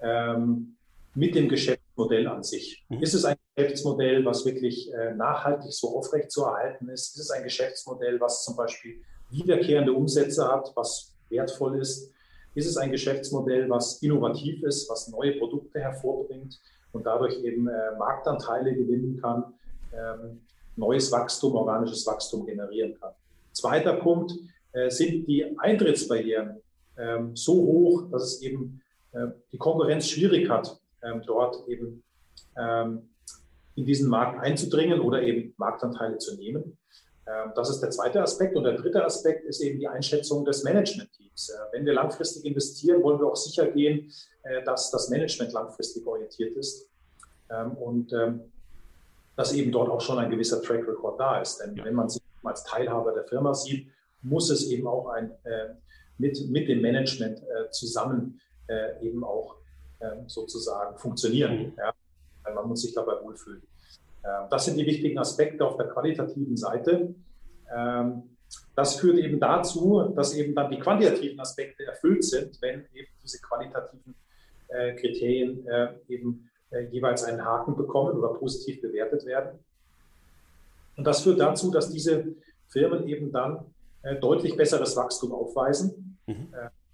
ähm, 0.00 0.76
mit 1.14 1.34
dem 1.34 1.48
Geschäftsmodell 1.48 2.26
an 2.26 2.42
sich. 2.42 2.84
Mhm. 2.88 3.02
Ist 3.02 3.14
es 3.14 3.24
ein 3.24 3.36
Geschäftsmodell, 3.54 4.24
was 4.24 4.44
wirklich 4.44 4.92
äh, 4.92 5.14
nachhaltig 5.14 5.72
so 5.72 5.96
aufrechtzuerhalten 5.96 6.88
ist? 6.88 7.14
Ist 7.14 7.22
es 7.22 7.30
ein 7.30 7.44
Geschäftsmodell, 7.44 8.20
was 8.20 8.44
zum 8.44 8.56
Beispiel 8.56 9.00
wiederkehrende 9.30 9.92
Umsätze 9.92 10.48
hat, 10.48 10.72
was 10.74 11.14
wertvoll 11.28 11.78
ist? 11.80 12.12
Ist 12.54 12.66
es 12.66 12.76
ein 12.76 12.90
Geschäftsmodell, 12.90 13.68
was 13.68 14.02
innovativ 14.02 14.62
ist, 14.62 14.88
was 14.88 15.08
neue 15.08 15.32
Produkte 15.38 15.80
hervorbringt 15.80 16.60
und 16.92 17.04
dadurch 17.04 17.42
eben 17.42 17.68
äh, 17.68 17.96
Marktanteile 17.98 18.74
gewinnen 18.74 19.18
kann, 19.20 19.54
ähm, 19.92 20.40
neues 20.76 21.10
Wachstum, 21.12 21.54
organisches 21.54 22.06
Wachstum 22.06 22.46
generieren 22.46 22.98
kann. 23.00 23.12
Zweiter 23.52 23.94
Punkt 23.94 24.32
äh, 24.72 24.90
sind 24.90 25.26
die 25.26 25.58
Eintrittsbarrieren 25.58 26.60
ähm, 26.96 27.36
so 27.36 27.54
hoch, 27.54 28.10
dass 28.10 28.22
es 28.22 28.42
eben 28.42 28.80
äh, 29.12 29.26
die 29.52 29.58
Konkurrenz 29.58 30.08
schwierig 30.08 30.48
hat, 30.48 30.80
ähm, 31.02 31.22
dort 31.26 31.68
eben 31.68 32.02
ähm, 32.56 33.08
in 33.74 33.86
diesen 33.86 34.08
Markt 34.08 34.40
einzudringen 34.40 35.00
oder 35.00 35.22
eben 35.22 35.54
Marktanteile 35.56 36.18
zu 36.18 36.36
nehmen. 36.36 36.78
Ähm, 37.26 37.52
das 37.54 37.70
ist 37.70 37.80
der 37.80 37.90
zweite 37.90 38.22
Aspekt. 38.22 38.56
Und 38.56 38.64
der 38.64 38.74
dritte 38.74 39.04
Aspekt 39.04 39.44
ist 39.44 39.60
eben 39.60 39.78
die 39.78 39.88
Einschätzung 39.88 40.44
des 40.44 40.62
Managementteams. 40.62 41.23
Äh, 41.34 41.72
wenn 41.72 41.84
wir 41.84 41.92
langfristig 41.92 42.44
investieren, 42.44 43.02
wollen 43.02 43.18
wir 43.18 43.26
auch 43.26 43.36
sicher 43.36 43.66
gehen, 43.66 44.12
äh, 44.42 44.62
dass 44.64 44.90
das 44.90 45.08
Management 45.08 45.52
langfristig 45.52 46.06
orientiert 46.06 46.56
ist. 46.56 46.88
Ähm, 47.50 47.72
und 47.72 48.12
ähm, 48.12 48.40
dass 49.36 49.52
eben 49.52 49.72
dort 49.72 49.90
auch 49.90 50.00
schon 50.00 50.18
ein 50.18 50.30
gewisser 50.30 50.62
Track 50.62 50.86
Record 50.86 51.18
da 51.18 51.40
ist. 51.40 51.58
Denn 51.58 51.76
ja. 51.76 51.84
wenn 51.84 51.94
man 51.94 52.08
sich 52.08 52.22
als 52.44 52.62
Teilhaber 52.64 53.12
der 53.12 53.24
Firma 53.24 53.52
sieht, 53.52 53.88
muss 54.22 54.48
es 54.50 54.68
eben 54.68 54.86
auch 54.86 55.08
ein, 55.08 55.32
äh, 55.42 55.74
mit, 56.18 56.48
mit 56.50 56.68
dem 56.68 56.80
Management 56.80 57.42
zusammen 57.72 58.40
eben 59.02 59.24
auch 59.24 59.56
ähm, 60.00 60.28
sozusagen 60.28 60.96
funktionieren. 60.96 61.58
Mhm. 61.58 61.72
Ja? 61.76 61.92
Man 62.54 62.68
muss 62.68 62.82
sich 62.82 62.94
dabei 62.94 63.20
wohlfühlen. 63.20 63.62
Das 64.48 64.64
sind 64.64 64.78
die 64.78 64.86
wichtigen 64.86 65.18
Aspekte 65.18 65.66
auf 65.66 65.76
der 65.76 65.88
qualitativen 65.88 66.56
Seite. 66.56 67.14
Ähm, 67.74 68.33
das 68.76 68.96
führt 68.96 69.18
eben 69.18 69.38
dazu, 69.38 70.12
dass 70.16 70.34
eben 70.34 70.54
dann 70.54 70.70
die 70.70 70.78
quantitativen 70.78 71.38
Aspekte 71.38 71.84
erfüllt 71.84 72.24
sind, 72.24 72.60
wenn 72.60 72.86
eben 72.92 73.08
diese 73.22 73.40
qualitativen 73.40 74.14
äh, 74.68 74.94
Kriterien 74.96 75.66
äh, 75.68 75.94
eben 76.08 76.50
äh, 76.70 76.86
jeweils 76.86 77.22
einen 77.22 77.44
Haken 77.44 77.76
bekommen 77.76 78.18
oder 78.18 78.34
positiv 78.34 78.80
bewertet 78.80 79.24
werden. 79.24 79.58
Und 80.96 81.06
das 81.06 81.22
führt 81.22 81.40
dazu, 81.40 81.70
dass 81.70 81.90
diese 81.90 82.34
Firmen 82.68 83.06
eben 83.08 83.32
dann 83.32 83.66
deutlich 84.20 84.54
besseres 84.54 84.96
Wachstum 84.96 85.32
aufweisen. 85.32 86.18
Mhm. 86.26 86.48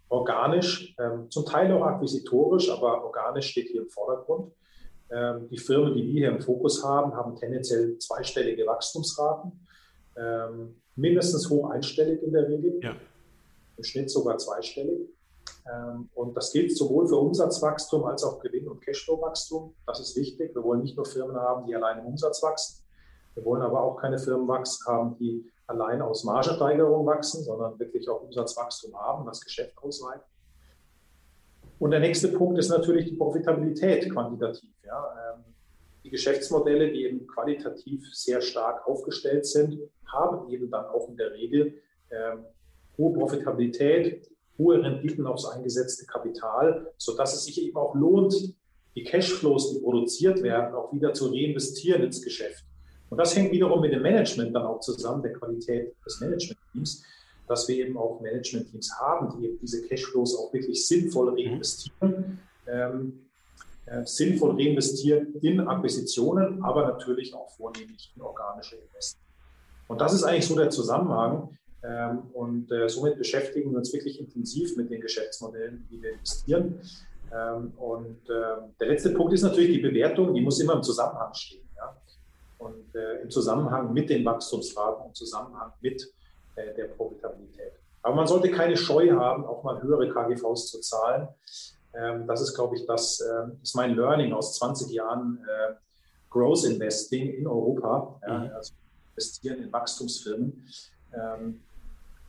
organisch, 0.08 0.94
ähm, 0.98 1.30
zum 1.30 1.44
Teil 1.44 1.72
auch 1.72 1.82
akquisitorisch, 1.82 2.68
aber 2.70 3.04
organisch 3.04 3.50
steht 3.50 3.68
hier 3.68 3.82
im 3.82 3.88
Vordergrund. 3.88 4.52
Ähm, 5.10 5.48
die 5.48 5.58
Firmen, 5.58 5.94
die 5.94 6.04
wir 6.04 6.12
hier 6.12 6.28
im 6.30 6.40
Fokus 6.40 6.84
haben, 6.84 7.14
haben 7.14 7.36
tendenziell 7.36 7.98
zweistellige 7.98 8.66
Wachstumsraten, 8.66 9.66
ähm, 10.16 10.76
mindestens 10.96 11.48
hoch 11.48 11.70
einstellig 11.70 12.22
in 12.22 12.32
der 12.32 12.48
Regel, 12.48 12.80
ja. 12.82 12.94
im 13.76 13.84
Schnitt 13.84 14.10
sogar 14.10 14.38
zweistellig. 14.38 15.08
Ähm, 15.70 16.08
und 16.14 16.36
das 16.36 16.52
gilt 16.52 16.76
sowohl 16.76 17.06
für 17.06 17.16
Umsatzwachstum 17.16 18.04
als 18.04 18.24
auch 18.24 18.40
Gewinn- 18.40 18.68
und 18.68 18.80
Cashflow-Wachstum. 18.82 19.74
Das 19.86 20.00
ist 20.00 20.16
wichtig. 20.16 20.54
Wir 20.54 20.62
wollen 20.62 20.82
nicht 20.82 20.96
nur 20.96 21.06
Firmen 21.06 21.36
haben, 21.36 21.66
die 21.66 21.74
allein 21.74 21.98
im 21.98 22.06
Umsatz 22.06 22.42
wachsen. 22.42 22.84
Wir 23.34 23.44
wollen 23.44 23.62
aber 23.62 23.82
auch 23.82 23.96
keine 23.96 24.18
Firmen 24.18 24.48
haben, 24.86 25.16
die 25.18 25.50
allein 25.66 26.02
aus 26.02 26.24
Margensteigerung 26.24 27.06
wachsen, 27.06 27.44
sondern 27.44 27.78
wirklich 27.78 28.08
auch 28.08 28.22
Umsatzwachstum 28.22 28.98
haben 28.98 29.24
das 29.26 29.40
Geschäft 29.40 29.76
ausweiten. 29.78 30.24
Und 31.78 31.92
der 31.92 32.00
nächste 32.00 32.28
Punkt 32.28 32.58
ist 32.58 32.68
natürlich 32.68 33.06
die 33.06 33.16
Profitabilität 33.16 34.12
quantitativ. 34.12 34.70
Ja. 34.84 35.34
Ähm, 35.34 35.44
die 36.04 36.10
Geschäftsmodelle, 36.10 36.92
die 36.92 37.04
eben 37.04 37.26
qualitativ 37.26 38.02
sehr 38.12 38.40
stark 38.40 38.86
aufgestellt 38.86 39.46
sind, 39.46 39.78
haben 40.06 40.50
eben 40.50 40.70
dann 40.70 40.86
auch 40.86 41.08
in 41.08 41.16
der 41.16 41.32
Regel 41.32 41.74
ähm, 42.10 42.44
hohe 42.98 43.12
Profitabilität, 43.14 44.28
hohe 44.58 44.82
Renditen 44.82 45.26
aufs 45.26 45.46
eingesetzte 45.46 46.06
Kapital, 46.06 46.92
sodass 46.96 47.34
es 47.34 47.44
sich 47.44 47.62
eben 47.62 47.76
auch 47.76 47.94
lohnt, 47.94 48.54
die 48.96 49.04
Cashflows, 49.04 49.72
die 49.72 49.80
produziert 49.80 50.42
werden, 50.42 50.74
auch 50.74 50.92
wieder 50.92 51.12
zu 51.12 51.28
reinvestieren 51.28 52.02
ins 52.02 52.22
Geschäft. 52.22 52.64
Und 53.08 53.18
das 53.18 53.36
hängt 53.36 53.52
wiederum 53.52 53.80
mit 53.80 53.92
dem 53.92 54.02
Management 54.02 54.54
dann 54.54 54.66
auch 54.66 54.80
zusammen, 54.80 55.22
der 55.22 55.32
Qualität 55.32 55.94
des 56.04 56.20
Managementteams 56.20 57.04
dass 57.50 57.66
wir 57.66 57.84
eben 57.84 57.98
auch 57.98 58.20
Management-Teams 58.20 58.92
haben, 59.00 59.36
die 59.36 59.46
eben 59.46 59.58
diese 59.58 59.82
Cashflows 59.82 60.38
auch 60.38 60.52
wirklich 60.52 60.86
sinnvoll 60.86 61.32
mhm. 61.32 61.36
reinvestieren. 61.36 62.38
Ähm, 62.68 63.26
äh, 63.90 64.06
sinnvoll 64.06 64.52
reinvestieren 64.52 65.34
in 65.42 65.60
Akquisitionen, 65.60 66.62
aber 66.62 66.86
natürlich 66.86 67.34
auch 67.34 67.50
vornehmlich 67.50 68.12
in 68.14 68.22
organische 68.22 68.76
Investments. 68.76 69.18
Und 69.88 70.00
das 70.00 70.12
ist 70.14 70.22
eigentlich 70.22 70.46
so 70.46 70.54
der 70.54 70.70
Zusammenhang. 70.70 71.58
Ähm, 71.82 72.22
und 72.32 72.70
äh, 72.70 72.88
somit 72.88 73.18
beschäftigen 73.18 73.72
wir 73.72 73.78
uns 73.78 73.92
wirklich 73.92 74.20
intensiv 74.20 74.76
mit 74.76 74.90
den 74.90 75.00
Geschäftsmodellen, 75.00 75.88
die 75.90 76.00
wir 76.00 76.12
investieren. 76.12 76.80
Ähm, 77.32 77.72
und 77.78 78.28
äh, 78.28 78.62
der 78.78 78.86
letzte 78.86 79.10
Punkt 79.10 79.32
ist 79.32 79.42
natürlich 79.42 79.72
die 79.72 79.82
Bewertung, 79.82 80.34
die 80.34 80.40
muss 80.40 80.60
immer 80.60 80.74
im 80.74 80.84
Zusammenhang 80.84 81.34
stehen. 81.34 81.68
Ja? 81.76 81.96
Und 82.58 82.94
äh, 82.94 83.22
im 83.22 83.30
Zusammenhang 83.30 83.92
mit 83.92 84.08
den 84.08 84.24
Wachstumsraten, 84.24 85.06
im 85.06 85.14
Zusammenhang 85.14 85.72
mit 85.80 86.00
äh, 86.54 86.74
der 86.76 86.84
Profitabilität. 86.84 87.72
Aber 88.02 88.14
man 88.14 88.28
sollte 88.28 88.50
keine 88.50 88.76
Scheu 88.76 89.10
haben, 89.10 89.44
auch 89.44 89.64
mal 89.64 89.82
höhere 89.82 90.08
KGVs 90.08 90.68
zu 90.68 90.80
zahlen. 90.80 91.28
Ähm, 91.94 92.26
das 92.26 92.40
ist, 92.40 92.54
glaube 92.54 92.76
ich, 92.76 92.86
das 92.86 93.20
äh, 93.20 93.48
ist 93.62 93.74
mein 93.74 93.94
Learning 93.94 94.32
aus 94.32 94.56
20 94.56 94.90
Jahren 94.90 95.44
äh, 95.44 95.74
Growth 96.30 96.64
Investing 96.64 97.34
in 97.34 97.46
Europa, 97.46 98.20
mhm. 98.26 98.50
also 98.54 98.74
investieren 99.14 99.62
in 99.62 99.72
Wachstumsfirmen, 99.72 100.64
ähm, 101.12 101.60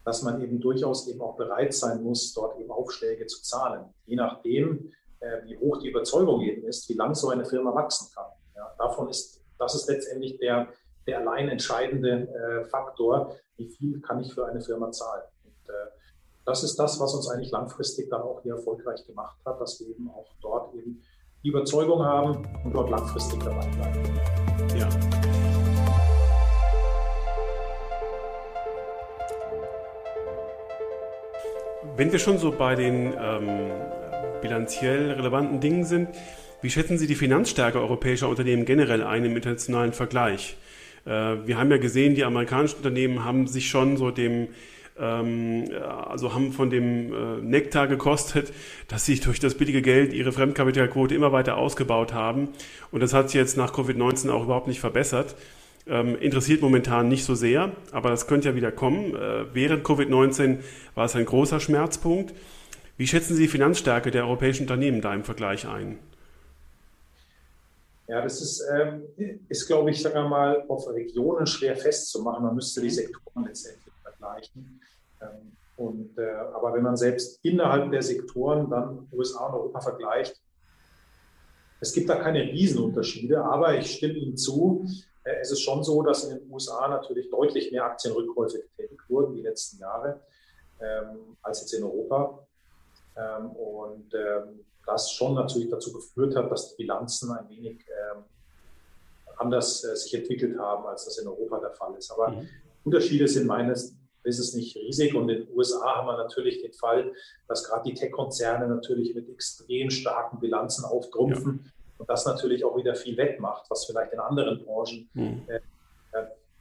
dass 0.04 0.24
man 0.24 0.42
eben 0.42 0.60
durchaus 0.60 1.08
eben 1.08 1.22
auch 1.22 1.38
bereit 1.38 1.74
sein 1.74 2.02
muss, 2.02 2.34
dort 2.34 2.60
eben 2.60 2.72
Aufschläge 2.72 3.28
zu 3.28 3.44
zahlen, 3.44 3.86
je 4.08 4.16
nachdem, 4.16 4.92
wie 5.46 5.56
hoch 5.60 5.78
die 5.78 5.90
Überzeugung 5.90 6.42
eben 6.42 6.64
ist, 6.64 6.90
wie 6.90 6.96
lang 6.96 7.14
so 7.14 7.30
eine 7.30 7.46
Firma 7.46 7.76
wachsen 7.76 8.08
kann. 8.16 8.26
Ja, 8.56 8.74
davon 8.80 9.08
ist, 9.08 9.40
das 9.60 9.76
ist 9.76 9.88
letztendlich 9.88 10.40
der, 10.40 10.70
der 11.06 11.20
allein 11.20 11.50
entscheidende 11.50 12.28
äh, 12.28 12.66
Faktor, 12.66 13.36
wie 13.58 13.70
viel 13.70 14.02
kann 14.02 14.20
ich 14.20 14.34
für 14.34 14.48
eine 14.48 14.62
Firma 14.62 14.92
zahlen. 14.92 15.24
Das 16.44 16.64
ist 16.64 16.76
das, 16.78 17.00
was 17.00 17.14
uns 17.14 17.30
eigentlich 17.30 17.52
langfristig 17.52 18.10
dann 18.10 18.24
auch 18.24 18.42
hier 18.42 18.56
erfolgreich 18.56 19.06
gemacht 19.06 19.38
hat, 19.46 19.62
dass 19.62 19.80
wir 19.80 19.90
eben 19.90 20.10
auch 20.10 20.26
dort 20.42 20.74
eben 20.74 21.00
die 21.44 21.50
Überzeugung 21.50 22.04
haben 22.04 22.48
und 22.64 22.74
dort 22.74 22.90
langfristig 22.90 23.40
dabei 23.44 23.68
bleiben. 23.68 24.00
Ja. 24.76 24.90
Wenn 31.96 32.12
wir 32.12 32.18
schon 32.18 32.40
so 32.40 32.52
bei 32.52 32.74
den 32.74 33.14
ähm, 33.20 33.70
bilanziell 34.42 35.12
relevanten 35.12 35.60
Dingen 35.60 35.84
sind, 35.84 36.10
wie 36.64 36.72
schätzen 36.72 36.98
Sie 36.98 37.06
die 37.06 37.16
Finanzstärke 37.16 37.80
europäischer 37.80 38.28
Unternehmen 38.28 38.66
generell 38.66 39.04
ein 39.04 39.26
im 39.26 39.36
internationalen 39.36 39.94
Vergleich? 39.94 40.58
Äh, 41.06 41.10
wir 41.46 41.60
haben 41.60 41.70
ja 41.70 41.78
gesehen, 41.78 42.16
die 42.16 42.24
amerikanischen 42.24 42.78
Unternehmen 42.78 43.24
haben 43.24 43.46
sich 43.46 43.70
schon 43.70 43.98
so 43.98 44.10
dem 44.10 44.48
also 45.02 46.34
haben 46.34 46.52
von 46.52 46.70
dem 46.70 47.14
äh, 47.14 47.42
Nektar 47.42 47.88
gekostet, 47.88 48.54
dass 48.88 49.06
sie 49.06 49.20
durch 49.20 49.40
das 49.40 49.56
billige 49.56 49.82
Geld 49.82 50.14
ihre 50.14 50.32
Fremdkapitalquote 50.32 51.16
immer 51.16 51.32
weiter 51.32 51.58
ausgebaut 51.58 52.14
haben. 52.14 52.50
Und 52.92 53.02
das 53.02 53.14
hat 53.14 53.30
sich 53.30 53.40
jetzt 53.40 53.58
nach 53.58 53.74
Covid-19 53.74 54.30
auch 54.30 54.44
überhaupt 54.44 54.68
nicht 54.68 54.80
verbessert. 54.80 55.36
Ähm, 55.88 56.16
interessiert 56.20 56.62
momentan 56.62 57.08
nicht 57.08 57.26
so 57.26 57.34
sehr, 57.34 57.72
aber 57.92 58.10
das 58.10 58.28
könnte 58.28 58.50
ja 58.50 58.56
wieder 58.56 58.72
kommen. 58.72 59.16
Äh, 59.16 59.46
während 59.54 59.84
Covid-19 59.84 60.60
war 60.94 61.06
es 61.06 61.16
ein 61.16 61.26
großer 61.26 61.60
Schmerzpunkt. 61.60 62.34
Wie 62.98 63.08
schätzen 63.08 63.36
Sie 63.36 63.44
die 63.44 63.48
Finanzstärke 63.48 64.12
der 64.12 64.26
europäischen 64.26 64.64
Unternehmen 64.64 65.02
da 65.02 65.14
im 65.14 65.24
Vergleich 65.24 65.68
ein? 65.68 65.98
Ja, 68.08 68.22
das 68.22 68.42
ist, 68.42 68.64
ähm, 68.72 69.04
ist 69.50 69.66
glaube 69.66 69.90
ich, 69.90 70.02
sagen 70.02 70.16
wir 70.16 70.28
mal, 70.28 70.64
auf 70.68 70.88
Regionen 70.90 71.48
schwer 71.48 71.76
festzumachen. 71.76 72.44
Man 72.44 72.56
müsste 72.56 72.82
die 72.82 72.88
mhm. 72.88 72.92
Sektoren 72.92 73.46
letztendlich 73.46 73.91
vergleichen. 74.32 74.82
Ähm, 75.22 75.58
und, 75.78 76.18
äh, 76.18 76.32
aber 76.54 76.74
wenn 76.74 76.84
man 76.84 76.98
selbst 76.98 77.40
innerhalb 77.44 77.92
der 77.92 78.02
Sektoren 78.02 78.70
dann 78.70 79.08
USA 79.12 79.48
und 79.48 79.56
Europa 79.56 79.82
vergleicht, 79.82 80.42
es 81.80 81.94
gibt 81.94 82.10
da 82.10 82.16
keine 82.16 82.42
Riesenunterschiede, 82.42 83.44
aber 83.44 83.76
ich 83.78 83.96
stimme 83.96 84.14
Ihnen 84.14 84.38
zu, 84.38 84.86
äh, 85.24 85.38
es 85.42 85.52
ist 85.52 85.62
schon 85.62 85.84
so, 85.84 86.04
dass 86.04 86.26
in 86.26 86.38
den 86.38 86.52
USA 86.52 86.88
natürlich 86.88 87.30
deutlich 87.30 87.72
mehr 87.72 87.86
Aktienrückkäufe 87.86 88.60
getätigt 88.60 89.02
wurden 89.10 89.36
die 89.36 89.42
letzten 89.42 89.80
Jahre 89.80 90.22
ähm, 90.80 91.38
als 91.42 91.62
jetzt 91.62 91.74
in 91.74 91.84
Europa. 91.84 92.48
Ähm, 93.16 93.52
und 93.52 94.14
ähm, 94.14 94.66
das 94.86 95.12
schon 95.12 95.36
natürlich 95.36 95.70
dazu 95.70 95.92
geführt 95.94 96.36
hat, 96.36 96.52
dass 96.52 96.70
die 96.70 96.84
Bilanzen 96.84 97.32
ein 97.32 97.50
wenig 97.50 97.86
ähm, 97.88 98.24
anders 99.38 99.84
äh, 99.84 99.96
sich 99.96 100.14
entwickelt 100.14 100.58
haben, 100.58 100.86
als 100.86 101.06
das 101.06 101.18
in 101.18 101.28
Europa 101.28 101.60
der 101.60 101.72
Fall 101.72 101.96
ist. 101.96 102.12
Aber 102.12 102.30
mhm. 102.30 102.48
Unterschiede 102.84 103.28
sind 103.28 103.48
meines 103.48 103.96
Wissens 104.24 104.54
nicht 104.54 104.76
riesig. 104.76 105.16
Und 105.16 105.30
in 105.30 105.46
den 105.46 105.56
USA 105.56 105.96
haben 105.96 106.08
wir 106.08 106.18
natürlich 106.18 106.62
den 106.62 106.74
Fall, 106.74 107.14
dass 107.48 107.64
gerade 107.64 107.90
die 107.90 107.94
Tech-Konzerne 107.94 108.68
natürlich 108.68 109.16
mit 109.16 109.30
extrem 109.30 109.90
starken 109.90 110.40
Bilanzen 110.40 110.86
auftrumpfen 110.86 111.62
ja. 111.64 111.72
und 111.98 112.10
das 112.10 112.26
natürlich 112.26 112.64
auch 112.64 112.78
wieder 112.78 112.96
viel 112.96 113.18
wettmacht, 113.18 113.66
was 113.70 113.86
vielleicht 113.86 114.14
in 114.14 114.20
anderen 114.20 114.64
Branchen 114.64 115.10
mhm. 115.14 115.44
äh 115.48 115.60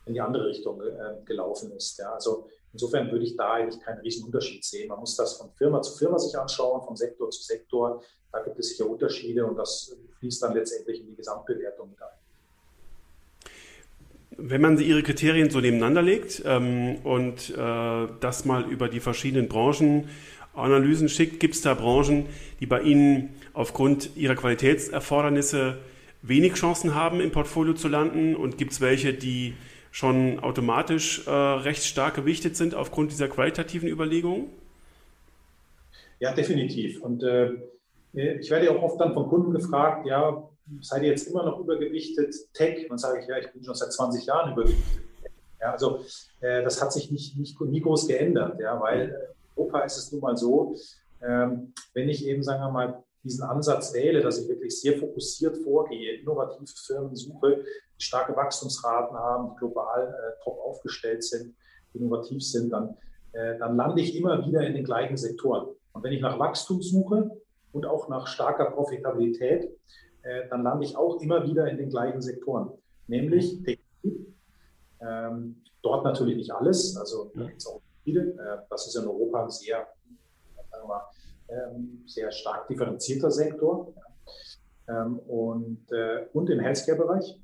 in 0.07 0.15
die 0.15 0.21
andere 0.23 0.47
Richtung 0.47 0.81
äh, 0.81 1.23
gelaufen 1.25 1.71
ist. 1.73 1.99
Ja. 1.99 2.15
Also 2.15 2.49
Insofern 2.73 3.11
würde 3.11 3.25
ich 3.25 3.37
da 3.37 3.55
eigentlich 3.55 3.83
keinen 3.83 4.01
riesen 4.01 4.27
Unterschied 4.27 4.65
sehen. 4.65 4.89
Man 4.89 5.01
muss 5.01 5.17
das 5.17 5.37
von 5.37 5.51
Firma 5.53 5.83
zu 5.83 5.97
Firma 5.97 6.19
sich 6.19 6.37
anschauen, 6.39 6.83
von 6.83 6.97
Sektor 6.97 7.31
zu 7.31 7.43
Sektor. 7.43 8.03
Da 8.31 8.43
gibt 8.43 8.59
es 8.59 8.69
sicher 8.69 8.89
Unterschiede 8.89 9.45
und 9.45 9.57
das 9.57 9.97
fließt 10.19 10.43
dann 10.43 10.55
letztendlich 10.55 11.01
in 11.01 11.09
die 11.09 11.17
Gesamtbewertung 11.17 11.91
mit 11.91 12.01
ein. 12.01 12.20
Wenn 14.43 14.61
man 14.61 14.79
Ihre 14.79 15.03
Kriterien 15.03 15.51
so 15.51 15.61
nebeneinander 15.61 16.03
legt 16.03 16.43
ähm, 16.47 16.97
und 17.05 17.51
äh, 17.51 18.09
das 18.21 18.45
mal 18.45 18.65
über 18.71 18.89
die 18.89 19.01
verschiedenen 19.01 19.49
Branchenanalysen 19.49 21.09
schickt, 21.09 21.41
gibt 21.41 21.55
es 21.55 21.61
da 21.61 21.75
Branchen, 21.75 22.27
die 22.59 22.67
bei 22.67 22.81
Ihnen 22.81 23.35
aufgrund 23.53 24.17
ihrer 24.17 24.35
Qualitätserfordernisse 24.35 25.79
wenig 26.23 26.55
Chancen 26.55 26.95
haben, 26.95 27.21
im 27.21 27.31
Portfolio 27.31 27.75
zu 27.75 27.89
landen? 27.89 28.35
Und 28.35 28.57
gibt 28.57 28.73
es 28.73 28.81
welche, 28.81 29.13
die 29.13 29.55
schon 29.91 30.41
automatisch 30.41 31.27
äh, 31.27 31.31
recht 31.31 31.85
stark 31.85 32.15
gewichtet 32.15 32.57
sind 32.57 32.75
aufgrund 32.75 33.11
dieser 33.11 33.29
qualitativen 33.29 33.89
Überlegungen? 33.89 34.47
Ja, 36.19 36.33
definitiv. 36.33 37.01
Und 37.03 37.23
äh, 37.23 37.51
ich 38.13 38.51
werde 38.51 38.67
ja 38.67 38.73
auch 38.73 38.83
oft 38.83 39.01
dann 39.01 39.15
von 39.15 39.29
Kunden 39.29 39.53
gefragt, 39.53 40.07
ja, 40.07 40.50
seid 40.81 41.03
ihr 41.03 41.11
jetzt 41.11 41.29
immer 41.29 41.45
noch 41.45 41.59
übergewichtet 41.59 42.35
Tech? 42.55 42.87
Dann 42.89 42.99
sage 42.99 43.21
ich, 43.21 43.27
ja, 43.27 43.39
ich 43.39 43.53
bin 43.53 43.65
schon 43.65 43.75
seit 43.75 43.93
20 43.93 44.27
Jahren 44.27 44.53
übergewichtet. 44.53 45.05
Ja, 45.61 45.73
also 45.73 46.05
äh, 46.41 46.63
das 46.63 46.81
hat 46.83 46.93
sich 46.93 47.11
nicht, 47.11 47.37
nicht, 47.37 47.61
nie 47.61 47.81
groß 47.81 48.09
geändert, 48.09 48.59
ja, 48.61 48.81
weil 48.81 49.09
in 49.09 49.15
Europa 49.57 49.81
ist 49.81 49.99
es 49.99 50.13
nun 50.13 50.23
mal 50.23 50.37
so, 50.37 50.75
ähm, 51.23 51.75
wenn 51.93 52.09
ich 52.09 52.27
eben, 52.27 52.43
sagen 52.43 52.63
wir 52.63 52.71
mal, 52.71 53.05
diesen 53.23 53.45
Ansatz 53.45 53.93
wähle, 53.93 54.23
dass 54.23 54.39
ich 54.41 54.49
wirklich 54.49 54.81
sehr 54.81 54.99
fokussiert 54.99 55.59
vorgehe, 55.59 56.21
innovative 56.21 56.73
Firmen 56.87 57.15
suche, 57.15 57.65
die 57.99 58.03
starke 58.03 58.35
Wachstumsraten 58.35 59.17
haben, 59.17 59.51
die 59.51 59.59
global 59.59 60.09
äh, 60.09 60.43
top 60.43 60.59
aufgestellt 60.61 61.23
sind, 61.23 61.55
innovativ 61.93 62.43
sind, 62.43 62.71
dann, 62.71 62.97
äh, 63.33 63.59
dann 63.59 63.77
lande 63.77 64.01
ich 64.01 64.17
immer 64.17 64.47
wieder 64.47 64.67
in 64.67 64.75
den 64.75 64.85
gleichen 64.85 65.19
Sektoren. 65.19 65.69
Und 65.93 66.03
wenn 66.03 66.13
ich 66.13 66.23
nach 66.23 66.39
Wachstum 66.39 66.81
suche 66.81 67.31
und 67.73 67.85
auch 67.85 68.09
nach 68.09 68.27
starker 68.27 68.71
Profitabilität, 68.71 69.69
äh, 70.23 70.49
dann 70.49 70.63
lande 70.63 70.85
ich 70.85 70.97
auch 70.97 71.21
immer 71.21 71.45
wieder 71.45 71.69
in 71.69 71.77
den 71.77 71.91
gleichen 71.91 72.21
Sektoren, 72.21 72.71
nämlich 73.07 73.63
Technologie. 73.63 74.35
Ähm, 75.01 75.63
dort 75.83 76.05
natürlich 76.05 76.37
nicht 76.37 76.53
alles, 76.53 76.97
also 76.97 77.31
da 77.35 77.45
gibt 77.45 77.59
es 77.59 77.67
auch 77.67 77.81
viele. 78.05 78.33
Äh, 78.33 78.59
das 78.69 78.87
ist 78.87 78.97
in 78.97 79.07
Europa 79.07 79.45
ein 79.45 79.51
sehr, 79.51 79.87
sagen 80.71 80.85
wir 80.85 80.89
mal, 80.89 81.03
ähm, 81.49 82.03
sehr 82.07 82.31
stark 82.31 82.69
differenzierter 82.69 83.31
Sektor. 83.31 83.93
Ähm, 84.89 85.19
und, 85.21 85.87
äh, 85.93 86.27
und 86.33 86.51
im 86.51 86.61
Healthcare-Bereich 86.61 87.39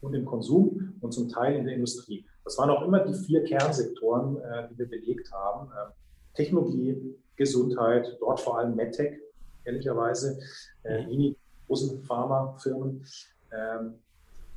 und 0.00 0.14
im 0.14 0.24
Konsum 0.24 0.94
und 1.00 1.12
zum 1.12 1.28
Teil 1.28 1.56
in 1.56 1.64
der 1.64 1.74
Industrie. 1.74 2.26
Das 2.44 2.58
waren 2.58 2.70
auch 2.70 2.82
immer 2.82 3.04
die 3.04 3.14
vier 3.14 3.44
Kernsektoren, 3.44 4.36
äh, 4.38 4.68
die 4.70 4.78
wir 4.78 4.88
belegt 4.88 5.30
haben. 5.32 5.70
Ähm, 5.70 5.92
Technologie, 6.34 7.16
Gesundheit, 7.36 8.16
dort 8.20 8.40
vor 8.40 8.58
allem 8.58 8.74
MedTech, 8.74 9.18
ehrlicherweise, 9.64 10.40
äh, 10.82 11.04
mhm 11.04 11.36
großen 11.70 12.02
Pharmafirmen. 12.02 13.04
Ähm, 13.52 13.94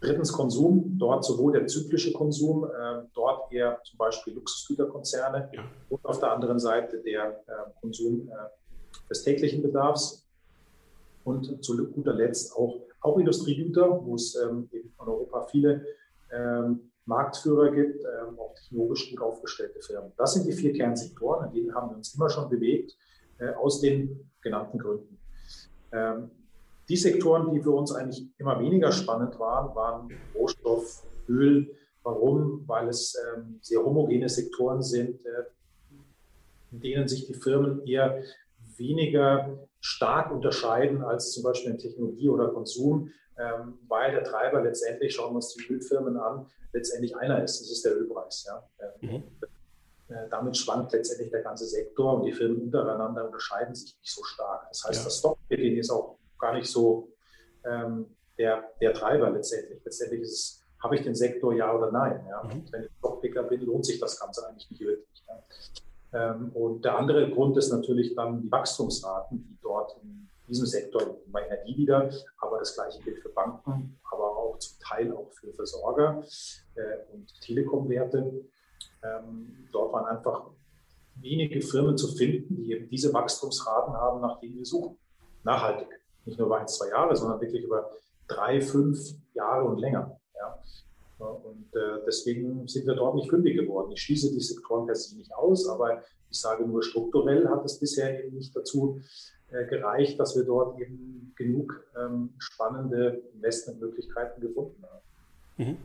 drittens 0.01 0.33
Konsum, 0.33 0.97
dort 0.97 1.23
sowohl 1.23 1.53
der 1.53 1.67
zyklische 1.67 2.11
Konsum, 2.11 2.65
äh, 2.65 3.03
dort 3.13 3.51
eher 3.53 3.79
zum 3.83 3.97
Beispiel 3.97 4.33
Luxusgüterkonzerne 4.33 5.49
ja. 5.53 5.63
und 5.89 6.03
auf 6.03 6.19
der 6.19 6.31
anderen 6.31 6.59
Seite 6.59 7.01
der 7.01 7.43
äh, 7.47 7.79
Konsum 7.79 8.29
äh, 8.29 9.09
des 9.09 9.23
täglichen 9.23 9.61
Bedarfs. 9.61 10.27
Und 11.23 11.63
zu 11.63 11.77
guter 11.87 12.13
Letzt 12.13 12.53
auch, 12.53 12.81
auch 12.99 13.17
Industriegüter, 13.17 14.03
wo 14.03 14.15
es 14.15 14.35
ähm, 14.35 14.67
eben 14.73 14.91
von 14.97 15.07
Europa 15.07 15.43
viele 15.43 15.85
ähm, 16.33 16.91
Marktführer 17.05 17.71
gibt, 17.71 18.03
ähm, 18.03 18.37
auch 18.37 18.53
technologisch 18.55 19.09
gut 19.09 19.21
aufgestellte 19.21 19.79
Firmen. 19.79 20.11
Das 20.17 20.33
sind 20.33 20.45
die 20.45 20.51
vier 20.51 20.73
Kernsektoren, 20.73 21.47
in 21.47 21.53
denen 21.53 21.75
haben 21.75 21.91
wir 21.91 21.95
uns 21.95 22.13
immer 22.15 22.29
schon 22.29 22.49
bewegt, 22.49 22.97
äh, 23.37 23.53
aus 23.53 23.79
den 23.79 24.29
genannten 24.41 24.77
Gründen. 24.77 25.17
Ähm, 25.93 26.29
die 26.89 26.97
Sektoren, 26.97 27.53
die 27.53 27.61
für 27.61 27.71
uns 27.71 27.93
eigentlich 27.93 28.27
immer 28.37 28.59
weniger 28.59 28.91
spannend 28.91 29.39
waren, 29.39 29.73
waren 29.75 30.09
Rohstoff, 30.35 31.03
Öl. 31.27 31.73
Warum? 32.03 32.63
Weil 32.67 32.89
es 32.89 33.15
ähm, 33.15 33.59
sehr 33.61 33.83
homogene 33.83 34.27
Sektoren 34.27 34.81
sind, 34.81 35.25
äh, 35.25 35.43
in 36.71 36.81
denen 36.81 37.07
sich 37.07 37.25
die 37.25 37.33
Firmen 37.33 37.85
eher 37.85 38.21
weniger 38.77 39.67
stark 39.79 40.31
unterscheiden 40.31 41.03
als 41.03 41.31
zum 41.31 41.43
Beispiel 41.43 41.71
in 41.71 41.77
Technologie 41.77 42.29
oder 42.29 42.49
Konsum, 42.49 43.11
ähm, 43.37 43.79
weil 43.87 44.11
der 44.11 44.23
Treiber 44.23 44.61
letztendlich, 44.61 45.15
schauen 45.15 45.31
wir 45.31 45.35
uns 45.35 45.53
die 45.53 45.65
Ölfirmen 45.71 46.17
an, 46.17 46.47
letztendlich 46.73 47.15
einer 47.15 47.43
ist. 47.43 47.61
Das 47.61 47.71
ist 47.71 47.85
der 47.85 47.95
Ölpreis. 47.95 48.45
Ja. 48.47 48.69
Ähm, 49.01 49.09
mhm. 49.09 49.23
Äh, 50.09 50.27
damit 50.29 50.57
schwankt 50.57 50.91
letztendlich 50.91 51.31
der 51.31 51.41
ganze 51.41 51.65
Sektor 51.65 52.15
und 52.15 52.25
die 52.25 52.33
Firmen 52.33 52.61
untereinander 52.61 53.25
unterscheiden 53.25 53.73
sich 53.73 53.97
nicht 53.99 54.13
so 54.13 54.23
stark. 54.23 54.67
Das 54.69 54.83
heißt, 54.83 54.99
ja. 54.99 55.05
das 55.05 55.19
Stockpicking 55.19 55.77
ist 55.77 55.89
auch 55.89 56.17
gar 56.43 56.53
nicht 56.53 56.69
so 56.69 57.09
ähm, 57.63 58.05
der, 58.37 58.63
der 58.81 58.93
Treiber 58.93 59.29
letztendlich. 59.29 59.79
Letztendlich 59.85 60.21
ist 60.21 60.31
es, 60.31 60.63
habe 60.83 60.95
ich 60.95 61.01
den 61.01 61.15
Sektor 61.15 61.53
ja 61.53 61.73
oder 61.73 61.89
nein? 61.91 62.25
Ja? 62.29 62.43
Mhm. 62.43 62.65
Wenn 62.71 62.83
ich 62.83 62.91
Stockpicker 62.99 63.43
bin, 63.43 63.61
lohnt 63.61 63.85
sich 63.85 63.99
das 63.99 64.19
Ganze 64.19 64.45
eigentlich 64.47 64.69
nicht 64.69 64.81
wirklich. 64.81 65.23
Ja? 65.27 66.31
Ähm, 66.31 66.51
und 66.53 66.83
der 66.83 66.97
andere 66.97 67.31
Grund 67.31 67.55
ist 67.57 67.71
natürlich 67.71 68.13
dann 68.15 68.41
die 68.41 68.51
Wachstumsraten, 68.51 69.37
die 69.37 69.57
dort 69.61 69.97
in 70.03 70.27
diesem 70.49 70.65
Sektor, 70.65 71.01
in 71.01 71.33
Energie 71.33 71.77
wieder, 71.77 72.09
aber 72.39 72.59
das 72.59 72.75
gleiche 72.75 73.01
gilt 73.01 73.19
für 73.19 73.29
Banken, 73.29 73.97
aber 74.11 74.35
auch 74.37 74.59
zum 74.59 74.77
Teil 74.79 75.13
auch 75.13 75.31
für 75.31 75.53
Versorger 75.53 76.21
äh, 76.75 77.13
und 77.13 77.33
Telekom-Werte. 77.39 78.45
Ähm, 79.01 79.67
dort 79.71 79.93
waren 79.93 80.05
einfach 80.05 80.47
wenige 81.15 81.61
Firmen 81.61 81.97
zu 81.97 82.09
finden, 82.09 82.57
die 82.57 82.73
eben 82.73 82.89
diese 82.89 83.13
Wachstumsraten 83.13 83.93
haben, 83.93 84.19
nach 84.19 84.41
denen 84.41 84.57
wir 84.57 84.65
suchen. 84.65 84.97
Nachhaltig 85.43 86.02
nicht 86.25 86.37
nur 86.37 86.47
über 86.47 86.59
ein, 86.59 86.67
zwei 86.67 86.89
Jahre, 86.89 87.15
sondern 87.15 87.41
wirklich 87.41 87.63
über 87.63 87.91
drei, 88.27 88.61
fünf 88.61 88.99
Jahre 89.33 89.65
und 89.65 89.79
länger. 89.79 90.19
Ja. 90.35 90.59
Und 91.19 91.73
äh, 91.73 92.03
deswegen 92.05 92.67
sind 92.67 92.85
wir 92.85 92.95
dort 92.95 93.15
nicht 93.15 93.29
fündig 93.29 93.57
geworden. 93.57 93.91
Ich 93.91 94.01
schließe 94.01 94.31
die 94.31 94.41
Sektoren 94.41 94.85
per 94.85 94.95
nicht 94.95 95.33
aus, 95.33 95.67
aber 95.67 96.03
ich 96.29 96.39
sage 96.39 96.65
nur 96.65 96.83
strukturell 96.83 97.47
hat 97.47 97.63
es 97.63 97.79
bisher 97.79 98.23
eben 98.23 98.35
nicht 98.35 98.55
dazu 98.55 99.01
äh, 99.51 99.65
gereicht, 99.67 100.19
dass 100.19 100.35
wir 100.35 100.43
dort 100.43 100.79
eben 100.79 101.33
genug 101.35 101.85
ähm, 101.97 102.33
spannende 102.39 103.21
Investmentmöglichkeiten 103.35 104.41
gefunden 104.41 104.83
haben. 104.83 105.01
Mhm. 105.57 105.77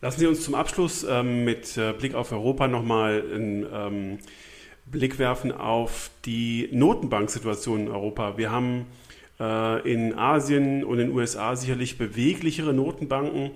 Lassen 0.00 0.18
Sie 0.18 0.26
uns 0.26 0.42
zum 0.42 0.56
Abschluss 0.56 1.04
ähm, 1.08 1.44
mit 1.44 1.76
äh, 1.76 1.92
Blick 1.92 2.14
auf 2.14 2.32
Europa 2.32 2.66
nochmal 2.66 3.22
einen 3.22 3.66
ähm, 3.70 4.18
Blick 4.86 5.18
werfen 5.18 5.52
auf 5.52 6.10
die 6.24 6.68
Notenbanksituation 6.72 7.80
in 7.80 7.88
Europa. 7.88 8.36
Wir 8.36 8.50
haben 8.50 8.86
äh, 9.40 9.90
in 9.90 10.16
Asien 10.18 10.84
und 10.84 10.98
in 10.98 11.08
den 11.08 11.16
USA 11.16 11.56
sicherlich 11.56 11.98
beweglichere 11.98 12.72
Notenbanken. 12.72 13.52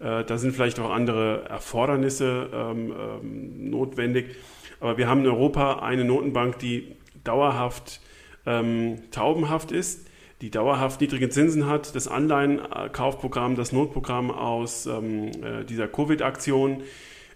Äh, 0.00 0.24
da 0.24 0.38
sind 0.38 0.54
vielleicht 0.54 0.78
auch 0.80 0.90
andere 0.90 1.44
Erfordernisse 1.48 2.48
ähm, 2.52 2.92
ähm, 2.92 3.70
notwendig. 3.70 4.36
Aber 4.80 4.96
wir 4.96 5.08
haben 5.08 5.20
in 5.20 5.26
Europa 5.26 5.80
eine 5.80 6.04
Notenbank, 6.04 6.58
die 6.58 6.96
dauerhaft 7.24 8.00
ähm, 8.46 9.10
taubenhaft 9.10 9.72
ist, 9.72 10.08
die 10.40 10.50
dauerhaft 10.50 11.00
niedrige 11.00 11.28
Zinsen 11.28 11.66
hat. 11.66 11.94
Das 11.96 12.06
Anleihenkaufprogramm, 12.08 13.56
das 13.56 13.72
Notprogramm 13.72 14.30
aus 14.30 14.86
ähm, 14.86 15.30
äh, 15.42 15.64
dieser 15.64 15.88
Covid-Aktion 15.88 16.82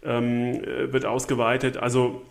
ähm, 0.04 0.64
äh, 0.64 0.92
wird 0.92 1.04
ausgeweitet. 1.04 1.76
Also 1.76 2.22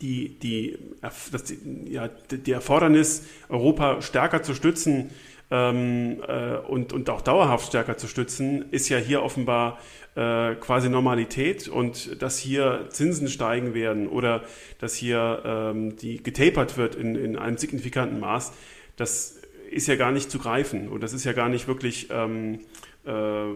die, 0.00 0.38
die, 0.38 0.78
das, 1.00 1.52
ja, 1.84 2.08
die 2.08 2.52
Erfordernis, 2.52 3.24
Europa 3.48 4.02
stärker 4.02 4.42
zu 4.42 4.54
stützen 4.54 5.10
ähm, 5.50 6.22
äh, 6.26 6.56
und, 6.56 6.92
und 6.92 7.08
auch 7.10 7.22
dauerhaft 7.22 7.68
stärker 7.68 7.96
zu 7.96 8.08
stützen, 8.08 8.66
ist 8.70 8.88
ja 8.88 8.98
hier 8.98 9.22
offenbar 9.22 9.78
äh, 10.16 10.54
quasi 10.56 10.88
Normalität 10.88 11.68
und 11.68 12.20
dass 12.22 12.38
hier 12.38 12.86
Zinsen 12.90 13.28
steigen 13.28 13.74
werden 13.74 14.08
oder 14.08 14.42
dass 14.78 14.94
hier 14.94 15.42
ähm, 15.44 15.96
die 15.96 16.22
getapert 16.22 16.76
wird 16.76 16.94
in, 16.94 17.16
in 17.16 17.36
einem 17.36 17.58
signifikanten 17.58 18.20
Maß, 18.20 18.52
das 18.96 19.40
ist 19.70 19.88
ja 19.88 19.96
gar 19.96 20.12
nicht 20.12 20.30
zu 20.30 20.38
greifen 20.38 20.88
und 20.88 21.02
das 21.02 21.12
ist 21.12 21.24
ja 21.24 21.32
gar 21.32 21.48
nicht 21.48 21.68
wirklich 21.68 22.08
ähm, 22.10 22.60
äh, 23.06 23.46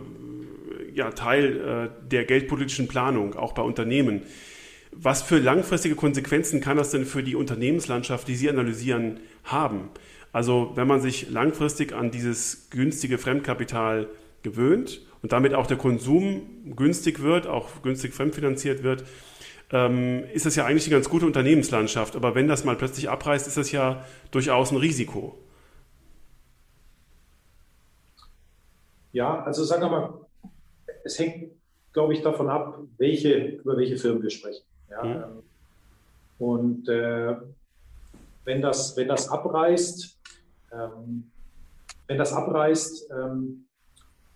ja, 0.94 1.10
Teil 1.10 1.90
äh, 2.04 2.08
der 2.08 2.24
geldpolitischen 2.24 2.88
Planung, 2.88 3.34
auch 3.34 3.52
bei 3.52 3.62
Unternehmen. 3.62 4.22
Was 4.92 5.22
für 5.22 5.38
langfristige 5.38 5.94
Konsequenzen 5.94 6.60
kann 6.60 6.76
das 6.76 6.90
denn 6.90 7.04
für 7.04 7.22
die 7.22 7.36
Unternehmenslandschaft, 7.36 8.26
die 8.28 8.34
Sie 8.34 8.50
analysieren, 8.50 9.20
haben? 9.44 9.90
Also 10.32 10.72
wenn 10.74 10.86
man 10.86 11.00
sich 11.00 11.30
langfristig 11.30 11.92
an 11.92 12.10
dieses 12.10 12.68
günstige 12.70 13.18
Fremdkapital 13.18 14.08
gewöhnt 14.42 15.02
und 15.22 15.32
damit 15.32 15.54
auch 15.54 15.66
der 15.66 15.76
Konsum 15.76 16.74
günstig 16.76 17.20
wird, 17.20 17.46
auch 17.46 17.82
günstig 17.82 18.14
fremdfinanziert 18.14 18.82
wird, 18.82 19.04
ähm, 19.72 20.24
ist 20.32 20.46
das 20.46 20.56
ja 20.56 20.66
eigentlich 20.66 20.86
eine 20.86 20.96
ganz 20.96 21.08
gute 21.08 21.26
Unternehmenslandschaft. 21.26 22.16
Aber 22.16 22.34
wenn 22.34 22.48
das 22.48 22.64
mal 22.64 22.76
plötzlich 22.76 23.08
abreißt, 23.08 23.46
ist 23.46 23.56
das 23.56 23.70
ja 23.72 24.04
durchaus 24.30 24.70
ein 24.70 24.76
Risiko. 24.76 25.38
Ja, 29.12 29.42
also 29.42 29.64
sagen 29.64 29.82
wir 29.82 29.90
mal, 29.90 30.20
es 31.04 31.18
hängt, 31.18 31.52
glaube 31.92 32.12
ich, 32.12 32.22
davon 32.22 32.48
ab, 32.48 32.80
welche, 32.98 33.34
über 33.34 33.76
welche 33.76 33.96
Firmen 33.96 34.22
wir 34.22 34.30
sprechen. 34.30 34.62
Ja, 34.90 35.02
mhm. 35.04 35.42
Und 36.38 36.88
äh, 36.88 37.36
wenn, 38.44 38.62
das, 38.62 38.96
wenn 38.96 39.08
das 39.08 39.28
abreißt, 39.28 40.18
ähm, 40.72 41.30
wenn 42.06 42.18
das 42.18 42.32
abreißt 42.32 43.10
ähm, 43.10 43.66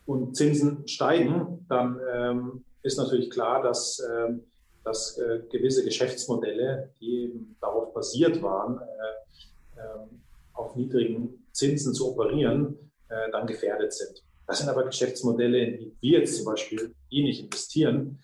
und 0.07 0.37
Zinsen 0.37 0.87
steigen, 0.87 1.65
dann 1.69 1.99
ähm, 2.13 2.65
ist 2.83 2.99
natürlich 2.99 3.31
klar, 3.31 3.63
dass, 3.63 4.01
ähm, 4.01 4.45
dass 4.85 5.19
äh, 5.19 5.41
gewisse 5.51 5.83
Geschäftsmodelle, 5.83 6.91
die 7.01 7.25
eben 7.25 7.57
darauf 7.61 7.95
basiert 7.95 8.43
waren, 8.43 8.79
äh, 8.79 9.81
ähm, 9.81 10.21
auf 10.53 10.77
niedrigen 10.77 11.47
Zinsen 11.53 11.95
zu 11.95 12.13
operieren, 12.13 12.79
äh, 13.09 13.31
dann 13.33 13.47
gefährdet 13.47 13.93
sind. 13.93 14.23
Das 14.47 14.59
sind 14.59 14.69
aber 14.69 14.85
Geschäftsmodelle, 14.85 15.59
in 15.59 15.79
die 15.79 15.97
wir 16.01 16.21
jetzt 16.21 16.37
zum 16.37 16.45
Beispiel 16.45 16.95
eh 17.11 17.23
nicht 17.23 17.43
investieren, 17.43 18.19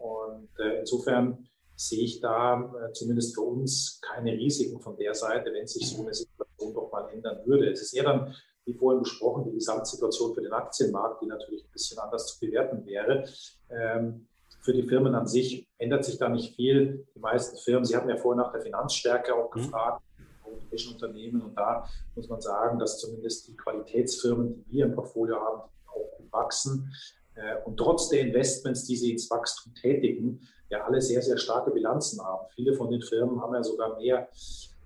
und 0.00 0.48
äh, 0.58 0.80
insofern 0.80 1.48
sehe 1.74 2.04
ich 2.04 2.20
da 2.20 2.60
äh, 2.60 2.92
zumindest 2.92 3.34
für 3.34 3.42
uns 3.42 4.00
keine 4.02 4.32
Risiken 4.32 4.80
von 4.80 4.96
der 4.96 5.14
Seite, 5.14 5.52
wenn 5.52 5.66
sich 5.66 5.88
so 5.88 6.02
eine 6.02 6.12
Situation 6.12 6.74
doch 6.74 6.90
mal 6.90 7.08
ändern 7.10 7.38
würde. 7.46 7.70
Es 7.70 7.82
ist 7.82 7.94
eher 7.94 8.04
dann, 8.04 8.34
wie 8.64 8.74
vorhin 8.74 9.02
besprochen, 9.02 9.44
die 9.44 9.52
Gesamtsituation 9.52 10.34
für 10.34 10.42
den 10.42 10.52
Aktienmarkt, 10.52 11.22
die 11.22 11.26
natürlich 11.26 11.64
ein 11.64 11.72
bisschen 11.72 11.98
anders 11.98 12.26
zu 12.26 12.40
bewerten 12.40 12.84
wäre. 12.84 13.28
Ähm, 13.70 14.26
für 14.60 14.72
die 14.72 14.82
Firmen 14.82 15.14
an 15.14 15.26
sich 15.26 15.68
ändert 15.78 16.04
sich 16.04 16.18
da 16.18 16.28
nicht 16.28 16.56
viel. 16.56 17.06
Die 17.14 17.20
meisten 17.20 17.56
Firmen, 17.58 17.84
Sie 17.84 17.96
hatten 17.96 18.08
ja 18.08 18.16
vorhin 18.16 18.42
nach 18.42 18.52
der 18.52 18.60
Finanzstärke 18.60 19.34
auch 19.34 19.54
mhm. 19.54 19.60
gefragt, 19.60 20.02
europäischen 20.44 20.94
Unternehmen. 20.94 21.42
Und 21.42 21.54
da 21.54 21.88
muss 22.14 22.28
man 22.28 22.40
sagen, 22.40 22.78
dass 22.78 22.98
zumindest 22.98 23.48
die 23.48 23.56
Qualitätsfirmen, 23.56 24.64
die 24.64 24.72
wir 24.72 24.86
im 24.86 24.94
Portfolio 24.94 25.36
haben, 25.36 25.60
auch 25.86 26.16
gut 26.18 26.32
wachsen. 26.32 26.92
Äh, 27.38 27.62
und 27.64 27.76
trotz 27.76 28.08
der 28.08 28.20
Investments, 28.20 28.84
die 28.84 28.96
sie 28.96 29.12
ins 29.12 29.30
Wachstum 29.30 29.74
tätigen, 29.74 30.40
ja 30.70 30.84
alle 30.84 31.00
sehr, 31.00 31.22
sehr 31.22 31.38
starke 31.38 31.70
Bilanzen 31.70 32.22
haben. 32.22 32.46
Viele 32.54 32.74
von 32.74 32.90
den 32.90 33.00
Firmen 33.00 33.40
haben 33.40 33.54
ja 33.54 33.62
sogar 33.62 33.96
mehr 33.96 34.28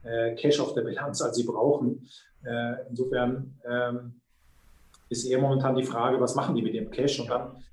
äh, 0.05 0.35
Cash 0.35 0.61
auf 0.61 0.75
der 0.75 0.83
Bilanz, 0.83 1.23
als 1.23 1.37
sie 1.37 1.45
brauchen. 1.45 2.09
Äh, 2.45 2.89
insofern 2.91 3.59
ähm, 3.65 4.21
ist 5.09 5.25
eher 5.25 5.41
momentan 5.41 5.77
die 5.77 5.85
Frage, 5.85 6.21
was 6.21 6.35
machen 6.35 6.55
die 6.55 6.63
mit 6.63 6.75
dem 6.75 6.91
Cash? 6.91 7.21
Und 7.21 7.31
dann 7.31 7.65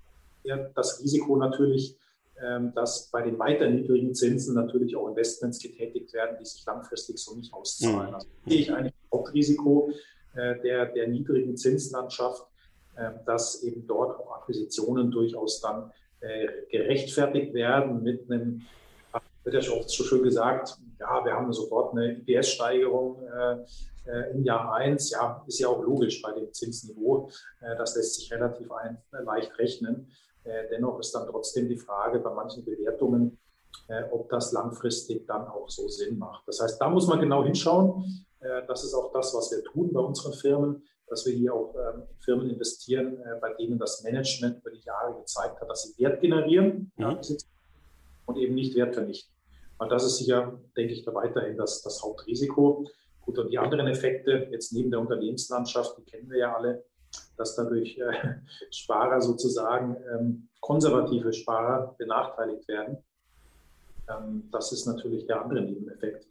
ja, 0.43 0.57
das 0.75 1.01
Risiko 1.01 1.35
natürlich, 1.35 1.97
ähm, 2.41 2.71
dass 2.73 3.09
bei 3.11 3.21
den 3.21 3.37
weiter 3.37 3.69
niedrigen 3.69 4.15
Zinsen 4.15 4.55
natürlich 4.55 4.95
auch 4.95 5.09
Investments 5.09 5.59
getätigt 5.59 6.13
werden, 6.13 6.37
die 6.39 6.45
sich 6.45 6.65
langfristig 6.65 7.17
so 7.17 7.35
nicht 7.35 7.53
auszahlen. 7.53 8.09
Mhm. 8.09 8.15
Also 8.15 8.27
sehe 8.45 8.59
ich 8.59 8.73
eigentlich 8.73 8.93
Hauptrisiko 9.11 9.91
der, 10.35 10.85
der 10.85 11.07
niedrigen 11.07 11.57
Zinslandschaft, 11.57 12.48
dass 13.25 13.63
eben 13.63 13.85
dort 13.87 14.19
auch 14.19 14.37
Akquisitionen 14.37 15.11
durchaus 15.11 15.61
dann 15.61 15.91
äh, 16.21 16.49
gerechtfertigt 16.69 17.53
werden 17.53 18.03
mit 18.03 18.29
einem, 18.29 18.63
wird 19.43 19.55
ja 19.55 19.61
schon 19.61 19.79
oft 19.79 19.89
so 19.89 20.03
schön 20.03 20.21
gesagt, 20.21 20.77
ja, 20.99 21.23
wir 21.23 21.31
haben 21.33 21.53
sofort 21.53 21.93
eine 21.93 22.17
IPS-Steigerung 22.17 23.23
äh, 23.23 23.55
äh, 24.05 24.31
im 24.31 24.43
Jahr 24.43 24.73
1. 24.73 25.11
Ja, 25.11 25.41
ist 25.47 25.59
ja 25.59 25.69
auch 25.69 25.81
logisch 25.81 26.21
bei 26.21 26.33
dem 26.33 26.51
Zinsniveau. 26.51 27.29
Das 27.61 27.95
lässt 27.95 28.15
sich 28.15 28.33
relativ 28.33 28.69
ein, 28.71 28.97
leicht 29.11 29.57
rechnen. 29.57 30.11
Dennoch 30.71 30.99
ist 30.99 31.13
dann 31.13 31.27
trotzdem 31.27 31.69
die 31.69 31.77
Frage 31.77 32.19
bei 32.19 32.33
manchen 32.33 32.65
Bewertungen, 32.65 33.37
ob 34.11 34.29
das 34.29 34.51
langfristig 34.51 35.27
dann 35.27 35.47
auch 35.47 35.69
so 35.69 35.87
Sinn 35.87 36.17
macht. 36.17 36.47
Das 36.47 36.59
heißt, 36.59 36.81
da 36.81 36.89
muss 36.89 37.07
man 37.07 37.19
genau 37.19 37.43
hinschauen. 37.43 38.25
das 38.67 38.83
ist 38.83 38.93
auch 38.93 39.11
das, 39.11 39.33
was 39.35 39.51
wir 39.51 39.63
tun 39.63 39.91
bei 39.93 39.99
unseren 39.99 40.33
Firmen 40.33 40.83
dass 41.09 41.25
wir 41.25 41.33
hier 41.33 41.53
auch 41.53 41.75
ähm, 41.75 42.03
Firmen 42.19 42.49
investieren, 42.49 43.17
äh, 43.21 43.39
bei 43.39 43.53
denen 43.53 43.77
das 43.77 44.03
Management 44.03 44.59
über 44.59 44.71
die 44.71 44.85
Jahre 44.85 45.19
gezeigt 45.19 45.59
hat, 45.59 45.69
dass 45.69 45.83
sie 45.83 46.03
Wert 46.03 46.21
generieren 46.21 46.91
ja. 46.97 47.19
und 48.25 48.37
eben 48.37 48.55
nicht 48.55 48.75
Wert 48.75 48.93
vernichten. 48.93 49.33
Und 49.79 49.91
das 49.91 50.03
ist 50.03 50.17
sicher, 50.17 50.59
denke 50.75 50.93
ich, 50.93 51.03
da 51.03 51.13
weiterhin 51.13 51.57
das, 51.57 51.81
das 51.81 52.03
Hauptrisiko. 52.03 52.85
Gut, 53.21 53.39
und 53.39 53.49
die 53.49 53.57
anderen 53.57 53.87
Effekte, 53.87 54.47
jetzt 54.51 54.73
neben 54.73 54.91
der 54.91 54.99
Unternehmenslandschaft, 54.99 55.97
die 55.97 56.03
kennen 56.03 56.29
wir 56.29 56.39
ja 56.39 56.55
alle, 56.55 56.83
dass 57.37 57.55
dadurch 57.55 57.97
äh, 57.97 58.35
Sparer 58.71 59.21
sozusagen, 59.21 59.95
ähm, 60.13 60.49
konservative 60.59 61.31
Sparer 61.33 61.95
benachteiligt 61.97 62.67
werden. 62.67 62.97
Ähm, 64.09 64.49
das 64.51 64.71
ist 64.71 64.85
natürlich 64.85 65.25
der 65.25 65.41
andere 65.41 65.61
Nebeneffekt, 65.61 66.25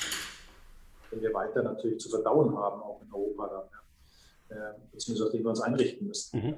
den 1.10 1.22
wir 1.22 1.32
weiter 1.32 1.62
natürlich 1.62 1.98
zu 1.98 2.10
verdauen 2.10 2.56
haben, 2.56 2.82
auch 2.82 3.00
in 3.02 3.12
Europa 3.12 3.48
dann. 3.48 3.64
Ja. 3.72 3.87
Beziehungsweise 4.92 5.26
auf 5.26 5.32
den 5.32 5.42
wir 5.42 5.50
uns 5.50 5.60
einrichten 5.60 6.06
müssen. 6.06 6.40
Mhm. 6.40 6.54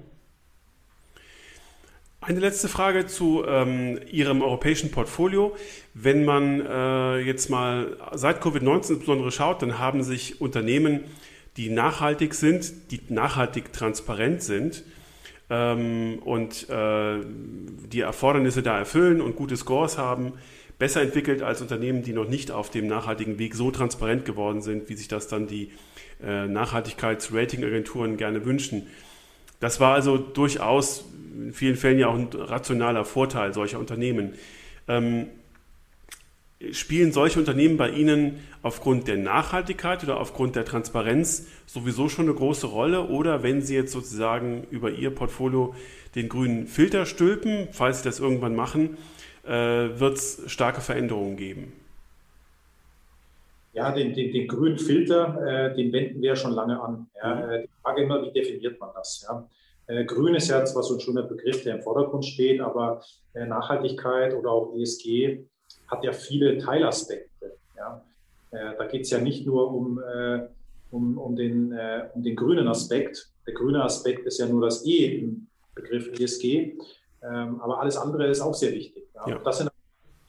Eine 2.22 2.40
letzte 2.40 2.68
Frage 2.68 3.06
zu 3.06 3.44
ähm, 3.46 3.98
Ihrem 4.10 4.42
europäischen 4.42 4.90
Portfolio. 4.90 5.56
Wenn 5.94 6.26
man 6.26 6.60
äh, 6.60 7.18
jetzt 7.20 7.48
mal 7.48 7.96
seit 8.12 8.42
Covid-19 8.42 8.90
insbesondere 8.90 9.32
schaut, 9.32 9.62
dann 9.62 9.78
haben 9.78 10.02
sich 10.02 10.38
Unternehmen, 10.40 11.04
die 11.56 11.70
nachhaltig 11.70 12.34
sind, 12.34 12.90
die 12.90 13.00
nachhaltig 13.08 13.72
transparent 13.72 14.42
sind 14.42 14.84
ähm, 15.48 16.18
und 16.22 16.68
äh, 16.68 17.20
die 17.90 18.00
Erfordernisse 18.00 18.62
da 18.62 18.78
erfüllen 18.78 19.22
und 19.22 19.34
gute 19.34 19.56
Scores 19.56 19.96
haben, 19.96 20.34
besser 20.78 21.00
entwickelt 21.00 21.42
als 21.42 21.62
Unternehmen, 21.62 22.02
die 22.02 22.12
noch 22.12 22.28
nicht 22.28 22.50
auf 22.50 22.70
dem 22.70 22.86
nachhaltigen 22.86 23.38
Weg 23.38 23.54
so 23.54 23.70
transparent 23.70 24.26
geworden 24.26 24.60
sind, 24.60 24.90
wie 24.90 24.94
sich 24.94 25.08
das 25.08 25.26
dann 25.26 25.46
die 25.46 25.64
äh, 25.64 25.89
Nachhaltigkeitsratingagenturen 26.22 28.16
gerne 28.16 28.44
wünschen. 28.44 28.86
Das 29.60 29.80
war 29.80 29.94
also 29.94 30.16
durchaus 30.16 31.04
in 31.34 31.52
vielen 31.52 31.76
Fällen 31.76 31.98
ja 31.98 32.08
auch 32.08 32.14
ein 32.14 32.28
rationaler 32.32 33.04
Vorteil 33.04 33.54
solcher 33.54 33.78
Unternehmen. 33.78 34.34
Ähm, 34.88 35.26
spielen 36.72 37.12
solche 37.12 37.38
Unternehmen 37.38 37.76
bei 37.76 37.90
Ihnen 37.90 38.40
aufgrund 38.62 39.08
der 39.08 39.16
Nachhaltigkeit 39.16 40.04
oder 40.04 40.20
aufgrund 40.20 40.56
der 40.56 40.64
Transparenz 40.64 41.46
sowieso 41.66 42.08
schon 42.08 42.26
eine 42.26 42.34
große 42.34 42.66
Rolle? 42.66 43.06
Oder 43.08 43.42
wenn 43.42 43.62
Sie 43.62 43.74
jetzt 43.74 43.92
sozusagen 43.92 44.66
über 44.70 44.90
Ihr 44.90 45.10
Portfolio 45.10 45.74
den 46.14 46.28
grünen 46.28 46.66
Filter 46.66 47.06
stülpen, 47.06 47.68
falls 47.72 47.98
Sie 47.98 48.04
das 48.04 48.20
irgendwann 48.20 48.54
machen, 48.54 48.98
äh, 49.44 49.50
wird 49.50 50.18
es 50.18 50.42
starke 50.46 50.80
Veränderungen 50.80 51.36
geben? 51.36 51.72
Ja, 53.80 53.90
den, 53.92 54.12
den, 54.12 54.30
den 54.30 54.46
grünen 54.46 54.76
Filter, 54.76 55.40
äh, 55.42 55.74
den 55.74 55.90
wenden 55.90 56.20
wir 56.20 56.30
ja 56.30 56.36
schon 56.36 56.52
lange 56.52 56.78
an. 56.78 57.06
Ja. 57.16 57.34
Mhm. 57.34 57.50
Äh, 57.50 57.62
die 57.62 57.82
Frage 57.82 58.02
immer, 58.02 58.22
wie 58.22 58.30
definiert 58.30 58.78
man 58.78 58.90
das? 58.94 59.26
Ja? 59.26 59.48
Äh, 59.86 60.04
grün 60.04 60.34
ist 60.34 60.48
ja 60.48 60.62
zwar 60.66 60.82
so 60.82 60.94
ein 60.94 61.00
schöner 61.00 61.22
Begriff, 61.22 61.62
der 61.64 61.76
im 61.76 61.82
Vordergrund 61.82 62.26
steht, 62.26 62.60
aber 62.60 63.02
äh, 63.32 63.46
Nachhaltigkeit 63.46 64.34
oder 64.34 64.50
auch 64.50 64.74
ESG 64.76 65.46
hat 65.88 66.04
ja 66.04 66.12
viele 66.12 66.58
Teilaspekte. 66.58 67.56
Ja? 67.74 68.04
Äh, 68.50 68.76
da 68.76 68.84
geht 68.86 69.02
es 69.02 69.10
ja 69.10 69.18
nicht 69.18 69.46
nur 69.46 69.72
um, 69.72 69.98
äh, 69.98 70.40
um, 70.90 71.16
um, 71.16 71.34
den, 71.34 71.72
um 72.14 72.22
den 72.22 72.36
grünen 72.36 72.68
Aspekt. 72.68 73.30
Der 73.46 73.54
grüne 73.54 73.82
Aspekt 73.82 74.26
ist 74.26 74.38
ja 74.38 74.46
nur 74.46 74.60
das 74.60 74.84
E 74.84 75.20
im 75.20 75.46
Begriff 75.74 76.20
ESG, 76.20 76.76
ähm, 77.22 77.60
aber 77.62 77.80
alles 77.80 77.96
andere 77.96 78.26
ist 78.26 78.42
auch 78.42 78.54
sehr 78.54 78.74
wichtig. 78.74 79.08
Ja? 79.14 79.38
Das 79.38 79.56
sind 79.56 79.70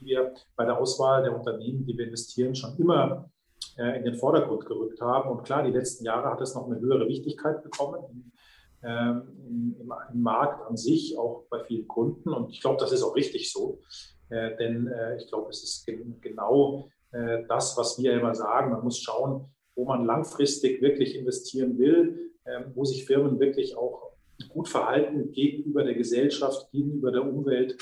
wir 0.00 0.32
bei 0.56 0.64
der 0.64 0.78
Auswahl 0.78 1.22
der 1.22 1.36
Unternehmen, 1.36 1.84
die 1.84 1.98
wir 1.98 2.06
investieren, 2.06 2.54
schon 2.54 2.76
immer 2.78 3.28
äh, 3.78 3.98
in 3.98 4.04
den 4.04 4.14
Vordergrund 4.14 4.66
gerückt 4.66 5.00
haben. 5.00 5.30
Und 5.30 5.44
klar, 5.44 5.62
die 5.62 5.70
letzten 5.72 6.04
Jahre 6.04 6.30
hat 6.30 6.40
es 6.40 6.54
noch 6.54 6.66
eine 6.66 6.80
höhere 6.80 7.08
Wichtigkeit 7.08 7.62
bekommen 7.62 8.04
im, 8.10 8.32
ähm, 8.84 9.76
im, 9.80 9.92
im 10.12 10.22
Markt 10.22 10.66
an 10.68 10.76
sich, 10.76 11.16
auch 11.18 11.44
bei 11.50 11.62
vielen 11.64 11.88
Kunden. 11.88 12.30
Und 12.30 12.50
ich 12.50 12.60
glaube, 12.60 12.78
das 12.78 12.92
ist 12.92 13.02
auch 13.02 13.16
richtig 13.16 13.52
so. 13.52 13.80
Äh, 14.28 14.56
denn 14.56 14.86
äh, 14.88 15.16
ich 15.16 15.28
glaube, 15.28 15.50
es 15.50 15.62
ist 15.62 15.86
ge 15.86 16.04
genau 16.20 16.88
äh, 17.12 17.44
das, 17.48 17.76
was 17.76 17.98
wir 17.98 18.14
immer 18.14 18.34
sagen. 18.34 18.72
Man 18.72 18.82
muss 18.82 18.98
schauen, 18.98 19.46
wo 19.74 19.84
man 19.84 20.04
langfristig 20.04 20.82
wirklich 20.82 21.16
investieren 21.16 21.78
will, 21.78 22.32
ähm, 22.46 22.72
wo 22.74 22.84
sich 22.84 23.04
Firmen 23.04 23.38
wirklich 23.40 23.76
auch 23.76 24.12
gut 24.48 24.68
verhalten 24.68 25.32
gegenüber 25.32 25.84
der 25.84 25.94
Gesellschaft, 25.94 26.70
gegenüber 26.72 27.12
der 27.12 27.22
Umwelt. 27.22 27.76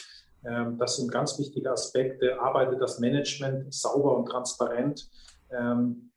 Ähm, 0.45 0.79
das 0.79 0.97
sind 0.97 1.11
ganz 1.11 1.39
wichtige 1.39 1.71
Aspekte. 1.71 2.41
Arbeitet 2.41 2.81
das 2.81 2.99
Management 2.99 3.73
sauber 3.73 4.17
und 4.17 4.27
transparent? 4.27 5.09
Ähm, 5.53 6.11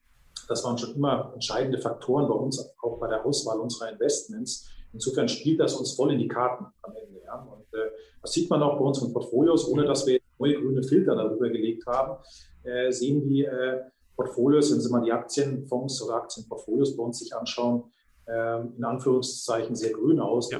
das 0.48 0.64
waren 0.64 0.78
schon 0.78 0.96
immer 0.96 1.32
entscheidende 1.34 1.80
Faktoren 1.80 2.28
bei 2.28 2.34
uns, 2.34 2.74
auch 2.82 2.98
bei 3.00 3.08
der 3.08 3.26
Auswahl 3.26 3.60
unserer 3.60 3.92
Investments. 3.92 4.70
Insofern 4.92 5.28
spielt 5.28 5.60
das 5.60 5.74
uns 5.76 5.94
voll 5.94 6.12
in 6.12 6.20
die 6.20 6.28
Karten 6.28 6.66
am 6.82 6.96
Ende. 6.96 7.22
Ja. 7.26 7.36
Und 7.36 7.74
äh, 7.74 7.90
das 8.22 8.32
sieht 8.32 8.50
man 8.50 8.62
auch 8.62 8.78
bei 8.78 8.86
unseren 8.86 9.12
Portfolios, 9.12 9.68
ohne 9.68 9.86
dass 9.86 10.06
wir 10.06 10.20
neue 10.40 10.56
grüne 10.56 10.84
Filter 10.84 11.16
darüber 11.16 11.50
gelegt 11.50 11.86
haben, 11.88 12.18
äh, 12.64 12.92
sehen 12.92 13.28
die 13.28 13.46
äh, 13.46 13.82
Portfolios, 14.16 14.72
wenn 14.72 14.82
Sie 14.82 14.90
mal 14.90 15.04
die 15.04 15.12
Aktienfonds 15.12 16.02
oder 16.04 16.16
Aktienportfolios 16.16 16.96
bei 16.96 17.04
uns 17.04 17.20
sich 17.20 17.36
anschauen, 17.36 17.84
ähm, 18.28 18.74
in 18.78 18.84
Anführungszeichen 18.84 19.76
sehr 19.76 19.92
grün 19.92 20.20
aus. 20.20 20.52
Ja. 20.52 20.60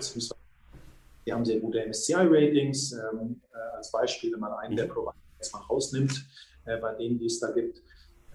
Die 1.26 1.34
haben 1.34 1.46
sehr 1.46 1.60
gute 1.60 1.86
MSCI-Ratings. 1.86 2.94
Ähm, 2.94 3.42
äh, 3.54 3.78
als 3.78 3.92
Beispiel, 3.92 4.34
wenn 4.34 4.40
man 4.40 4.54
einen 4.54 4.76
der 4.76 4.86
mhm. 4.86 4.92
Provider 4.92 5.16
jetzt 5.38 5.54
mal 5.54 5.62
rausnimmt, 5.70 6.26
äh, 6.66 6.78
bei 6.78 6.94
denen, 6.96 7.20
die 7.20 7.28
es 7.28 7.40
da 7.40 7.52
gibt. 7.52 7.82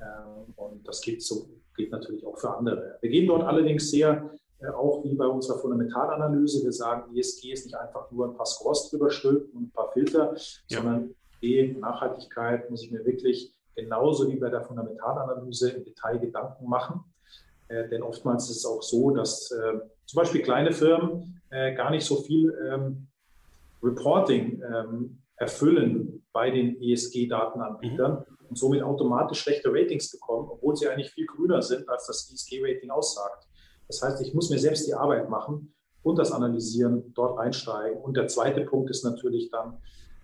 Ähm, 0.01 0.55
und 0.57 0.87
das 0.87 1.01
gilt, 1.01 1.23
so, 1.23 1.49
gilt 1.77 1.91
natürlich 1.91 2.27
auch 2.27 2.39
für 2.39 2.57
andere. 2.57 2.99
Wir 3.01 3.11
gehen 3.11 3.27
dort 3.27 3.43
allerdings 3.43 3.91
sehr, 3.91 4.31
äh, 4.61 4.69
auch 4.69 5.05
wie 5.05 5.15
bei 5.15 5.27
unserer 5.27 5.59
Fundamentalanalyse, 5.59 6.65
wir 6.65 6.73
sagen, 6.73 7.17
ESG 7.17 7.53
ist 7.53 7.67
nicht 7.67 7.77
einfach 7.77 8.11
nur 8.11 8.29
ein 8.29 8.35
paar 8.35 8.47
Scores 8.47 8.91
drüber 8.91 9.11
stülpen 9.11 9.51
und 9.57 9.63
ein 9.65 9.73
paar 9.73 9.93
Filter, 9.93 10.35
ja. 10.69 10.79
sondern 10.79 11.15
die 11.43 11.77
Nachhaltigkeit 11.79 12.69
muss 12.71 12.83
ich 12.83 12.91
mir 12.91 13.05
wirklich 13.05 13.55
genauso 13.75 14.29
wie 14.29 14.37
bei 14.37 14.51
der 14.51 14.63
Fundamentalanalyse 14.63 15.71
im 15.71 15.85
Detail 15.85 16.19
Gedanken 16.19 16.69
machen. 16.69 17.05
Äh, 17.69 17.89
denn 17.89 18.03
oftmals 18.03 18.51
ist 18.51 18.59
es 18.59 18.67
auch 18.67 18.83
so, 18.83 19.11
dass 19.11 19.51
äh, 19.51 19.81
zum 20.07 20.17
Beispiel 20.17 20.43
kleine 20.43 20.73
Firmen 20.73 21.41
äh, 21.51 21.75
gar 21.75 21.91
nicht 21.91 22.05
so 22.05 22.17
viel 22.17 22.53
ähm, 22.67 23.07
Reporting 23.83 24.61
ähm, 24.63 25.23
erfüllen 25.37 26.25
bei 26.33 26.51
den 26.51 26.81
ESG-Datenanbietern 26.81 28.25
mhm. 28.29 28.38
Und 28.49 28.57
somit 28.57 28.83
automatisch 28.83 29.41
schlechte 29.41 29.71
Ratings 29.71 30.11
bekommen, 30.11 30.49
obwohl 30.51 30.77
sie 30.77 30.89
eigentlich 30.89 31.11
viel 31.11 31.27
grüner 31.27 31.63
sind, 31.63 31.89
als 31.89 32.07
das 32.07 32.31
ESG-Rating 32.33 32.91
aussagt. 32.91 33.47
Das 33.87 34.03
heißt, 34.03 34.21
ich 34.23 34.35
muss 34.35 34.51
mir 34.51 34.59
selbst 34.59 34.87
die 34.87 34.95
Arbeit 34.95 35.29
machen 35.29 35.73
und 36.03 36.19
das 36.19 36.33
analysieren, 36.33 37.13
dort 37.15 37.39
einsteigen. 37.39 38.01
Und 38.01 38.17
der 38.17 38.29
zweite 38.29 38.63
Punkt 38.63 38.91
ist 38.91 39.05
natürlich 39.05 39.51
dann, 39.51 39.79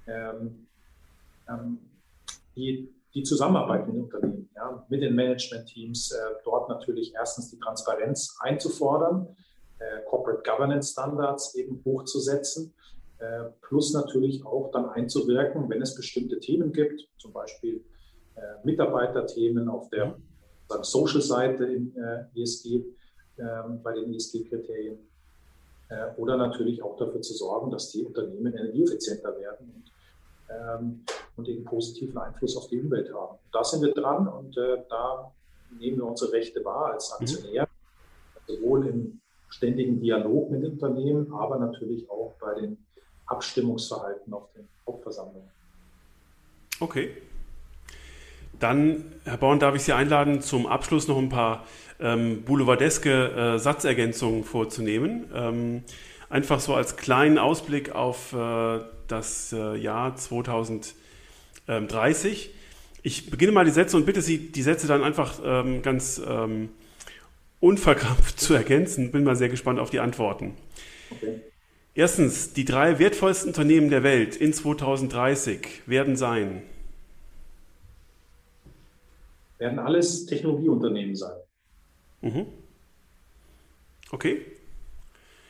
ähm, 0.07 0.67
ähm, 1.49 1.79
die, 2.57 2.95
die 3.15 3.23
Zusammenarbeit 3.23 3.87
mit 3.87 3.97
den 3.97 4.05
Unternehmen, 4.05 4.51
ja, 4.55 4.85
mit 4.89 5.03
den 5.03 5.15
Management-Teams, 5.15 6.13
äh, 6.13 6.17
dort 6.45 6.69
natürlich 6.69 7.15
erstens 7.15 7.51
die 7.51 7.59
Transparenz 7.59 8.37
einzufordern, 8.41 9.29
äh, 9.79 10.03
Corporate 10.09 10.43
Governance 10.49 10.93
Standards 10.93 11.55
eben 11.55 11.83
hochzusetzen, 11.85 12.73
äh, 13.19 13.45
plus 13.63 13.93
natürlich 13.93 14.45
auch 14.45 14.71
dann 14.73 14.89
einzuwirken, 14.89 15.69
wenn 15.69 15.83
es 15.83 15.95
bestimmte 15.95 16.39
Themen 16.41 16.73
gibt, 16.73 17.09
zum 17.19 17.33
Beispiel 17.33 17.85
Mitarbeiterthemen 18.65 19.69
auf 19.69 19.89
der 19.91 20.17
Social-Seite 20.83 21.65
im 21.65 21.95
äh, 21.97 22.41
ESG, 22.41 22.83
ähm, 23.39 23.83
bei 23.83 23.93
den 23.93 24.13
ESG-Kriterien 24.15 24.99
äh, 25.89 26.07
oder 26.17 26.37
natürlich 26.37 26.83
auch 26.83 26.97
dafür 26.97 27.21
zu 27.21 27.35
sorgen, 27.35 27.71
dass 27.71 27.91
die 27.91 28.05
Unternehmen 28.05 28.53
energieeffizienter 28.55 29.37
werden 29.39 29.73
und, 29.75 29.93
ähm, 30.49 31.05
und 31.37 31.49
eben 31.49 31.65
positiven 31.65 32.17
Einfluss 32.19 32.57
auf 32.57 32.69
die 32.69 32.81
Umwelt 32.81 33.13
haben. 33.13 33.39
Da 33.53 33.65
sind 33.65 33.83
wir 33.83 33.93
dran 33.93 34.29
und 34.29 34.57
äh, 34.57 34.79
da 34.89 35.33
nehmen 35.79 35.99
wir 35.99 36.07
unsere 36.07 36.33
Rechte 36.33 36.65
wahr 36.65 36.93
als 36.93 37.11
mhm. 37.11 37.25
Aktionär, 37.25 37.69
mhm. 37.69 38.55
sowohl 38.55 38.87
im 38.87 39.21
ständigen 39.49 40.01
Dialog 40.01 40.51
mit 40.51 40.65
Unternehmen, 40.65 41.33
aber 41.33 41.59
natürlich 41.59 42.09
auch 42.11 42.35
bei 42.41 42.55
den 42.55 42.79
Abstimmungsverhalten 43.27 44.33
auf 44.33 44.53
den 44.53 44.69
Hauptversammlungen. 44.87 45.51
Okay. 46.81 47.17
Dann, 48.61 49.05
Herr 49.25 49.37
Born, 49.37 49.59
darf 49.59 49.75
ich 49.75 49.83
Sie 49.83 49.93
einladen, 49.93 50.41
zum 50.41 50.67
Abschluss 50.67 51.09
noch 51.09 51.19
ein 51.19 51.29
paar 51.29 51.67
ähm, 52.01 52.43
boulevardeske 52.43 53.55
äh, 53.55 53.59
Satzergänzungen 53.59 54.45
vorzunehmen. 54.45 55.25
Ähm, 55.35 55.83
einfach 56.29 56.61
so 56.61 56.75
als 56.75 56.97
kleinen 56.97 57.39
Ausblick 57.39 57.95
auf 57.95 58.33
äh, 58.33 58.81
das 59.09 59.53
äh, 59.53 59.77
Jahr 59.77 60.17
2030. 60.17 62.51
Ich 63.03 63.31
beginne 63.31 63.53
mal 63.53 63.65
die 63.65 63.71
Sätze 63.71 63.97
und 63.97 64.07
bitte 64.07 64.23
Sie, 64.23 64.51
die 64.51 64.63
Sätze 64.63 64.87
dann 64.87 65.05
einfach 65.05 65.41
ähm, 65.45 65.83
ganz 65.83 66.21
ähm, 66.27 66.71
unverkrampft 67.61 68.41
zu 68.41 68.55
ergänzen. 68.55 69.13
Bin 69.13 69.25
mal 69.25 69.37
sehr 69.37 69.49
gespannt 69.49 69.79
auf 69.79 69.91
die 69.91 70.01
Antworten. 70.01 70.55
Okay. 71.11 71.41
Erstens, 71.95 72.53
die 72.53 72.65
drei 72.65 72.99
wertvollsten 72.99 73.51
Unternehmen 73.51 73.89
der 73.89 74.03
Welt 74.03 74.35
in 74.35 74.53
2030 74.53 75.83
werden 75.87 76.17
sein. 76.17 76.63
Werden 79.59 79.79
alles 79.79 80.27
Technologieunternehmen 80.27 81.15
sein. 81.15 81.37
Mhm. 82.23 82.47
Okay. 84.11 84.47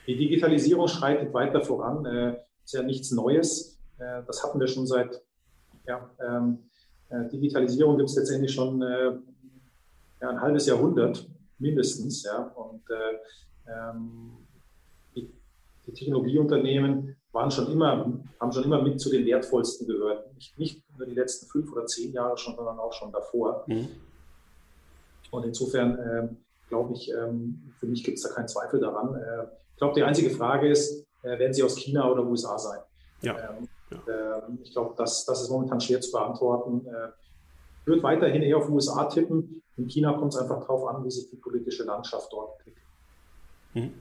Die 0.07 0.17
Digitalisierung 0.17 0.89
schreitet 0.89 1.33
weiter 1.33 1.63
voran. 1.63 2.05
Äh, 2.05 2.37
ist 2.65 2.75
ja 2.75 2.83
nichts 2.83 3.11
Neues. 3.11 3.79
Äh, 3.99 4.23
das 4.27 4.43
hatten 4.43 4.61
wir 4.61 4.67
schon 4.67 4.87
seit, 4.87 5.23
ja, 5.87 6.11
ähm, 6.21 6.59
äh, 7.11 7.29
Digitalisierung 7.29 7.97
gibt 7.97 8.11
es 8.11 8.17
letztendlich 8.17 8.53
schon 8.53 8.83
äh, 8.83 9.13
ja, 10.21 10.31
ein 10.31 10.41
halbes 10.41 10.67
Jahrhundert 10.67 11.29
mindestens. 11.59 12.23
Ja, 12.25 12.43
und 12.43 12.83
äh, 12.91 13.71
ähm, 13.71 14.33
die, 15.15 15.31
die, 15.87 15.93
Technologieunternehmen 15.93 17.17
waren 17.33 17.51
schon 17.51 17.71
immer, 17.71 18.23
haben 18.41 18.53
schon 18.53 18.65
immer 18.65 18.83
mit 18.83 19.01
zu 19.01 19.11
den 19.11 19.27
wertvollsten 19.27 19.87
gehört. 19.87 20.33
Nicht, 20.35 20.59
nicht 20.59 20.84
nur 20.97 21.07
die 21.07 21.14
letzten 21.14 21.47
fünf 21.47 21.72
oder 21.72 21.86
zehn 21.86 22.12
Jahre 22.12 22.36
schon, 22.38 22.57
sondern 22.57 22.78
auch 22.78 22.92
schon 22.92 23.12
davor. 23.12 23.64
Mhm. 23.66 23.88
Und 25.30 25.45
insofern 25.45 25.99
ähm, 25.99 26.36
glaube 26.68 26.95
ich, 26.95 27.11
ähm, 27.11 27.72
für 27.78 27.86
mich 27.86 28.05
gibt 28.05 28.18
es 28.18 28.24
da 28.24 28.30
keinen 28.30 28.49
Zweifel 28.49 28.80
daran. 28.80 29.14
Äh, 29.14 29.45
ich 29.72 29.78
glaube, 29.78 29.95
die 29.95 30.03
einzige 30.03 30.30
Frage 30.30 30.68
ist, 30.68 31.05
äh, 31.22 31.38
werden 31.38 31.53
sie 31.53 31.62
aus 31.62 31.76
China 31.76 32.11
oder 32.11 32.24
USA 32.24 32.59
sein? 32.59 32.80
Ja. 33.22 33.36
Ähm, 33.38 33.68
ja. 33.90 34.42
Ähm, 34.47 34.59
ich 34.62 34.72
glaube, 34.72 34.95
das, 34.97 35.24
das 35.24 35.42
ist 35.42 35.51
momentan 35.51 35.80
schwer 35.80 36.01
zu 36.01 36.12
beantworten. 36.12 36.86
Äh, 36.86 37.09
ich 37.80 37.86
würde 37.86 38.03
weiterhin 38.03 38.42
eher 38.42 38.59
auf 38.59 38.68
USA 38.68 39.05
tippen. 39.07 39.62
In 39.76 39.88
China 39.88 40.12
kommt 40.14 40.34
es 40.34 40.40
einfach 40.40 40.61
darauf 40.61 40.86
an, 40.86 41.05
wie 41.05 41.11
sich 41.11 41.28
die 41.30 41.36
politische 41.36 41.82
Landschaft 41.84 42.32
dort 42.32 42.59
entwickelt. 42.59 42.86
Mhm. 43.74 43.92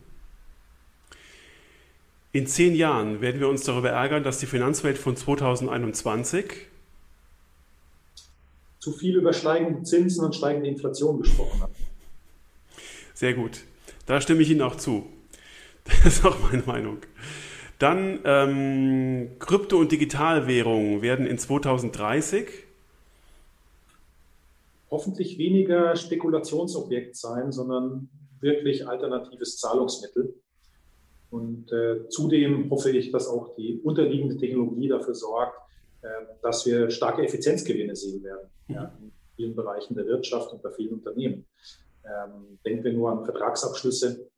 In 2.32 2.48
zehn 2.48 2.74
Jahren 2.74 3.22
werden 3.22 3.40
wir 3.40 3.48
uns 3.48 3.64
darüber 3.64 3.90
ärgern, 3.90 4.24
dass 4.24 4.40
die 4.40 4.48
Finanzwelt 4.48 4.98
von 4.98 5.16
2021 5.16 6.68
zu 8.84 8.92
viel 8.92 9.16
über 9.16 9.32
steigende 9.32 9.84
Zinsen 9.84 10.26
und 10.26 10.36
steigende 10.36 10.68
Inflation 10.68 11.22
gesprochen 11.22 11.62
hat. 11.62 11.70
Sehr 13.14 13.34
gut. 13.34 13.62
Da 14.08 14.20
stimme 14.20 14.42
ich 14.42 14.50
Ihnen 14.50 14.62
auch 14.62 14.76
zu. 14.76 15.06
Das 16.04 16.18
ist 16.18 16.26
auch 16.26 16.38
meine 16.52 16.64
Meinung. 16.64 16.98
Dann 17.80 18.20
ähm, 18.26 19.32
Krypto- 19.40 19.80
und 19.80 19.92
Digitalwährungen 19.94 21.02
werden 21.02 21.26
in 21.26 21.38
2030 21.38 22.48
hoffentlich 24.92 25.38
weniger 25.38 25.96
Spekulationsobjekt 25.96 27.16
sein, 27.16 27.54
sondern 27.54 28.10
wirklich 28.42 28.86
alternatives 28.86 29.58
Zahlungsmittel. 29.60 30.36
Und 31.32 31.72
äh, 31.72 32.10
zudem 32.10 32.70
hoffe 32.70 32.92
ich, 32.92 33.12
dass 33.12 33.28
auch 33.28 33.56
die 33.56 33.80
unterliegende 33.82 34.38
Technologie 34.38 34.90
dafür 34.90 35.16
sorgt, 35.16 35.63
dass 36.42 36.66
wir 36.66 36.90
starke 36.90 37.24
Effizienzgewinne 37.24 37.96
sehen 37.96 38.24
werden 38.24 38.50
ja, 38.68 38.92
in 39.02 39.12
vielen 39.36 39.56
Bereichen 39.56 39.96
der 39.96 40.06
Wirtschaft 40.06 40.52
und 40.52 40.62
bei 40.62 40.72
vielen 40.72 40.94
Unternehmen. 40.94 41.46
Ähm, 42.06 42.60
denken 42.66 42.84
wir 42.84 42.94
nur 42.94 43.12
an 43.12 43.24
Vertragsabschlüsse 43.24 44.30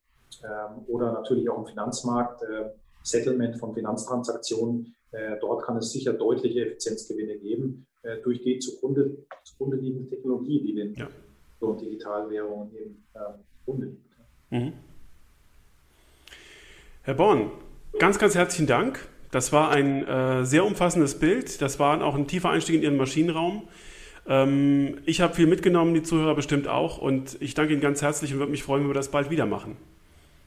ähm, 0.43 0.83
oder 0.87 1.11
natürlich 1.11 1.49
auch 1.49 1.59
im 1.59 1.65
Finanzmarkt, 1.65 2.43
äh, 2.43 2.69
Settlement 3.03 3.57
von 3.57 3.73
Finanztransaktionen. 3.73 4.95
Äh, 5.11 5.37
dort 5.39 5.63
kann 5.63 5.77
es 5.77 5.91
sicher 5.91 6.13
deutliche 6.13 6.65
Effizienzgewinne 6.65 7.37
geben 7.37 7.87
äh, 8.03 8.17
durch 8.17 8.41
die 8.41 8.59
zugrunde, 8.59 9.17
zugrunde 9.43 9.77
liegende 9.77 10.09
Technologie, 10.09 10.61
die 10.61 10.75
den 10.75 10.93
ja. 10.95 11.07
so 11.59 11.73
Digitalwährungen 11.73 12.75
eben 12.75 13.03
ähm, 13.15 13.21
zugrunde 13.59 13.85
liegt. 13.87 14.05
Mhm. 14.49 14.73
Herr 17.03 17.13
Born, 17.13 17.51
ganz, 17.99 18.17
ganz 18.17 18.35
herzlichen 18.35 18.67
Dank. 18.67 19.07
Das 19.31 19.51
war 19.51 19.71
ein 19.71 20.07
äh, 20.07 20.45
sehr 20.45 20.65
umfassendes 20.65 21.19
Bild. 21.19 21.61
Das 21.61 21.79
war 21.79 22.01
auch 22.03 22.15
ein 22.15 22.27
tiefer 22.27 22.49
Einstieg 22.49 22.75
in 22.75 22.83
Ihren 22.83 22.97
Maschinenraum. 22.97 23.67
Ähm, 24.27 24.97
ich 25.05 25.21
habe 25.21 25.33
viel 25.33 25.47
mitgenommen, 25.47 25.93
die 25.93 26.03
Zuhörer 26.03 26.35
bestimmt 26.35 26.67
auch. 26.67 26.97
Und 26.97 27.37
ich 27.41 27.53
danke 27.53 27.73
Ihnen 27.73 27.81
ganz 27.81 28.01
herzlich 28.01 28.33
und 28.33 28.39
würde 28.39 28.51
mich 28.51 28.63
freuen, 28.63 28.83
wenn 28.83 28.89
wir 28.89 28.95
das 28.95 29.09
bald 29.09 29.29
wieder 29.29 29.45
machen. 29.45 29.77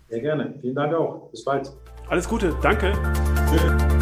Sehr 0.09 0.21
gerne. 0.21 0.55
Vielen 0.61 0.75
Dank 0.75 0.95
auch. 0.95 1.31
Bis 1.31 1.45
bald. 1.45 1.71
Alles 2.09 2.29
Gute. 2.29 2.55
Danke. 2.63 2.93
Tschüss. 3.51 3.98